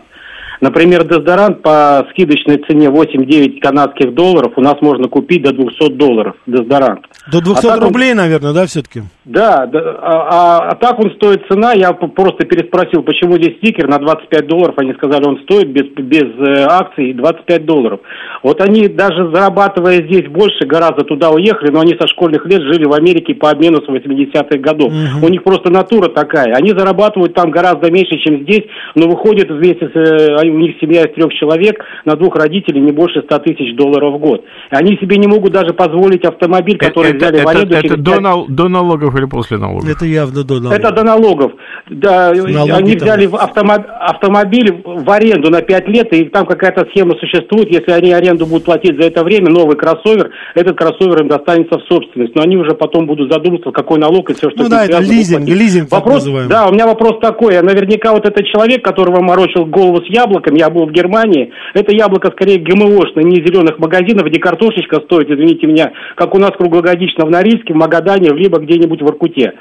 Например, 0.63 1.03
дезодорант 1.03 1.61
по 1.61 2.07
скидочной 2.11 2.59
цене 2.69 2.87
8-9 2.89 3.59
канадских 3.61 4.15
долларов 4.15 4.53
у 4.55 4.61
нас 4.61 4.77
можно 4.81 5.09
купить 5.09 5.43
до 5.43 5.53
200 5.53 5.91
долларов 5.95 6.37
дезодорант. 6.47 7.01
До 7.33 7.41
200 7.41 7.67
А 7.67 7.71
так 7.71 7.79
он- 7.81 7.89
рублей, 7.89 8.15
наверное, 8.15 8.53
да, 8.53 8.65
все-таки? 8.67 9.03
Да, 9.25 9.67
да, 9.67 9.81
а, 9.81 10.29
а- 10.31 10.69
а 10.71 10.75
так 10.77 11.01
он 11.01 11.11
стоит 11.17 11.43
цена, 11.51 11.73
я 11.73 11.93
просто 11.93 12.47
переспросил, 12.47 13.03
почему 13.03 13.35
здесь 13.39 13.57
стикер 13.59 13.89
на 13.89 13.99
25 13.99 14.47
долларов, 14.47 14.75
они 14.79 14.93
сказали, 14.95 15.25
он 15.27 15.41
стоит 15.43 15.69
без, 15.69 15.87
без 15.97 16.29
э, 16.39 16.65
акций 16.69 17.13
25 17.13 17.67
долларов. 17.67 17.99
Вот 18.45 18.61
они 18.61 18.87
даже 18.87 19.31
зарабатывая 19.33 19.97
здесь 20.07 20.29
больше, 20.29 20.65
гораздо 20.67 21.05
туда 21.05 21.31
уехали, 21.31 21.73
но 21.73 21.81
они 21.81 21.97
со 22.01 22.07
школьных 22.07 22.47
лет 22.47 22.63
жили 22.63 22.85
в 22.85 22.93
Америке 22.93 23.35
по 23.35 23.51
обмену 23.51 23.79
с 23.83 23.89
80-х 23.89 24.59
годов. 24.59 24.93
У 25.23 25.29
них 25.29 25.43
просто 25.43 25.71
натура 25.71 26.09
такая, 26.09 26.55
они 26.55 26.71
зарабатывают 26.71 27.35
там 27.35 27.51
гораздо 27.51 27.91
меньше, 27.91 28.17
чем 28.19 28.43
здесь, 28.43 28.63
но 28.95 29.09
выходят 29.09 29.49
вместе 29.51 29.89
с, 29.89 29.97
э, 29.97 30.52
у 30.55 30.59
них 30.59 30.77
семья 30.81 31.03
из 31.03 31.15
трех 31.15 31.33
человек, 31.35 31.85
на 32.05 32.17
двух 32.17 32.37
родителей 32.37 32.81
не 32.81 32.93
больше 32.93 33.23
100 33.23 33.39
тысяч 33.41 33.77
долларов 33.77 34.15
в 34.15 34.19
год. 34.19 34.45
И 34.71 34.75
они 34.75 34.97
себе 34.99 35.17
не 35.17 35.27
могут 35.27 35.53
даже 35.53 35.73
позволить 35.75 36.25
автомобиль, 36.25 36.79
который 36.79 37.11
это, 37.11 37.19
взяли 37.19 37.37
это, 37.39 37.45
в 37.45 37.49
аренду. 37.49 37.75
Это, 37.75 37.87
это 37.87 37.97
до, 37.97 38.21
нал, 38.21 38.47
до 38.49 38.69
налогов 38.69 39.15
или 39.17 39.27
после 39.27 39.59
налогов? 39.59 39.89
Это 39.89 40.05
явно 40.05 40.45
до 40.45 40.55
налогов. 40.55 40.79
Это 40.79 40.93
до 40.93 41.05
налогов. 41.05 41.53
Да, 41.91 42.33
Налоги 42.33 42.71
они 42.71 42.97
взяли 42.97 43.29
автомоб... 43.33 43.83
автомобиль 44.01 44.83
в 44.85 45.11
аренду 45.11 45.51
на 45.51 45.63
5 45.63 45.89
лет, 45.89 46.13
и 46.13 46.25
там 46.25 46.47
какая-то 46.47 46.87
схема 46.91 47.15
существует. 47.19 47.71
Если 47.71 47.91
они 47.91 48.13
аренду 48.13 48.47
будут 48.47 48.65
платить 48.65 48.97
за 49.01 49.09
это 49.09 49.25
время, 49.25 49.51
новый 49.51 49.77
кроссовер, 49.77 50.31
этот 50.55 50.77
кроссовер 50.77 51.23
им 51.23 51.29
достанется 51.29 51.79
в 51.79 51.83
собственность. 51.83 52.35
Но 52.35 52.43
они 52.43 52.57
уже 52.57 52.75
потом 52.75 53.07
будут 53.07 53.33
задумываться, 53.33 53.71
какой 53.71 53.99
налог 53.99 54.31
и 54.31 54.35
все, 54.35 54.51
что 54.51 54.65
ну, 54.65 54.69
да, 54.69 54.85
это 54.85 55.01
лизинг, 55.01 55.49
лизинг 55.49 55.91
вопрос, 55.91 56.25
Да, 56.49 56.67
у 56.69 56.73
меня 56.73 56.87
вопрос 56.87 57.21
такой. 57.21 57.61
Наверняка 57.63 58.13
вот 58.13 58.27
этот 58.27 58.47
человек, 58.47 58.85
которого 58.85 59.21
морочил 59.21 59.67
голову 59.67 60.03
с 60.03 60.07
яблоком, 60.09 60.42
я 60.51 60.71
был 60.71 60.87
в 60.87 60.93
Германии, 60.93 61.53
это 61.75 61.95
яблоко 61.95 62.31
скорее 62.33 62.59
ГМОшное, 62.59 63.25
не 63.25 63.37
зеленых 63.37 63.79
магазинов, 63.79 64.27
где 64.27 64.41
картошечка 64.41 65.01
стоит, 65.01 65.31
извините 65.31 65.67
меня, 65.67 65.93
как 66.17 66.35
у 66.35 66.39
нас 66.39 66.53
круглогодично 66.53 67.27
в 67.27 67.31
Норильске, 67.31 67.75
в 67.75 67.77
Магадане, 67.77 68.31
либо 68.31 68.59
где-нибудь 68.59 69.03
в 69.03 69.07
Иркуте 69.07 69.53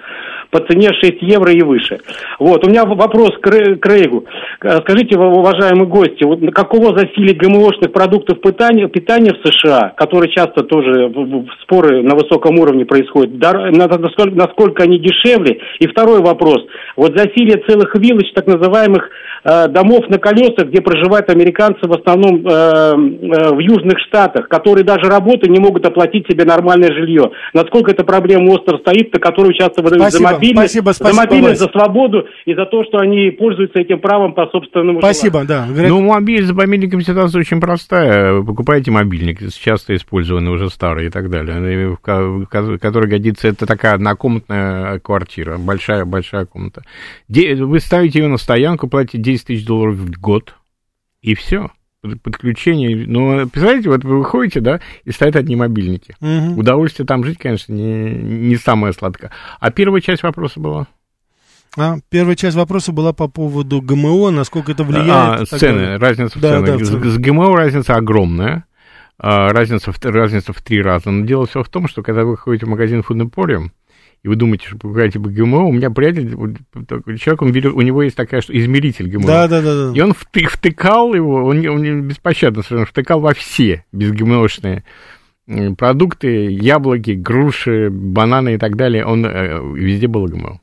по 0.51 0.59
цене 0.59 0.89
6 0.93 1.21
евро 1.21 1.51
и 1.51 1.61
выше. 1.61 1.99
Вот, 2.39 2.65
у 2.65 2.69
меня 2.69 2.85
вопрос 2.85 3.31
к 3.41 3.49
Рейгу. 3.49 4.25
Э, 4.61 4.79
скажите, 4.81 5.17
уважаемые 5.17 5.87
гости, 5.87 6.23
вот 6.23 6.39
какого 6.53 6.97
засилия 6.97 7.33
ГМОшных 7.33 7.91
продуктов 7.91 8.41
питания, 8.41 8.87
питания 8.87 9.33
в 9.33 9.47
США, 9.47 9.93
которые 9.95 10.31
часто 10.31 10.63
тоже 10.63 11.11
споры 11.63 12.03
на 12.03 12.15
высоком 12.15 12.59
уровне 12.59 12.85
происходят, 12.85 13.33
насколько, 13.39 14.35
насколько 14.35 14.83
они 14.83 14.99
дешевле? 14.99 15.59
И 15.79 15.87
второй 15.87 16.21
вопрос. 16.21 16.59
Вот 16.97 17.17
засилие 17.17 17.63
целых 17.67 17.95
виллаж, 17.95 18.29
так 18.35 18.47
называемых 18.47 19.09
э, 19.43 19.67
домов 19.69 20.09
на 20.09 20.17
колесах, 20.17 20.67
где 20.67 20.81
проживают 20.81 21.29
американцы 21.29 21.87
в 21.87 21.91
основном 21.93 22.45
э, 22.45 22.51
э, 22.51 23.55
в 23.55 23.59
южных 23.59 23.99
штатах, 24.07 24.49
которые 24.49 24.83
даже 24.83 25.09
работы 25.09 25.49
не 25.49 25.59
могут 25.59 25.85
оплатить 25.85 26.27
себе 26.29 26.43
нормальное 26.43 26.91
жилье. 26.93 27.31
Насколько 27.53 27.91
эта 27.91 28.03
проблема 28.03 28.51
остро 28.51 28.77
стоит, 28.79 29.13
на 29.13 29.19
которую 29.19 29.53
часто 29.53 29.81
выдают 29.81 30.11
за 30.11 30.21
мобильность, 30.41 30.73
спасибо, 30.73 30.91
спасибо, 30.91 31.09
за 31.09 31.15
мобильность, 31.15 31.59
за 31.59 31.67
свободу 31.69 32.25
и 32.45 32.53
за 32.53 32.65
то, 32.65 32.83
что 32.83 32.97
они 32.97 33.31
пользуются 33.31 33.79
этим 33.79 33.99
правом 33.99 34.33
по 34.33 34.47
собственному 34.47 34.99
Спасибо, 34.99 35.43
желанию. 35.43 35.75
да. 35.75 35.87
Ну, 35.87 36.01
мобиль, 36.01 36.43
за 36.43 36.53
мобильником 36.53 37.01
ситуация 37.01 37.39
очень 37.39 37.61
простая. 37.61 38.33
Вы 38.33 38.45
покупаете 38.45 38.91
мобильник, 38.91 39.39
часто 39.53 39.95
использованный, 39.95 40.51
уже 40.51 40.69
старый 40.69 41.07
и 41.07 41.09
так 41.09 41.29
далее, 41.29 41.97
который 42.01 43.09
годится, 43.09 43.47
это 43.47 43.65
такая 43.65 43.93
однокомнатная 43.93 44.99
квартира, 44.99 45.57
большая-большая 45.57 46.45
комната. 46.45 46.83
Вы 47.27 47.79
ставите 47.79 48.19
ее 48.19 48.27
на 48.27 48.37
стоянку, 48.37 48.87
платите 48.87 49.17
10 49.17 49.47
тысяч 49.47 49.65
долларов 49.65 49.95
в 49.95 50.19
год, 50.19 50.55
и 51.21 51.35
все 51.35 51.69
подключение. 52.01 53.05
Ну, 53.07 53.47
представляете, 53.47 53.89
вот 53.89 54.03
вы 54.03 54.19
выходите, 54.19 54.59
да, 54.59 54.79
и 55.03 55.11
стоят 55.11 55.35
одни 55.35 55.55
мобильники. 55.55 56.15
Угу. 56.19 56.59
Удовольствие 56.59 57.05
там 57.05 57.23
жить, 57.23 57.37
конечно, 57.37 57.73
не, 57.73 58.09
не 58.09 58.55
самое 58.57 58.93
сладкое. 58.93 59.31
А 59.59 59.71
первая 59.71 60.01
часть 60.01 60.23
вопроса 60.23 60.59
была? 60.59 60.87
А, 61.77 61.97
первая 62.09 62.35
часть 62.35 62.57
вопроса 62.57 62.91
была 62.91 63.13
по 63.13 63.27
поводу 63.27 63.81
ГМО, 63.81 64.31
насколько 64.31 64.71
это 64.71 64.83
влияет. 64.83 65.41
А, 65.41 65.45
цены, 65.45 65.97
разница 65.97 66.37
в 66.37 66.41
да, 66.41 66.59
ценах. 66.59 66.79
Да, 66.79 66.85
с, 66.85 66.89
с 66.89 67.17
ГМО 67.17 67.55
разница 67.55 67.95
огромная. 67.95 68.65
А, 69.17 69.49
разница, 69.49 69.91
в, 69.91 70.03
разница 70.03 70.51
в 70.51 70.61
три 70.61 70.81
раза. 70.81 71.11
Но 71.11 71.25
дело 71.25 71.45
все 71.45 71.63
в 71.63 71.69
том, 71.69 71.87
что 71.87 72.01
когда 72.01 72.23
вы 72.23 72.35
ходите 72.35 72.65
в 72.65 72.69
магазин 72.69 73.01
Food 73.07 73.29
Emporium, 73.29 73.69
и 74.23 74.27
вы 74.27 74.35
думаете, 74.35 74.67
что 74.67 74.77
покупаете 74.77 75.17
бы 75.17 75.31
ГМО, 75.31 75.63
у 75.63 75.71
меня 75.71 75.89
приятель, 75.89 76.29
человек, 77.17 77.41
он 77.41 77.51
берет, 77.51 77.73
у 77.73 77.81
него 77.81 78.03
есть 78.03 78.15
такая, 78.15 78.41
что 78.41 78.57
измеритель 78.57 79.09
ГМО. 79.09 79.25
Да, 79.25 79.47
да, 79.47 79.61
да. 79.61 79.91
да. 79.91 79.97
И 79.97 80.01
он 80.01 80.13
втыкал 80.13 81.13
его, 81.13 81.43
он, 81.45 81.65
он 81.67 82.07
беспощадно 82.07 82.61
совершенно 82.61 82.85
втыкал 82.85 83.19
во 83.19 83.33
все 83.33 83.85
безгмошные 83.91 84.83
продукты, 85.77 86.49
яблоки, 86.51 87.11
груши, 87.11 87.89
бананы 87.89 88.55
и 88.55 88.57
так 88.57 88.75
далее, 88.75 89.05
он 89.05 89.25
э, 89.25 89.59
везде 89.75 90.07
было 90.07 90.27
ГМО. 90.27 90.61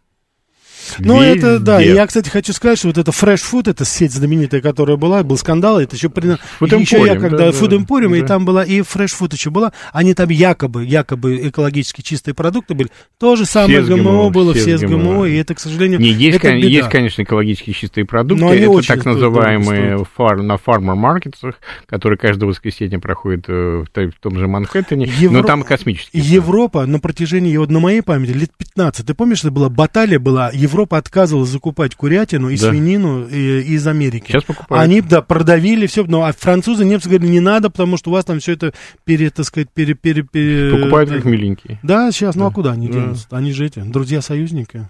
Ну, 0.99 1.21
это, 1.21 1.59
да, 1.59 1.81
я, 1.81 2.07
кстати, 2.07 2.29
хочу 2.29 2.53
сказать, 2.53 2.79
что 2.79 2.89
вот 2.89 2.99
это 2.99 3.11
Fresh 3.11 3.43
Food, 3.51 3.71
это 3.71 3.85
сеть 3.85 4.13
знаменитая, 4.13 4.61
которая 4.61 4.97
была, 4.97 5.23
был 5.23 5.37
скандал, 5.37 5.81
это 5.81 5.97
еще, 5.97 6.09
при... 6.09 6.37
еще 6.61 7.05
я 7.05 7.17
когда, 7.17 7.39
да, 7.39 7.49
Food 7.51 7.79
Emporium, 7.79 8.11
да. 8.11 8.17
и 8.19 8.23
там 8.23 8.45
была, 8.45 8.65
и 8.65 8.81
Fresh 8.81 9.19
Food 9.19 9.35
еще 9.35 9.51
была, 9.51 9.73
они 9.93 10.15
там 10.15 10.29
якобы, 10.29 10.85
якобы 10.85 11.49
экологически 11.49 12.03
чистые 12.03 12.35
продукты 12.35 12.75
были, 12.75 12.91
то 13.19 13.37
же 13.37 13.47
самое 13.47 13.83
ГМО, 13.83 13.97
ГМО 13.97 14.31
было, 14.31 14.55
все, 14.55 14.77
все 14.77 14.79
с 14.79 14.81
ГМО, 14.83 14.99
ГМО, 14.99 15.25
и 15.27 15.37
это, 15.37 15.55
к 15.55 15.61
сожалению, 15.61 16.01
Не, 16.01 16.11
есть, 16.11 16.39
это 16.39 16.55
беда. 16.55 16.67
есть, 16.67 16.89
конечно, 16.89 17.23
экологически 17.23 17.73
чистые 17.73 18.05
продукты, 18.05 18.45
Но 18.45 18.53
это 18.53 18.87
так 18.87 19.05
называемые 19.05 20.05
фар, 20.17 20.43
на 20.43 20.57
фармер-маркетах, 20.57 21.55
которые 21.87 22.19
каждое 22.19 22.47
воскресенье 22.47 22.99
проходят 22.99 23.45
э, 23.49 23.85
в, 23.85 23.87
в 23.87 24.21
том 24.21 24.39
же 24.39 24.49
Манхэттене, 24.49 25.11
Евро... 25.19 25.39
но 25.39 25.43
там 25.43 25.63
космические. 25.63 26.23
Европа 26.23 26.87
на 26.87 27.01
протяжении, 27.01 27.57
вот 27.57 27.71
на 27.71 27.81
моей 27.81 28.03
памяти, 28.03 28.33
лет 28.33 28.51
15, 28.57 29.07
ты 29.07 29.15
помнишь, 29.15 29.41
это 29.41 29.51
была 29.51 29.69
баталия 29.69 30.19
была, 30.19 30.51
Европа 30.53 30.78
Европа 30.79 30.99
отказывалась 30.99 31.49
закупать 31.49 31.97
курятину 31.97 32.51
и 32.51 32.57
да. 32.57 32.71
свинину 32.71 33.27
и, 33.27 33.63
из 33.63 33.85
Америки. 33.89 34.31
Сейчас 34.31 34.45
покупают. 34.45 34.85
Они, 34.85 35.01
да, 35.01 35.23
продавили 35.23 35.87
все, 35.87 36.05
но 36.05 36.23
а 36.23 36.33
французы, 36.33 36.85
немцы 36.85 37.09
говорили, 37.09 37.33
не 37.33 37.41
надо, 37.41 37.69
потому 37.69 37.97
что 37.97 38.11
у 38.11 38.13
вас 38.13 38.25
там 38.25 38.39
все 38.39 38.53
это, 38.53 38.73
пере, 39.05 39.31
так 39.31 39.45
сказать, 39.45 39.69
пере... 39.75 39.95
пере, 39.95 40.23
пере 40.23 40.71
Покупают 40.71 41.11
как 41.11 41.25
миленькие. 41.25 41.81
Да, 41.83 42.13
сейчас, 42.13 42.37
ну 42.37 42.47
а 42.47 42.53
куда 42.53 42.73
они 42.73 42.87
да. 42.87 42.93
денутся? 42.93 43.27
Они 43.33 43.53
же 43.53 43.67
эти, 43.67 43.81
друзья-союзники, 43.81 44.89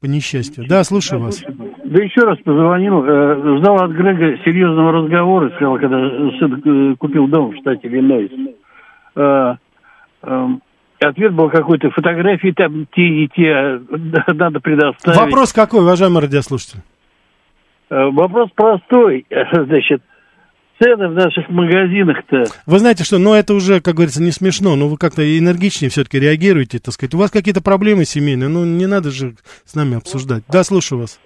по 0.00 0.06
несчастью. 0.06 0.64
Да, 0.66 0.82
слушаю 0.84 1.20
вас. 1.20 1.42
Да 1.42 2.02
еще 2.02 2.22
раз 2.22 2.38
позвонил, 2.38 3.04
э, 3.04 3.58
ждал 3.58 3.76
от 3.76 3.90
Грега 3.90 4.38
серьезного 4.42 4.92
разговора, 4.92 5.50
сказал, 5.56 5.78
когда 5.78 5.98
сын 6.38 6.62
э, 6.64 6.96
купил 6.96 7.28
дом 7.28 7.50
в 7.50 7.56
штате 7.58 7.88
Иллинойс. 7.88 8.30
Э, 9.16 9.54
э, 10.22 10.46
Ответ 11.00 11.34
был 11.34 11.50
какой-то, 11.50 11.90
фотографии 11.90 12.52
там 12.56 12.86
те 12.94 13.02
и 13.02 13.28
те 13.28 13.80
надо 14.32 14.60
предоставить. 14.60 15.18
Вопрос 15.18 15.52
какой, 15.52 15.80
уважаемый 15.80 16.22
радиослушатель? 16.22 16.80
Э, 17.90 18.10
вопрос 18.10 18.50
простой. 18.54 19.26
Значит, 19.52 20.02
цены 20.80 21.08
в 21.08 21.14
наших 21.14 21.48
магазинах-то... 21.48 22.44
Вы 22.66 22.78
знаете 22.78 23.04
что, 23.04 23.18
ну 23.18 23.34
это 23.34 23.54
уже, 23.54 23.80
как 23.80 23.94
говорится, 23.94 24.22
не 24.22 24.30
смешно, 24.30 24.76
но 24.76 24.88
вы 24.88 24.96
как-то 24.96 25.22
энергичнее 25.22 25.90
все-таки 25.90 26.18
реагируете, 26.18 26.78
так 26.78 26.94
сказать. 26.94 27.14
У 27.14 27.18
вас 27.18 27.30
какие-то 27.30 27.62
проблемы 27.62 28.04
семейные, 28.04 28.48
ну 28.48 28.64
не 28.64 28.86
надо 28.86 29.10
же 29.10 29.34
с 29.64 29.74
нами 29.74 29.96
обсуждать. 29.96 30.44
Да, 30.48 30.64
слушаю 30.64 31.00
вас. 31.00 31.20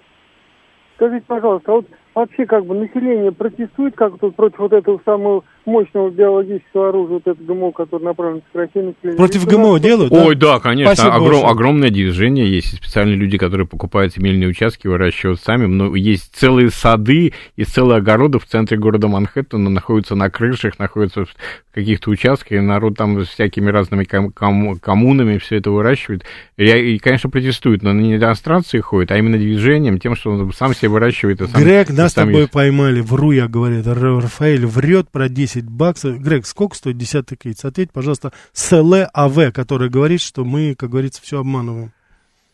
Скажите, 0.95 1.25
пожалуйста, 1.27 1.71
а 1.71 1.75
вот 1.75 1.87
вообще 2.13 2.45
как 2.45 2.65
бы 2.65 2.75
население 2.75 3.31
протестует 3.31 3.95
как 3.95 4.19
тут 4.19 4.35
против 4.35 4.59
вот 4.59 4.73
этого 4.73 5.01
самого 5.03 5.43
мощного 5.65 6.09
биологического 6.09 6.89
оружия, 6.89 7.13
вот 7.13 7.27
это 7.27 7.43
ГМО, 7.43 7.71
которое 7.71 8.05
направлено 8.05 8.41
к 8.51 8.55
России. 8.55 9.15
Против 9.15 9.45
ГМО 9.45 9.79
делают? 9.79 10.11
Ой, 10.11 10.35
да, 10.35 10.59
конечно. 10.59 11.13
Огром, 11.13 11.45
огромное 11.45 11.89
движение 11.89 12.49
есть. 12.49 12.75
Специальные 12.75 13.15
люди, 13.15 13.37
которые 13.37 13.67
покупают 13.67 14.13
земельные 14.13 14.49
участки, 14.49 14.87
выращивают 14.87 15.39
сами. 15.41 15.65
Но 15.65 15.95
есть 15.95 16.35
целые 16.35 16.69
сады 16.71 17.33
и 17.55 17.63
целые 17.63 17.97
огороды 17.97 18.39
в 18.39 18.45
центре 18.45 18.77
города 18.77 19.07
Манхэттена, 19.07 19.69
находятся 19.69 20.15
на 20.15 20.29
крышах, 20.29 20.79
находятся 20.79 21.25
в 21.25 21.29
каких-то 21.73 22.09
участках, 22.09 22.51
и 22.53 22.59
народ 22.59 22.97
там 22.97 23.21
с 23.21 23.29
всякими 23.29 23.69
разными 23.69 24.03
ком- 24.03 24.31
ком- 24.31 24.77
коммунами 24.79 25.37
все 25.37 25.57
это 25.57 25.71
выращивает. 25.71 26.23
И, 26.57 26.65
и, 26.65 26.99
конечно, 26.99 27.29
протестует, 27.29 27.81
но 27.81 27.93
не 27.93 28.17
демонстрации 28.17 28.79
ходит, 28.79 29.11
а 29.11 29.17
именно 29.17 29.37
движением, 29.37 29.99
тем, 29.99 30.15
что 30.15 30.31
он 30.31 30.51
сам 30.53 30.73
себе 30.73 30.89
выращивает. 30.89 31.41
И 31.41 31.47
сам, 31.47 31.61
Грег, 31.61 31.89
нас 31.89 32.11
с 32.11 32.15
тобой 32.15 32.41
есть. 32.41 32.51
поймали, 32.51 33.01
вру 33.01 33.31
я, 33.31 33.47
говорит, 33.47 33.87
Рафаэль 33.87 34.65
врет 34.65 35.09
про 35.09 35.29
10 35.29 35.50
10 35.51 35.69
баксов. 35.69 36.19
Грег, 36.19 36.45
сколько 36.45 36.75
стоит 36.75 36.97
десятый 36.97 37.37
кейс? 37.37 37.63
Ответь, 37.65 37.91
пожалуйста, 37.91 38.31
СЛАВ, 38.53 39.51
который 39.53 39.89
говорит, 39.89 40.21
что 40.21 40.45
мы, 40.45 40.75
как 40.77 40.89
говорится, 40.89 41.21
все 41.21 41.39
обманываем. 41.39 41.91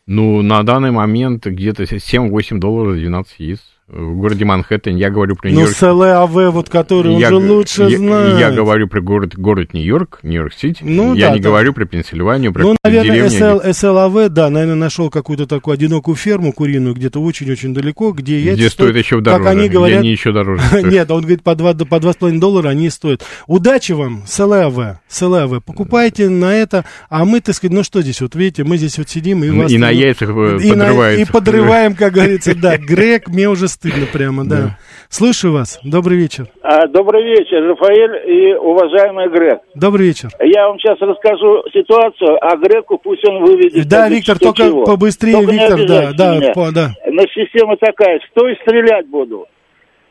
Ну, 0.06 0.41
на 0.41 0.64
данный 0.64 0.91
момент 0.91 1.45
где-то 1.45 1.84
7-8 1.84 2.60
долларов 2.60 2.95
12 2.95 3.39
яиц 3.39 3.60
в 3.88 4.16
городе 4.16 4.44
Манхэттен, 4.44 4.98
я 4.98 5.10
говорю 5.10 5.38
про 5.38 5.48
ну, 5.48 5.62
Нью-Йорк. 5.62 5.78
Ну, 5.82 5.94
СЛАВ, 5.94 6.54
вот 6.54 6.70
который 6.70 7.16
я, 7.16 7.34
он 7.34 7.42
же 7.42 7.52
лучше 7.54 7.84
я, 7.84 7.98
знает. 7.98 8.40
Я 8.40 8.52
говорю 8.52 8.90
про 8.90 9.00
город, 9.00 9.38
город 9.38 9.74
Нью-Йорк, 9.74 10.20
Нью-Йорк-Сити. 10.24 10.84
Ну, 10.84 11.16
я 11.16 11.30
да, 11.30 11.36
не 11.36 11.40
да. 11.40 11.50
говорю 11.50 11.72
про 11.72 11.86
Пенсильванию, 11.86 12.52
про 12.52 12.64
Ну, 12.64 12.76
наверное, 12.84 13.30
СЛ, 13.30 13.72
СЛАВ, 13.72 14.30
да, 14.30 14.50
наверное, 14.50 14.76
нашел 14.76 15.10
какую-то 15.10 15.48
такую 15.48 15.76
одинокую 15.76 16.16
ферму 16.16 16.52
куриную 16.52 16.96
где-то 16.96 17.22
очень-очень 17.22 17.74
далеко, 17.74 18.12
где 18.12 18.42
яйца 18.42 18.58
Где 18.58 18.70
стоит 18.70 18.98
еще 18.98 19.22
дороже, 19.22 19.44
как 19.44 19.54
они 19.54 19.70
говорят, 19.70 20.00
они 20.00 20.12
еще 20.12 20.34
дороже. 20.34 20.62
Нет, 20.84 21.10
он 21.10 21.22
говорит, 21.22 21.44
по 21.44 21.52
2,5 21.52 21.86
по 21.86 21.96
2,5 21.96 22.40
доллара 22.40 22.70
они 22.70 22.90
стоят. 22.90 23.24
Удачи 23.48 23.94
вам, 23.94 24.24
СЛАВ, 24.28 24.98
СЛАВ, 25.08 25.64
покупайте 25.64 26.28
на 26.28 26.54
это, 26.54 26.84
а 27.10 27.24
мы, 27.24 27.40
так 27.40 27.56
сказать, 27.56 27.74
ну 27.74 27.84
что 27.84 28.02
здесь, 28.02 28.20
вот 28.20 28.36
видите, 28.36 28.66
мы 28.66 28.76
здесь 28.76 28.98
вот 28.98 29.08
сидим 29.08 29.46
и 29.46 29.50
вас... 29.50 29.72
И 29.72 29.78
на 29.78 29.92
яйцах 29.92 30.30
э, 30.30 30.60
подрывается. 30.60 31.22
И 31.22 31.26
подрываем, 31.32 31.96
как 31.96 32.12
говорится, 32.12 32.54
да. 32.62 32.78
Грег, 32.78 33.30
мне 33.30 33.48
уже 33.48 33.70
стыдно 33.78 34.08
прямо, 34.12 34.44
да. 34.44 34.56
Да. 34.58 34.78
Слушаю 35.10 35.54
вас. 35.54 35.80
Добрый 35.84 36.18
вечер. 36.18 36.48
А, 36.62 36.88
добрый 36.88 37.24
вечер, 37.24 37.64
Рафаэль 37.70 38.30
и 38.30 38.54
уважаемый 38.56 39.30
Грег. 39.30 39.60
Добрый 39.76 40.08
вечер. 40.08 40.30
Я 40.42 40.68
вам 40.68 40.80
сейчас 40.80 41.00
расскажу 41.00 41.64
ситуацию, 41.72 42.38
а 42.42 42.56
Греку 42.58 42.98
пусть 42.98 43.24
он 43.28 43.44
выведет. 43.44 43.88
Да, 43.88 44.10
Виктор, 44.10 44.40
только 44.40 44.64
чего. 44.64 44.84
побыстрее, 44.84 45.34
только 45.34 45.52
Виктор, 45.52 45.86
да, 45.86 46.12
да, 46.14 46.52
по, 46.54 46.72
да. 46.72 46.94
Но 47.06 47.22
система 47.34 47.78
такая, 47.78 48.20
что 48.32 48.48
и 48.50 48.56
стрелять 48.56 49.08
буду. 49.08 49.46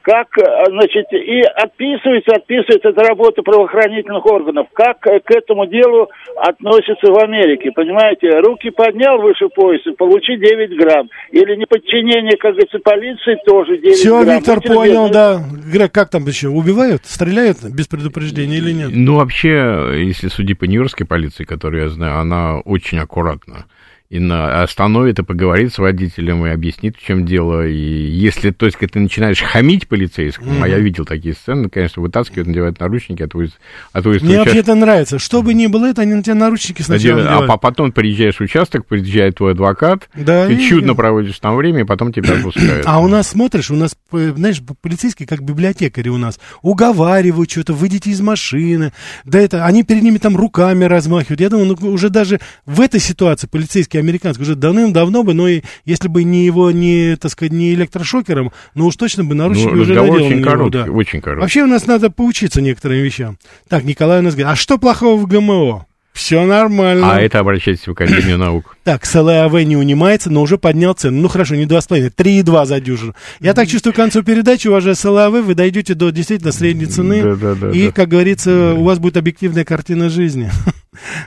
Как, 0.06 0.38
э, 0.38 0.42
значит, 0.68 1.06
и 1.10 1.40
отписывается, 1.40 2.36
отписывается 2.36 2.90
от 2.90 2.98
работы 2.98 3.42
правоохранительных 3.42 4.24
органов. 4.24 4.68
Как 4.72 5.00
к 5.00 5.30
этому 5.30 5.66
делу 5.66 6.08
относятся 6.36 7.10
в 7.10 7.18
Америке, 7.18 7.72
понимаете? 7.72 8.38
Руки 8.38 8.70
поднял 8.70 9.20
выше 9.20 9.48
пояса, 9.48 9.90
получи 9.98 10.36
9 10.36 10.78
грамм. 10.78 11.10
Или 11.32 11.56
неподчинение, 11.56 12.36
как 12.36 12.52
говорится, 12.52 12.78
полиции 12.78 13.36
тоже 13.44 13.78
9 13.78 13.96
Все, 13.96 14.22
грамм. 14.22 14.36
Виктор, 14.36 14.56
Будьте 14.60 14.74
понял, 14.74 15.10
да. 15.10 15.40
Грег, 15.72 15.90
как 15.90 16.08
там 16.10 16.24
еще, 16.24 16.48
убивают, 16.48 17.04
стреляют 17.04 17.58
без 17.64 17.88
предупреждения 17.88 18.58
или 18.58 18.70
нет? 18.70 18.90
Ну, 18.92 19.16
вообще, 19.16 20.04
если 20.06 20.28
судить 20.28 20.60
по 20.60 20.66
нью-йоркской 20.66 21.04
полиции, 21.04 21.42
которую 21.42 21.82
я 21.82 21.88
знаю, 21.88 22.20
она 22.20 22.60
очень 22.60 23.00
аккуратна 23.00 23.66
и 24.08 24.20
на, 24.20 24.62
остановит 24.62 25.18
и 25.18 25.22
поговорит 25.22 25.74
с 25.74 25.78
водителем 25.78 26.46
и 26.46 26.50
объяснит, 26.50 26.96
в 26.96 27.04
чем 27.04 27.26
дело. 27.26 27.66
И 27.66 27.74
если, 27.74 28.50
то 28.50 28.66
есть, 28.66 28.78
когда 28.78 28.94
ты 28.94 29.00
начинаешь 29.00 29.40
хамить 29.40 29.88
полицейскому, 29.88 30.52
mm-hmm. 30.52 30.64
а 30.64 30.68
я 30.68 30.78
видел 30.78 31.04
такие 31.04 31.34
сцены, 31.34 31.68
конечно, 31.68 32.02
вытаскивают, 32.02 32.46
надевают 32.46 32.78
наручники, 32.78 33.22
а 33.22 33.28
твой, 33.28 33.52
а 33.92 34.02
твой 34.02 34.20
Мне 34.20 34.38
вообще 34.38 34.58
это 34.58 34.74
нравится. 34.74 35.18
Что 35.18 35.42
бы 35.42 35.54
ни 35.54 35.66
было 35.66 35.86
это, 35.86 36.02
они 36.02 36.14
на 36.14 36.22
тебя 36.22 36.34
наручники 36.34 36.82
сначала 36.82 37.18
надевают. 37.18 37.50
А 37.50 37.56
потом 37.56 37.92
приезжаешь 37.92 38.36
в 38.36 38.40
участок, 38.40 38.86
приезжает 38.86 39.36
твой 39.36 39.52
адвокат, 39.52 40.08
да, 40.14 40.46
ты 40.46 40.54
и... 40.54 40.68
чудно 40.68 40.94
проводишь 40.94 41.38
там 41.40 41.56
время, 41.56 41.80
и 41.80 41.84
потом 41.84 42.12
тебя 42.12 42.34
отпускают. 42.34 42.84
А 42.86 43.00
у 43.00 43.08
нас, 43.08 43.28
смотришь, 43.28 43.70
у 43.70 43.76
нас, 43.76 43.96
знаешь, 44.12 44.62
полицейские, 44.80 45.26
как 45.26 45.42
библиотекари 45.42 46.08
у 46.10 46.18
нас, 46.18 46.38
уговаривают 46.62 47.50
что-то, 47.50 47.72
выйдите 47.72 48.10
из 48.10 48.20
машины, 48.20 48.92
да 49.24 49.40
это, 49.40 49.64
они 49.64 49.82
перед 49.82 50.02
ними 50.02 50.18
там 50.18 50.36
руками 50.36 50.84
размахивают. 50.84 51.40
Я 51.40 51.50
думаю, 51.50 51.76
ну, 51.80 51.90
уже 51.90 52.08
даже 52.08 52.40
в 52.64 52.80
этой 52.80 53.00
ситуации 53.00 53.48
полицейские 53.48 53.95
все 53.96 54.00
американские 54.00 54.44
уже 54.44 54.54
давным-давно 54.56 55.22
бы, 55.22 55.32
но 55.32 55.48
и, 55.48 55.62
если 55.84 56.08
бы 56.08 56.24
не 56.24 56.44
его, 56.44 56.70
не, 56.70 57.16
так 57.16 57.30
сказать, 57.30 57.52
не 57.52 57.72
электрошокером, 57.72 58.52
но 58.74 58.86
уж 58.86 58.96
точно 58.96 59.24
бы 59.24 59.34
наручники 59.34 59.72
ну, 59.72 59.82
уже 59.82 59.94
надел 59.94 60.14
очень 60.14 60.42
короткий, 60.42 60.70
да. 60.70 60.84
очень 60.84 61.20
короткий. 61.20 61.40
Вообще 61.40 61.62
у 61.62 61.66
нас 61.66 61.86
надо 61.86 62.10
поучиться 62.10 62.60
некоторым 62.60 62.98
вещам. 62.98 63.38
Так, 63.68 63.84
Николай 63.84 64.18
у 64.20 64.22
нас 64.22 64.34
говорит, 64.34 64.52
а 64.52 64.56
что 64.56 64.78
плохого 64.78 65.16
в 65.16 65.26
ГМО? 65.26 65.86
Все 66.12 66.44
нормально. 66.46 67.12
А 67.12 67.20
это 67.20 67.40
обращайтесь 67.40 67.86
в 67.86 67.90
Академию 67.90 68.38
наук. 68.38 68.76
Так, 68.84 69.04
СЛАВ 69.04 69.52
не 69.64 69.76
унимается, 69.76 70.30
но 70.30 70.42
уже 70.42 70.58
поднял 70.58 70.94
цену. 70.94 71.20
Ну 71.20 71.28
хорошо, 71.28 71.56
не 71.56 71.64
2,5, 71.64 72.12
3,2 72.14 72.66
за 72.66 72.80
дюжину. 72.80 73.14
Я 73.40 73.52
так 73.52 73.68
чувствую, 73.68 73.92
к 73.92 73.96
концу 73.96 74.22
передачи, 74.22 74.68
уважая 74.68 74.94
СЛАВ, 74.94 75.44
вы 75.44 75.54
дойдете 75.54 75.94
до 75.94 76.10
действительно 76.10 76.52
средней 76.52 76.86
цены. 76.86 77.22
Да, 77.22 77.34
да, 77.34 77.54
да, 77.54 77.70
и, 77.70 77.90
как 77.90 78.08
говорится, 78.08 78.74
у 78.74 78.84
вас 78.84 78.98
будет 78.98 79.16
объективная 79.16 79.64
картина 79.64 80.08
жизни. 80.08 80.50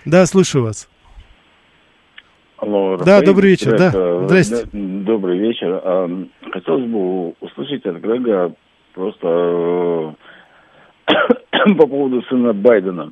Да, 0.06 0.26
слушаю 0.26 0.64
вас. 0.64 0.88
Алло, 2.62 2.98
да, 2.98 3.22
добрый 3.22 3.52
вечер, 3.52 3.78
да. 3.78 3.90
Здрасте. 4.28 4.68
Добрый 4.74 5.38
вечер. 5.38 5.80
А, 5.82 6.10
хотелось 6.52 6.86
бы 6.90 7.30
услышать 7.40 7.86
от 7.86 7.98
Грега 7.98 8.54
просто 8.94 10.16
э, 11.08 11.74
по 11.78 11.88
поводу 11.88 12.22
сына 12.24 12.52
Байдена. 12.52 13.12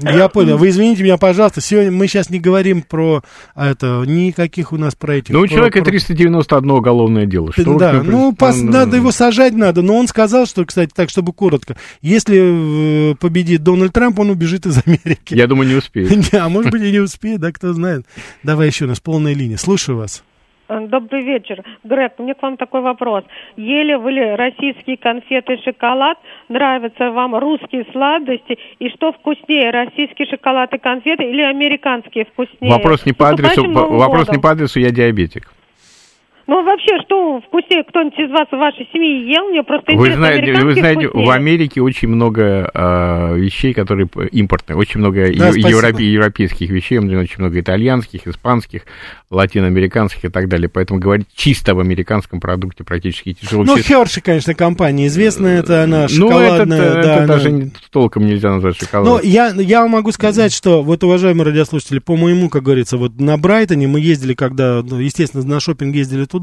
Я 0.00 0.28
понял. 0.28 0.58
Вы 0.58 0.68
извините 0.68 1.02
меня, 1.02 1.16
пожалуйста. 1.16 1.60
Сегодня 1.60 1.90
мы 1.90 2.06
сейчас 2.06 2.30
не 2.30 2.38
говорим 2.38 2.82
про 2.82 3.22
это, 3.54 4.04
никаких 4.06 4.72
у 4.72 4.76
нас 4.76 4.94
про 4.94 5.16
этих. 5.16 5.34
Ну, 5.34 5.40
у 5.40 5.46
человека 5.46 5.82
391 5.82 6.70
уголовное 6.70 7.26
дело. 7.26 7.52
Что 7.52 7.78
да, 7.78 8.02
ну, 8.02 8.34
пос, 8.34 8.60
надо 8.60 8.96
его 8.96 9.12
сажать 9.12 9.54
надо. 9.54 9.82
Но 9.82 9.96
он 9.96 10.08
сказал, 10.08 10.46
что, 10.46 10.64
кстати, 10.64 10.92
так, 10.94 11.10
чтобы 11.10 11.32
коротко, 11.32 11.76
если 12.00 13.12
э, 13.12 13.14
победит 13.16 13.62
Дональд 13.62 13.92
Трамп, 13.92 14.18
он 14.20 14.30
убежит 14.30 14.66
из 14.66 14.78
Америки. 14.84 15.34
Я 15.34 15.46
думаю, 15.46 15.68
не 15.68 15.74
успеет. 15.74 16.08
А 16.38 16.48
может 16.48 16.70
быть, 16.70 16.82
и 16.82 16.92
не 16.92 17.00
успеет, 17.00 17.40
да, 17.40 17.52
кто 17.52 17.72
знает. 17.72 18.06
Давай 18.42 18.68
еще 18.68 18.84
у 18.84 18.88
нас 18.88 19.00
полная 19.00 19.34
линия. 19.34 19.56
Слушаю 19.56 19.98
вас. 19.98 20.22
Э, 20.68 20.86
добрый 20.86 21.22
вечер. 21.22 21.62
Грег, 21.82 22.12
у 22.18 22.22
меня 22.22 22.34
к 22.34 22.42
вам 22.42 22.56
такой 22.56 22.82
вопрос. 22.82 23.24
Ели 23.56 23.94
вы 23.94 24.12
ли 24.12 24.34
российские 24.34 24.98
конфеты 24.98 25.54
и 25.54 25.62
шоколад? 25.62 26.18
Нравятся 26.48 27.10
вам 27.10 27.34
русские 27.36 27.86
сладости? 27.92 28.58
И 28.78 28.90
что 28.90 29.12
вкуснее, 29.12 29.70
российский 29.70 30.26
шоколад 30.26 30.72
и 30.74 30.78
конфеты 30.78 31.24
или 31.24 31.42
американские 31.42 32.26
вкуснее? 32.26 32.72
Вопрос 32.72 33.06
не 33.06 33.12
по 33.12 33.30
адресу, 33.30 33.70
вопрос 33.70 34.28
не 34.30 34.38
по 34.38 34.50
адресу, 34.50 34.78
я 34.78 34.90
диабетик. 34.90 35.50
Ну, 36.48 36.64
вообще, 36.64 36.98
что 37.04 37.42
вкуснее, 37.46 37.84
кто-нибудь 37.84 38.18
из 38.18 38.30
вас 38.30 38.48
в 38.50 38.56
вашей 38.56 38.88
семье 38.90 39.30
ел? 39.30 39.50
Мне 39.50 39.62
просто 39.62 39.92
вы 39.92 40.14
знаете, 40.14 40.54
вы 40.54 40.72
знаете, 40.72 41.08
вкуснее. 41.08 41.26
в 41.26 41.30
Америке 41.30 41.82
очень 41.82 42.08
много 42.08 42.70
э, 42.72 43.36
вещей, 43.36 43.74
которые 43.74 44.08
импортные, 44.32 44.78
очень 44.78 45.00
много 45.00 45.30
да, 45.36 45.48
европе, 45.48 46.10
европейских 46.10 46.70
вещей, 46.70 46.98
очень 47.00 47.38
много 47.38 47.60
итальянских, 47.60 48.26
испанских, 48.26 48.84
латиноамериканских 49.30 50.24
и 50.24 50.28
так 50.30 50.48
далее. 50.48 50.70
Поэтому 50.70 50.98
говорить 50.98 51.26
чисто 51.34 51.72
об 51.72 51.80
американском 51.80 52.40
продукте 52.40 52.82
практически 52.82 53.34
тяжело. 53.34 53.64
Ну, 53.64 53.76
Херши, 53.76 54.22
конечно, 54.22 54.54
компания 54.54 55.08
известная, 55.08 55.60
это 55.60 55.84
она 55.84 56.08
шоколадная. 56.08 56.64
Ну, 56.64 56.74
это, 56.74 56.94
да, 56.94 57.14
это 57.14 57.24
она... 57.24 57.26
даже 57.26 57.70
толком 57.90 58.24
нельзя 58.24 58.52
назвать 58.54 58.78
шоколадом. 58.78 59.16
Но 59.16 59.20
я, 59.22 59.52
я 59.54 59.86
могу 59.86 60.12
сказать, 60.12 60.54
что, 60.54 60.82
вот, 60.82 61.04
уважаемые 61.04 61.44
радиослушатели, 61.44 61.98
по 61.98 62.16
моему, 62.16 62.48
как 62.48 62.62
говорится, 62.62 62.96
вот 62.96 63.20
на 63.20 63.36
Брайтоне 63.36 63.86
мы 63.86 64.00
ездили, 64.00 64.32
когда, 64.32 64.82
ну, 64.82 64.98
естественно, 64.98 65.44
на 65.44 65.60
шопинг 65.60 65.94
ездили 65.94 66.24
туда, 66.24 66.37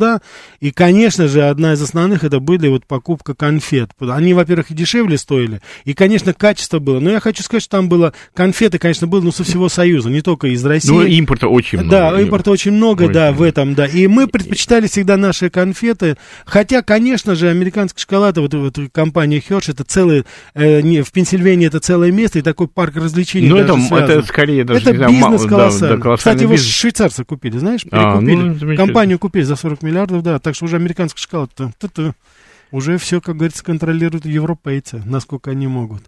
и, 0.59 0.71
конечно 0.71 1.27
же, 1.27 1.43
одна 1.43 1.73
из 1.73 1.81
основных 1.81 2.23
это 2.23 2.39
были 2.39 2.67
вот 2.67 2.85
покупка 2.85 3.33
конфет. 3.33 3.91
Они, 3.99 4.33
во-первых, 4.33 4.71
и 4.71 4.73
дешевле 4.73 5.17
стоили, 5.17 5.61
и, 5.83 5.93
конечно, 5.93 6.33
качество 6.33 6.79
было. 6.79 6.99
Но 6.99 7.09
я 7.11 7.19
хочу 7.19 7.43
сказать, 7.43 7.63
что 7.63 7.77
там 7.77 7.89
было, 7.89 8.13
конфеты, 8.33 8.77
конечно, 8.79 9.07
было, 9.07 9.21
ну, 9.21 9.31
со 9.31 9.43
всего 9.43 9.69
Союза, 9.69 10.09
не 10.09 10.21
только 10.21 10.47
из 10.47 10.65
России. 10.65 10.89
Ну, 10.89 11.03
импорта 11.03 11.47
очень 11.47 11.79
много. 11.79 11.91
Да, 11.91 12.21
импорта 12.21 12.51
очень 12.51 12.71
много, 12.71 13.03
Очень. 13.03 13.13
да, 13.13 13.31
в 13.31 13.41
этом, 13.41 13.73
да. 13.75 13.85
И 13.85 14.07
мы 14.07 14.27
предпочитали 14.27 14.87
всегда 14.87 15.17
наши 15.17 15.49
конфеты. 15.49 16.17
Хотя, 16.45 16.81
конечно 16.81 17.35
же, 17.35 17.49
американский 17.49 18.01
шоколад, 18.01 18.37
вот, 18.37 18.53
вот 18.53 18.77
компания 18.91 19.39
Херш, 19.39 19.69
это 19.69 19.83
целый, 19.83 20.25
э, 20.53 20.81
не, 20.81 21.01
в 21.01 21.11
Пенсильвании 21.11 21.67
это 21.67 21.79
целое 21.79 22.11
место 22.11 22.39
и 22.39 22.41
такой 22.41 22.67
парк 22.67 22.95
развлечений. 22.95 23.47
Ну, 23.47 23.57
это, 23.57 23.73
это 23.73 24.23
скорее 24.23 24.63
даже, 24.63 24.81
Это 24.81 24.95
знаю, 24.95 25.11
бизнес 25.11 25.41
мало, 25.41 25.47
колоссальный. 25.47 25.97
Да, 25.97 26.09
да, 26.09 26.17
Кстати, 26.17 26.41
его 26.43 26.51
бизнес. 26.53 26.73
швейцарцы 26.73 27.23
купили, 27.23 27.57
знаешь. 27.57 27.81
А, 27.91 28.19
ну, 28.19 28.75
Компанию 28.75 29.19
купили 29.19 29.43
за 29.43 29.55
40 29.55 29.81
миллиардов, 29.85 30.23
да. 30.23 30.39
Так 30.39 30.55
что 30.55 30.65
уже 30.65 30.75
американский 30.75 31.21
шоколад-то 31.21 31.71
уже 32.71 32.97
все, 32.97 33.21
как 33.21 33.37
говорится, 33.37 33.63
контролируют 33.63 34.25
европейцы, 34.25 35.01
насколько 35.05 35.51
они 35.51 35.67
могут. 35.67 36.03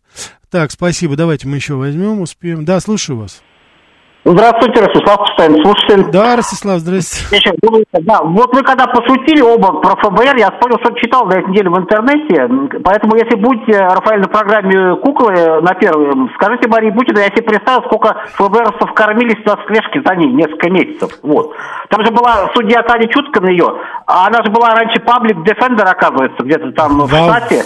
Так, 0.49 0.71
спасибо. 0.71 1.15
Давайте 1.15 1.47
мы 1.47 1.55
еще 1.55 1.75
возьмем, 1.75 2.21
успеем. 2.21 2.65
Да, 2.65 2.79
слушаю 2.79 3.17
вас. 3.17 3.41
Здравствуйте, 4.29 4.81
Ростислав 4.81 5.19
Постоянно 5.19 5.63
слушатель. 5.63 6.11
Да, 6.11 6.35
Ростислав, 6.35 6.79
здравствуйте. 6.79 7.53
Да, 8.01 8.21
вот 8.23 8.53
вы 8.53 8.61
когда 8.61 8.85
пошутили 8.87 9.39
оба 9.39 9.79
про 9.79 9.95
ФБР, 9.95 10.35
я 10.35 10.51
понял, 10.51 10.77
что 10.83 10.93
читал 10.99 11.25
на 11.27 11.35
этой 11.35 11.49
неделе 11.49 11.69
в 11.69 11.77
интернете, 11.77 12.49
поэтому 12.83 13.15
если 13.15 13.35
будете, 13.35 13.79
Рафаэль, 13.79 14.19
на 14.19 14.27
программе 14.27 14.97
«Куклы» 14.97 15.61
на 15.61 15.73
первом, 15.75 16.29
скажите 16.35 16.67
Марии 16.67 16.91
Путину, 16.91 17.19
я 17.19 17.27
себе 17.27 17.43
представил, 17.43 17.83
сколько 17.85 18.17
ФБРовцев 18.33 18.93
кормились 18.93 19.45
на 19.45 19.57
слежке 19.65 20.01
за 20.05 20.15
ней 20.15 20.33
несколько 20.33 20.69
месяцев. 20.71 21.11
Вот. 21.23 21.53
Там 21.89 22.05
же 22.05 22.11
была 22.11 22.49
судья 22.53 22.83
Таня 22.83 23.07
Чуткина 23.07 23.49
ее, 23.49 23.79
а 24.07 24.27
она 24.27 24.43
же 24.43 24.51
была 24.51 24.71
раньше 24.71 24.99
паблик 24.99 25.37
Defender, 25.37 25.85
оказывается, 25.85 26.43
где-то 26.43 26.73
там 26.73 26.99
в 26.99 27.07
штате. 27.07 27.63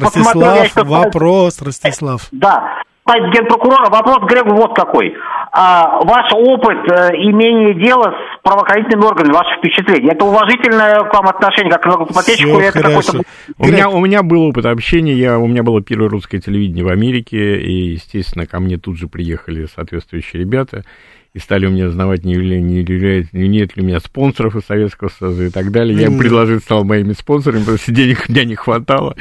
Ростислав, 0.00 0.76
вопрос, 0.76 1.60
Ростислав. 1.60 2.22
Да 2.32 2.80
генпрокурора. 3.18 3.90
Вопрос 3.90 4.18
Грегу 4.30 4.54
вот 4.54 4.74
какой. 4.74 5.14
А, 5.52 5.98
ваш 6.04 6.32
опыт 6.32 6.78
э, 6.88 7.16
имения 7.16 7.74
дела 7.74 8.14
с 8.14 8.42
правоохранительными 8.42 9.04
органами, 9.04 9.32
ваше 9.32 9.58
впечатление, 9.58 10.12
это 10.12 10.24
уважительное 10.24 11.00
к 11.00 11.12
вам 11.12 11.26
отношение, 11.26 11.72
как 11.72 11.82
к 11.82 11.86
или 11.86 12.68
это 12.68 12.80
какой-то... 12.80 13.22
У 13.58 13.66
меня, 13.66 13.88
у 13.88 13.98
меня 13.98 14.22
был 14.22 14.48
опыт 14.48 14.66
общения, 14.66 15.12
я, 15.12 15.38
у 15.38 15.48
меня 15.48 15.64
было 15.64 15.82
первое 15.82 16.08
русское 16.08 16.38
телевидение 16.38 16.84
в 16.84 16.88
Америке, 16.88 17.58
и, 17.60 17.92
естественно, 17.92 18.46
ко 18.46 18.60
мне 18.60 18.76
тут 18.76 18.96
же 18.96 19.08
приехали 19.08 19.66
соответствующие 19.66 20.40
ребята, 20.40 20.84
и 21.32 21.38
стали 21.38 21.66
у 21.66 21.70
меня 21.70 21.86
узнавать, 21.86 22.24
не, 22.24 22.34
не, 22.34 22.82
не, 22.82 23.48
нет 23.48 23.76
ли 23.76 23.82
у 23.82 23.86
меня 23.86 24.00
спонсоров 24.00 24.56
из 24.56 24.64
Советского 24.64 25.10
Союза 25.16 25.44
и 25.46 25.50
так 25.50 25.70
далее. 25.70 25.96
Я 25.96 26.06
им 26.06 26.18
предложил, 26.18 26.58
стал 26.58 26.84
моими 26.84 27.12
спонсорами, 27.12 27.60
потому 27.60 27.78
что 27.78 27.92
денег 27.92 28.24
у 28.28 28.32
меня 28.32 28.44
не 28.44 28.56
хватало. 28.56 29.14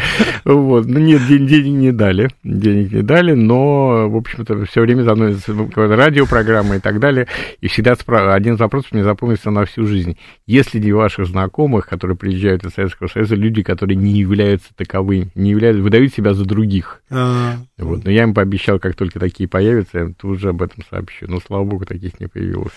Вот. 0.44 0.88
Ну, 0.88 1.00
нет, 1.00 1.22
ден, 1.28 1.46
денег 1.46 1.80
не 1.80 1.92
дали. 1.92 2.30
Денег 2.44 2.92
не 2.92 3.02
дали, 3.04 3.34
но, 3.34 4.10
в 4.10 4.16
общем-то, 4.16 4.66
все 4.66 4.82
время 4.82 5.04
за 5.04 5.14
мной 5.14 5.38
радиопрограмма 5.76 6.78
и 6.78 6.80
так 6.80 7.00
далее. 7.00 7.28
И 7.62 7.68
всегда 7.68 7.96
спра... 7.96 8.34
один 8.34 8.56
из 8.56 8.60
вопросов 8.60 8.92
мне 8.92 9.04
запомнился 9.04 9.52
на 9.52 9.66
всю 9.66 9.86
жизнь. 9.86 10.18
Если 10.48 10.80
для 10.80 10.96
ваших 10.96 11.28
знакомых, 11.28 11.88
которые 11.88 12.18
приезжают 12.18 12.66
из 12.66 12.72
Советского 12.72 13.08
Союза, 13.08 13.36
люди, 13.36 13.62
которые 13.62 13.96
не 13.96 14.14
являются 14.14 14.70
таковыми, 14.76 15.30
не 15.36 15.52
являются, 15.52 15.84
выдают 15.84 16.14
себя 16.14 16.34
за 16.34 16.46
других. 16.46 17.04
А-а-а. 17.12 17.58
Вот. 17.78 18.04
Но 18.04 18.12
я 18.12 18.24
им 18.24 18.34
пообещал, 18.34 18.80
как 18.80 18.96
только 18.96 19.20
такие 19.20 19.48
появятся, 19.48 20.00
я 20.00 20.10
тут 20.18 20.40
же 20.40 20.50
об 20.50 20.62
этом 20.62 20.84
сообщу. 20.90 21.28
Но, 21.28 21.40
слава 21.40 21.64
богу, 21.64 21.86
такие 21.86 21.99
таких 22.00 22.20
не 22.20 22.28
появилось. 22.28 22.72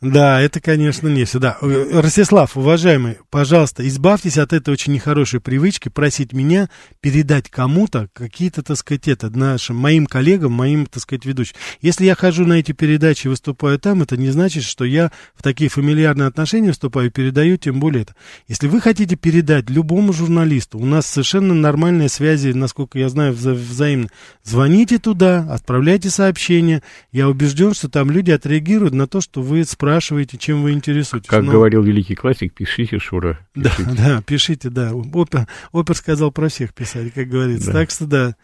Да, 0.00 0.40
это, 0.40 0.60
конечно, 0.60 1.08
не 1.08 1.26
сюда. 1.26 1.58
Ростислав, 1.60 2.56
уважаемый, 2.56 3.18
пожалуйста, 3.30 3.86
избавьтесь 3.86 4.38
от 4.38 4.52
этой 4.52 4.70
очень 4.70 4.92
нехорошей 4.92 5.40
привычки 5.40 5.88
просить 5.88 6.32
меня 6.32 6.68
передать 7.00 7.50
кому-то 7.50 8.08
какие-то, 8.12 8.62
так 8.62 8.76
сказать, 8.76 9.08
это, 9.08 9.30
нашим, 9.30 9.76
моим 9.76 10.06
коллегам, 10.06 10.52
моим, 10.52 10.86
так 10.86 11.02
сказать, 11.02 11.24
ведущим. 11.24 11.54
Если 11.80 12.04
я 12.04 12.14
хожу 12.14 12.46
на 12.46 12.54
эти 12.54 12.72
передачи 12.72 13.26
и 13.26 13.30
выступаю 13.30 13.78
там, 13.78 14.02
это 14.02 14.16
не 14.16 14.30
значит, 14.30 14.64
что 14.64 14.84
я 14.84 15.10
в 15.34 15.42
такие 15.42 15.70
фамильярные 15.70 16.28
отношения 16.28 16.72
вступаю 16.72 17.08
и 17.08 17.10
передаю, 17.10 17.56
тем 17.56 17.80
более 17.80 18.02
это. 18.02 18.14
Если 18.48 18.68
вы 18.68 18.80
хотите 18.80 19.16
передать 19.16 19.70
любому 19.70 20.12
журналисту, 20.12 20.78
у 20.78 20.86
нас 20.86 21.06
совершенно 21.06 21.54
нормальные 21.54 22.08
связи, 22.08 22.48
насколько 22.48 22.98
я 22.98 23.08
знаю, 23.08 23.32
вза 23.32 23.52
взаимно. 23.52 24.08
Звоните 24.44 24.98
туда, 24.98 25.46
отправляйте 25.50 26.10
сообщения. 26.10 26.82
Я 27.10 27.28
убежден, 27.28 27.74
что 27.74 27.88
там 27.88 28.10
люди 28.10 28.30
отреагируют 28.30 28.51
на 28.60 29.06
то, 29.06 29.20
что 29.20 29.42
вы 29.42 29.64
спрашиваете, 29.64 30.38
чем 30.38 30.62
вы 30.62 30.72
интересуетесь. 30.72 31.28
Как 31.28 31.42
Но... 31.42 31.52
говорил 31.52 31.82
великий 31.82 32.14
классик, 32.14 32.54
пишите, 32.54 32.98
Шура. 32.98 33.38
Пишите. 33.54 33.84
Да, 33.84 33.94
да, 33.94 34.22
пишите, 34.22 34.70
да. 34.70 34.92
Опер, 34.92 35.46
опер 35.72 35.96
сказал 35.96 36.32
про 36.32 36.48
всех 36.48 36.74
писать, 36.74 37.12
как 37.12 37.28
говорится. 37.28 37.72
Да. 37.72 37.80
Так 37.80 37.90
что 37.90 38.06
да. 38.06 38.36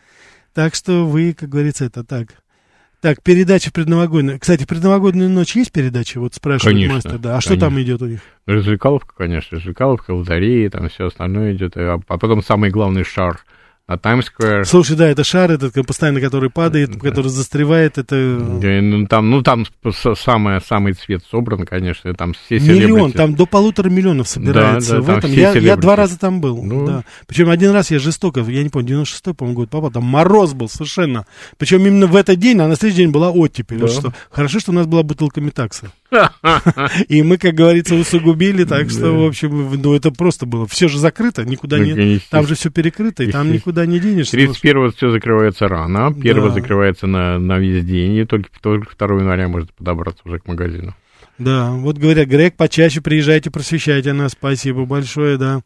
Так 0.55 0.75
что 0.75 1.07
вы, 1.07 1.35
как 1.35 1.49
говорится, 1.49 1.85
это 1.85 2.05
так. 2.05 2.29
Так, 3.01 3.23
передача 3.23 3.71
предновогодняя. 3.71 4.39
Кстати, 4.39 4.65
предновогодняя 4.65 5.29
ночь 5.29 5.55
есть 5.55 5.71
передача? 5.71 6.19
Вот 6.19 6.35
спрашивает 6.35 6.75
конечно, 6.75 6.95
мастер, 6.95 7.19
да. 7.19 7.31
А 7.31 7.33
конечно. 7.33 7.51
что 7.53 7.61
там 7.61 7.81
идет 7.81 8.03
у 8.03 8.07
них? 8.07 8.21
Развлекаловка, 8.47 9.15
конечно, 9.17 9.57
развлекаловка, 9.57 10.11
лотереи, 10.13 10.69
там 10.69 10.89
все 10.89 11.07
остальное 11.07 11.55
идет. 11.55 11.77
А 11.77 11.99
потом 11.99 12.43
самый 12.43 12.71
главный 12.71 13.05
шар– 13.05 13.41
на 13.89 13.97
Таймс-сквер. 13.97 14.67
Слушай, 14.67 14.97
да, 14.97 15.09
это 15.09 15.25
шар 15.25 15.51
этот, 15.51 15.75
постоянно 15.87 16.21
который 16.21 16.51
падает, 16.51 16.93
да. 16.93 16.99
который 16.99 17.29
застревает, 17.29 17.97
это... 17.97 18.15
Ну, 18.15 19.07
там, 19.07 19.31
ну, 19.31 19.43
там 19.43 19.65
самый, 20.15 20.61
самый 20.61 20.93
цвет 20.93 21.25
собран, 21.31 21.65
конечно, 21.65 22.13
там 22.13 22.35
все 22.35 22.59
Миллион, 22.59 23.13
там 23.13 23.35
до 23.35 23.47
полутора 23.47 23.89
миллионов 23.89 24.29
собирается 24.29 24.97
да, 24.97 25.01
да, 25.01 25.03
в 25.03 25.19
этом. 25.19 25.33
Я, 25.33 25.53
я 25.53 25.77
два 25.77 25.97
раза 25.97 26.19
там 26.19 26.43
был, 26.43 26.63
ну... 26.63 26.87
да. 26.87 27.05
Причем 27.27 27.49
один 27.49 27.71
раз 27.71 27.91
я 27.91 27.99
жестоко, 27.99 28.41
я 28.41 28.63
не 28.63 28.69
помню, 28.69 29.03
96-й, 29.03 29.35
по-моему, 29.35 29.61
год 29.61 29.71
попал, 29.71 29.91
там 29.91 30.05
мороз 30.05 30.53
был 30.53 30.69
совершенно. 30.69 31.27
Причем 31.57 31.87
именно 31.87 32.07
в 32.07 32.15
этот 32.15 32.39
день, 32.39 32.61
а 32.61 32.69
на 32.69 32.77
следующий 32.77 33.05
день 33.05 33.11
была 33.11 33.31
оттепель. 33.31 33.79
Да. 33.79 33.89
Что, 33.89 34.13
хорошо, 34.31 34.61
что 34.61 34.73
у 34.73 34.75
нас 34.75 34.87
была 34.87 35.03
бутылка 35.03 35.41
метакса. 35.41 35.91
И 37.09 37.23
мы, 37.23 37.39
как 37.39 37.55
говорится, 37.55 37.95
усугубили, 37.95 38.65
так 38.65 38.91
что, 38.91 39.13
в 39.13 39.27
общем, 39.27 39.81
ну, 39.81 39.95
это 39.95 40.11
просто 40.11 40.47
было. 40.47 40.67
Все 40.67 40.89
же 40.89 40.99
закрыто, 40.99 41.45
никуда 41.45 41.79
не... 41.79 42.21
Там 42.31 42.47
же 42.47 42.55
все 42.55 42.71
перекрыто, 42.71 43.25
и 43.25 43.31
там 43.31 43.53
никуда 43.53 43.87
не 43.87 43.99
денешься. 43.99 44.37
31-го 44.37 44.91
все 44.93 45.11
закрывается 45.11 45.69
рано, 45.69 46.09
1 46.09 46.53
закрывается 46.53 47.07
на, 47.07 47.39
на 47.39 47.59
весь 47.59 47.85
день, 47.85 48.17
и 48.17 48.25
только, 48.25 48.49
только 48.61 48.95
2 48.97 49.17
января 49.19 49.49
может 49.49 49.73
подобраться 49.75 50.23
уже 50.25 50.39
к 50.39 50.47
магазину. 50.47 50.95
Да, 51.39 51.71
вот 51.71 51.99
говорят, 51.99 52.27
Грег, 52.27 52.57
почаще 52.57 53.01
приезжайте, 53.01 53.51
просвещайте 53.51 54.13
нас, 54.13 54.33
спасибо 54.33 54.87
большое, 54.87 55.37
да. 55.39 55.61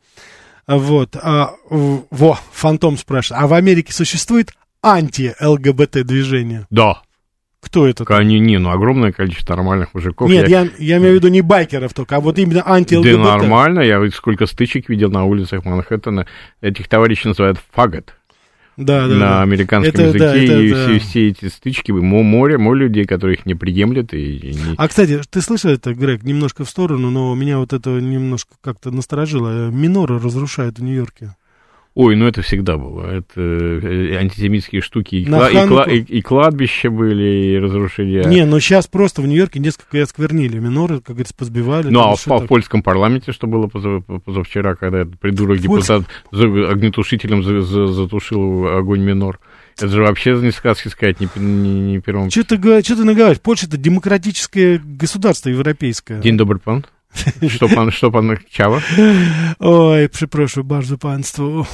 Вот, 0.67 1.17
а, 1.17 1.55
во, 1.69 2.39
Фантом 2.53 2.99
спрашивает, 2.99 3.43
а 3.43 3.47
в 3.47 3.55
Америке 3.55 3.93
существует 3.93 4.53
анти-ЛГБТ 4.83 6.05
движение? 6.05 6.67
Да. 6.71 7.03
Кто 7.63 7.87
это? 7.87 8.05
Не, 8.23 8.41
не, 8.41 8.59
ну 8.59 8.71
огромное 8.71 9.13
количество 9.13 9.55
нормальных 9.55 9.95
мужиков. 9.95 10.29
Нет, 10.29 10.49
я, 10.49 10.63
я, 10.63 10.71
я 10.79 10.97
имею 10.99 11.13
в 11.13 11.15
виду 11.17 11.29
не 11.29 11.43
байкеров 11.43 11.95
только, 11.95 12.17
а 12.17 12.21
вот 12.21 12.39
именно 12.39 12.63
анти 12.67 13.01
Да 13.01 13.17
нормально, 13.17 13.81
я 13.81 14.05
сколько 14.11 14.47
стычек 14.47 14.89
видел 14.89 15.11
на 15.11 15.25
улицах 15.25 15.65
Манхэттена. 15.65 16.27
Этих 16.61 16.89
товарищей 16.89 17.29
называют 17.29 17.59
фагот. 17.71 18.15
Да, 18.77 19.07
да, 19.07 19.15
на 19.15 19.19
да. 19.19 19.43
американском 19.43 19.95
это, 19.95 20.03
языке, 20.03 20.19
да, 20.19 20.35
это, 20.35 20.61
и 20.61 20.71
да. 20.73 20.85
все, 20.85 20.99
все 20.99 21.29
эти 21.29 21.49
стычки, 21.49 21.93
море, 21.93 22.57
море 22.59 22.81
людей, 22.81 23.05
которые 23.05 23.37
их 23.37 23.47
не 23.47 23.55
приемлят. 23.55 24.15
И, 24.15 24.37
и 24.37 24.55
не... 24.55 24.75
А, 24.77 24.89
кстати, 24.89 25.21
ты 25.29 25.41
слышал 25.43 25.71
это, 25.71 25.95
Грег, 25.95 26.23
немножко 26.23 26.65
в 26.65 26.71
сторону, 26.71 27.11
но 27.11 27.35
меня 27.35 27.59
вот 27.59 27.73
это 27.73 27.91
немножко 27.91 28.55
как-то 28.63 28.91
насторожило. 28.91 29.71
Миноры 29.71 30.19
разрушают 30.19 30.79
в 30.79 30.83
Нью-Йорке. 30.83 31.37
Ой, 31.95 32.17
ну 32.17 32.27
это 32.27 32.41
всегда 32.41 32.79
было. 32.79 33.05
Это 33.07 33.39
э, 33.41 34.17
антисемитские 34.17 34.81
штуки. 34.81 35.17
И, 35.17 35.25
кла- 35.27 35.51
и, 35.51 35.55
кла- 35.69 35.93
и, 35.95 35.99
и 36.01 36.23
кладбища 36.23 36.91
были, 36.91 37.53
и 37.53 37.59
разрушения. 37.59 38.25
Не, 38.25 38.47
но 38.47 38.61
сейчас 38.61 38.87
просто 38.87 39.21
в 39.21 39.27
Нью-Йорке 39.27 39.61
несколько 39.61 40.01
осквернили. 40.03 40.59
Миноры, 40.59 40.97
как 41.01 41.09
говорится, 41.17 41.35
позбивали. 41.37 41.89
Ну, 41.91 42.01
а 42.01 42.17
в, 42.17 42.27
в 42.45 42.47
польском 42.47 42.83
парламенте 42.83 43.33
что 43.33 43.47
было 43.47 43.67
позав- 43.67 44.05
позавчера, 44.25 44.75
когда 44.75 45.01
этот 45.01 45.21
придурок 45.21 45.59
депутат 45.59 46.05
огнетушителем 46.33 47.43
за- 47.43 47.61
за- 47.61 47.87
затушил 47.87 48.67
огонь 48.69 49.03
минор? 49.03 49.39
Это 49.77 49.89
же 49.89 50.03
вообще 50.03 50.33
не 50.37 50.51
сказки 50.51 50.89
сказать, 50.89 51.21
не, 51.21 51.29
не, 51.37 51.81
не 51.81 51.99
первым. 52.01 52.31
Что 52.31 52.45
ты, 52.45 52.57
что 52.83 52.97
ты 52.97 53.05
наговариваешь? 53.05 53.41
Польша 53.41 53.67
это 53.67 53.77
демократическое 53.79 54.79
государство 54.85 55.49
европейское. 55.49 56.21
День 56.21 56.37
добрый, 56.37 56.61
пан. 56.61 56.85
Что 57.49 57.69
пан, 57.69 57.91
что 57.91 58.11
пан 58.11 58.39
Чава? 58.51 58.83
Ой, 59.59 60.09
przepraszam 60.09 60.65
bardzo 60.65 60.99
państwu. 60.99 61.67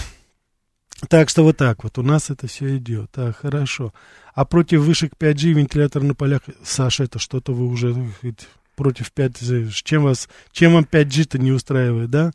Так 1.08 1.28
что 1.28 1.44
вот 1.44 1.56
так 1.56 1.84
вот, 1.84 1.98
у 1.98 2.02
нас 2.02 2.30
это 2.30 2.48
все 2.48 2.76
идет. 2.76 3.10
Так, 3.12 3.36
хорошо. 3.36 3.92
А 4.34 4.44
против 4.44 4.80
вышек 4.80 5.12
5G 5.18 5.52
вентилятор 5.52 6.02
на 6.02 6.14
полях, 6.14 6.42
Саша, 6.64 7.04
это 7.04 7.18
что-то 7.20 7.52
вы 7.52 7.66
уже 7.68 7.94
против 8.74 9.12
5G. 9.16 9.70
Чем, 9.84 10.02
вас, 10.02 10.28
чем 10.50 10.74
вам 10.74 10.84
5G-то 10.90 11.38
не 11.38 11.52
устраивает, 11.52 12.10
да? 12.10 12.32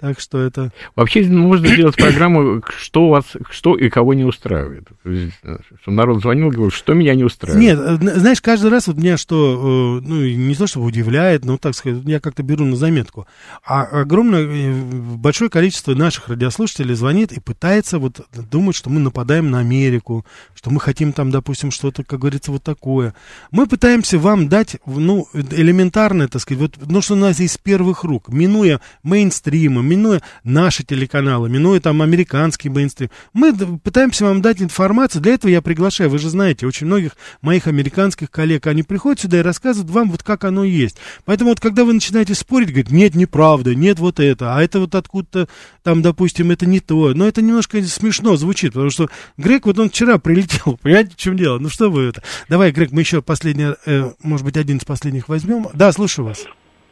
Так 0.00 0.20
что 0.20 0.40
это... 0.40 0.72
Вообще 0.94 1.24
можно 1.24 1.66
сделать 1.66 1.96
программу, 1.96 2.62
что 2.78 3.08
вас, 3.08 3.24
что 3.50 3.76
и 3.76 3.88
кого 3.88 4.14
не 4.14 4.22
устраивает. 4.22 4.86
Чтобы 5.02 5.96
народ 5.96 6.20
звонил 6.20 6.48
и 6.48 6.52
говорил, 6.52 6.70
что 6.70 6.94
меня 6.94 7.16
не 7.16 7.24
устраивает. 7.24 7.60
Нет, 7.60 7.80
э, 7.80 8.18
знаешь, 8.20 8.40
каждый 8.40 8.70
раз 8.70 8.86
вот 8.86 8.96
меня 8.96 9.16
что, 9.16 9.98
э, 10.00 10.06
ну, 10.06 10.24
не 10.24 10.54
то 10.54 10.68
чтобы 10.68 10.86
удивляет, 10.86 11.44
но, 11.44 11.58
так 11.58 11.74
сказать, 11.74 12.02
я 12.04 12.20
как-то 12.20 12.44
беру 12.44 12.64
на 12.64 12.76
заметку. 12.76 13.26
А 13.66 13.82
огромное, 13.82 14.46
э, 14.46 14.72
большое 15.16 15.50
количество 15.50 15.96
наших 15.96 16.28
радиослушателей 16.28 16.94
звонит 16.94 17.32
и 17.32 17.40
пытается 17.40 17.98
вот 17.98 18.20
думать, 18.50 18.76
что 18.76 18.90
мы 18.90 19.00
нападаем 19.00 19.50
на 19.50 19.58
Америку, 19.58 20.24
что 20.54 20.70
мы 20.70 20.78
хотим 20.78 21.12
там, 21.12 21.32
допустим, 21.32 21.72
что-то, 21.72 22.04
как 22.04 22.20
говорится, 22.20 22.52
вот 22.52 22.62
такое. 22.62 23.14
Мы 23.50 23.66
пытаемся 23.66 24.16
вам 24.20 24.48
дать, 24.48 24.76
ну, 24.86 25.26
элементарное, 25.34 26.28
так 26.28 26.40
сказать, 26.40 26.60
вот, 26.60 26.88
ну, 26.88 27.02
что 27.02 27.14
у 27.14 27.16
нас 27.16 27.40
из 27.40 27.58
первых 27.58 28.04
рук, 28.04 28.28
минуя 28.28 28.80
мейнстримы, 29.02 29.87
минуя 29.88 30.22
наши 30.44 30.84
телеканалы, 30.84 31.48
минуя 31.48 31.80
там 31.80 32.02
американский 32.02 32.68
мейнстрим. 32.68 33.10
Мы 33.32 33.54
пытаемся 33.54 34.24
вам 34.24 34.42
дать 34.42 34.62
информацию. 34.62 35.22
Для 35.22 35.34
этого 35.34 35.50
я 35.50 35.62
приглашаю, 35.62 36.10
вы 36.10 36.18
же 36.18 36.28
знаете, 36.28 36.66
очень 36.66 36.86
многих 36.86 37.12
моих 37.42 37.66
американских 37.66 38.30
коллег, 38.30 38.66
они 38.66 38.82
приходят 38.82 39.20
сюда 39.20 39.38
и 39.38 39.42
рассказывают 39.42 39.90
вам 39.90 40.10
вот 40.10 40.22
как 40.22 40.44
оно 40.44 40.64
есть. 40.64 40.98
Поэтому 41.24 41.50
вот 41.50 41.60
когда 41.60 41.84
вы 41.84 41.92
начинаете 41.92 42.34
спорить, 42.34 42.68
говорит, 42.68 42.90
нет, 42.90 43.14
неправда, 43.14 43.74
нет 43.74 43.98
вот 43.98 44.20
это, 44.20 44.56
а 44.56 44.62
это 44.62 44.80
вот 44.80 44.94
откуда-то 44.94 45.48
там, 45.82 46.02
допустим, 46.02 46.50
это 46.50 46.66
не 46.66 46.80
то. 46.80 47.12
Но 47.14 47.26
это 47.26 47.42
немножко 47.42 47.82
смешно 47.82 48.36
звучит, 48.36 48.72
потому 48.72 48.90
что 48.90 49.08
Грег, 49.36 49.66
вот 49.66 49.78
он 49.78 49.90
вчера 49.90 50.18
прилетел, 50.18 50.78
понимаете, 50.82 51.12
в 51.12 51.16
чем 51.16 51.36
дело? 51.36 51.58
Ну 51.58 51.68
что 51.68 51.90
вы 51.90 52.04
это? 52.04 52.22
Давай, 52.48 52.72
Грег, 52.72 52.92
мы 52.92 53.00
еще 53.00 53.22
последний, 53.22 53.74
э, 53.86 54.10
может 54.22 54.44
быть, 54.44 54.56
один 54.56 54.78
из 54.78 54.84
последних 54.84 55.28
возьмем. 55.28 55.66
Да, 55.74 55.92
слушаю 55.92 56.26
вас. 56.26 56.46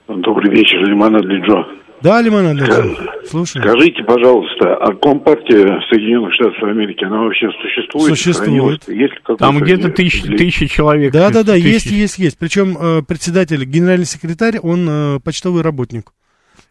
Добрый 0.09 0.51
вечер, 0.51 0.79
Лимонад 0.85 1.25
Лиджо. 1.25 1.86
Да, 2.03 2.21
Лимон 2.21 2.47
Андреевич, 2.47 2.99
слушай. 3.29 3.61
Скажите, 3.61 4.03
пожалуйста, 4.05 4.77
а 4.77 4.95
Компартия 4.95 5.81
Соединенных 5.91 6.35
Штатов 6.35 6.63
Америки, 6.63 7.05
она 7.05 7.23
вообще 7.23 7.49
существует? 7.63 8.17
Существует. 8.17 8.89
Есть 8.89 9.15
Там 9.39 9.59
где-то 9.59 9.91
тысячи, 9.91 10.23
тысячи 10.37 10.67
человек. 10.67 11.13
Да, 11.13 11.31
да, 11.31 11.43
да, 11.43 11.55
тысяч... 11.55 11.65
есть, 11.65 11.87
есть, 11.87 12.19
есть. 12.19 12.39
Причем 12.39 12.77
э, 12.79 13.03
председатель, 13.03 13.65
генеральный 13.65 14.07
секретарь, 14.07 14.59
он 14.59 14.87
э, 14.89 15.21
почтовый 15.21 15.63
работник. 15.63 16.13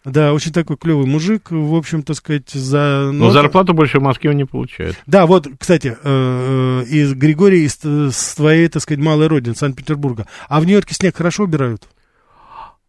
Да, 0.03 0.33
очень 0.33 0.51
такой 0.51 0.77
клевый 0.77 1.07
мужик, 1.07 1.49
в 1.49 1.73
общем, 1.73 2.03
так 2.03 2.15
сказать, 2.15 2.49
за... 2.51 3.09
Но, 3.11 3.25
Но 3.25 3.29
зарплату 3.31 3.73
больше 3.73 3.99
в 3.99 4.03
Москве 4.03 4.29
он 4.29 4.37
не 4.37 4.45
получает. 4.45 4.95
Да, 5.07 5.25
вот, 5.25 5.47
кстати, 5.57 5.97
э, 6.03 6.83
из 6.87 7.15
Григория, 7.15 7.65
из, 7.65 7.83
из 7.83 8.35
твоей, 8.35 8.67
так 8.67 8.83
сказать, 8.83 9.03
малой 9.03 9.25
родины, 9.25 9.55
Санкт-Петербурга. 9.55 10.27
А 10.47 10.59
в 10.59 10.65
Нью-Йорке 10.65 10.93
снег 10.93 11.15
хорошо 11.15 11.43
убирают? 11.43 11.87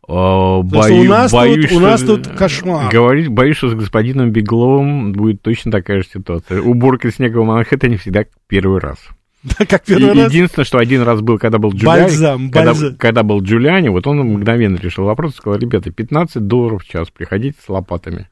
Бою, 0.09 1.01
у 1.01 1.05
нас, 1.05 1.33
боюсь, 1.33 1.69
тут, 1.69 1.79
у 1.79 1.81
нас 1.81 2.03
тут 2.03 2.29
кошмар. 2.29 2.93
Говорить, 2.93 3.29
боюсь, 3.29 3.57
что 3.57 3.71
с 3.71 3.75
господином 3.75 4.31
Бегловым 4.31 5.13
будет 5.13 5.43
точно 5.43 5.73
такая 5.73 6.03
же 6.03 6.09
ситуация. 6.13 6.61
Уборка 6.61 7.11
снега 7.11 7.39
в 7.39 7.45
Манхэттене 7.45 7.97
всегда 7.97 8.25
первый 8.47 8.81
раз. 8.81 8.99
Да, 9.43 9.65
как 9.69 9.85
первый 9.85 10.15
и, 10.15 10.23
раз. 10.23 10.33
Единственное, 10.33 10.65
что 10.65 10.79
один 10.79 11.03
раз 11.03 11.21
был, 11.21 11.39
когда 11.39 11.59
был 11.59 11.73
Джулиани. 11.73 12.03
Бальзам, 12.03 12.51
когда, 12.51 12.73
бальзам. 12.73 12.97
когда 12.97 13.23
был 13.23 13.41
Джулиани, 13.43 13.89
вот 13.89 14.07
он 14.07 14.19
мгновенно 14.19 14.77
решил 14.77 15.05
вопрос 15.05 15.35
и 15.35 15.37
сказал, 15.37 15.59
ребята, 15.59 15.91
15 15.91 16.47
долларов 16.47 16.83
в 16.83 16.89
час, 16.89 17.11
приходите 17.11 17.57
с 17.65 17.69
лопатами. 17.69 18.29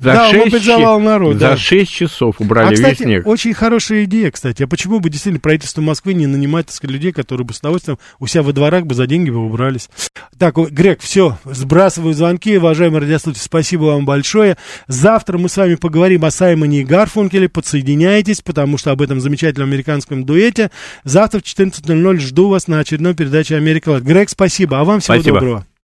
За 0.00 0.14
да, 0.14 0.30
6, 0.30 0.44
мобилизовал 0.46 0.98
народ. 0.98 1.34
За 1.34 1.40
да. 1.40 1.56
6 1.58 1.92
часов 1.92 2.36
убрали 2.40 2.68
а, 2.68 2.72
кстати, 2.72 2.98
весь 3.00 3.06
снег. 3.06 3.26
очень 3.26 3.52
хорошая 3.52 4.04
идея, 4.04 4.30
кстати. 4.30 4.62
А 4.62 4.66
почему 4.66 4.98
бы 4.98 5.10
действительно 5.10 5.40
правительство 5.40 5.82
Москвы 5.82 6.14
не 6.14 6.26
нанимать, 6.26 6.66
так 6.66 6.74
сказать, 6.74 6.94
людей, 6.94 7.12
которые 7.12 7.46
бы 7.46 7.52
с 7.52 7.58
удовольствием 7.58 7.98
у 8.18 8.26
себя 8.26 8.42
во 8.42 8.54
дворах 8.54 8.86
бы 8.86 8.94
за 8.94 9.06
деньги 9.06 9.28
бы 9.28 9.44
убрались? 9.44 9.90
Так, 10.38 10.56
Грег, 10.56 11.00
все, 11.02 11.38
сбрасываю 11.44 12.14
звонки. 12.14 12.56
Уважаемые 12.56 13.02
радиослушатели, 13.02 13.44
спасибо 13.44 13.84
вам 13.84 14.06
большое. 14.06 14.56
Завтра 14.88 15.36
мы 15.36 15.50
с 15.50 15.56
вами 15.58 15.74
поговорим 15.74 16.24
о 16.24 16.30
Саймоне 16.30 16.80
и 16.80 16.84
Гарфункеле. 16.84 17.50
Подсоединяйтесь, 17.50 18.40
потому 18.40 18.78
что 18.78 18.92
об 18.92 19.02
этом 19.02 19.20
замечательном 19.20 19.68
американском 19.68 20.24
дуэте. 20.24 20.70
Завтра 21.04 21.40
в 21.40 21.42
14.00 21.42 22.16
жду 22.20 22.48
вас 22.48 22.68
на 22.68 22.78
очередной 22.78 23.14
передаче 23.14 23.56
«Америка 23.56 24.00
Грег, 24.00 24.30
спасибо. 24.30 24.80
А 24.80 24.84
вам 24.84 25.00
всего 25.00 25.16
спасибо. 25.16 25.40
доброго. 25.40 25.66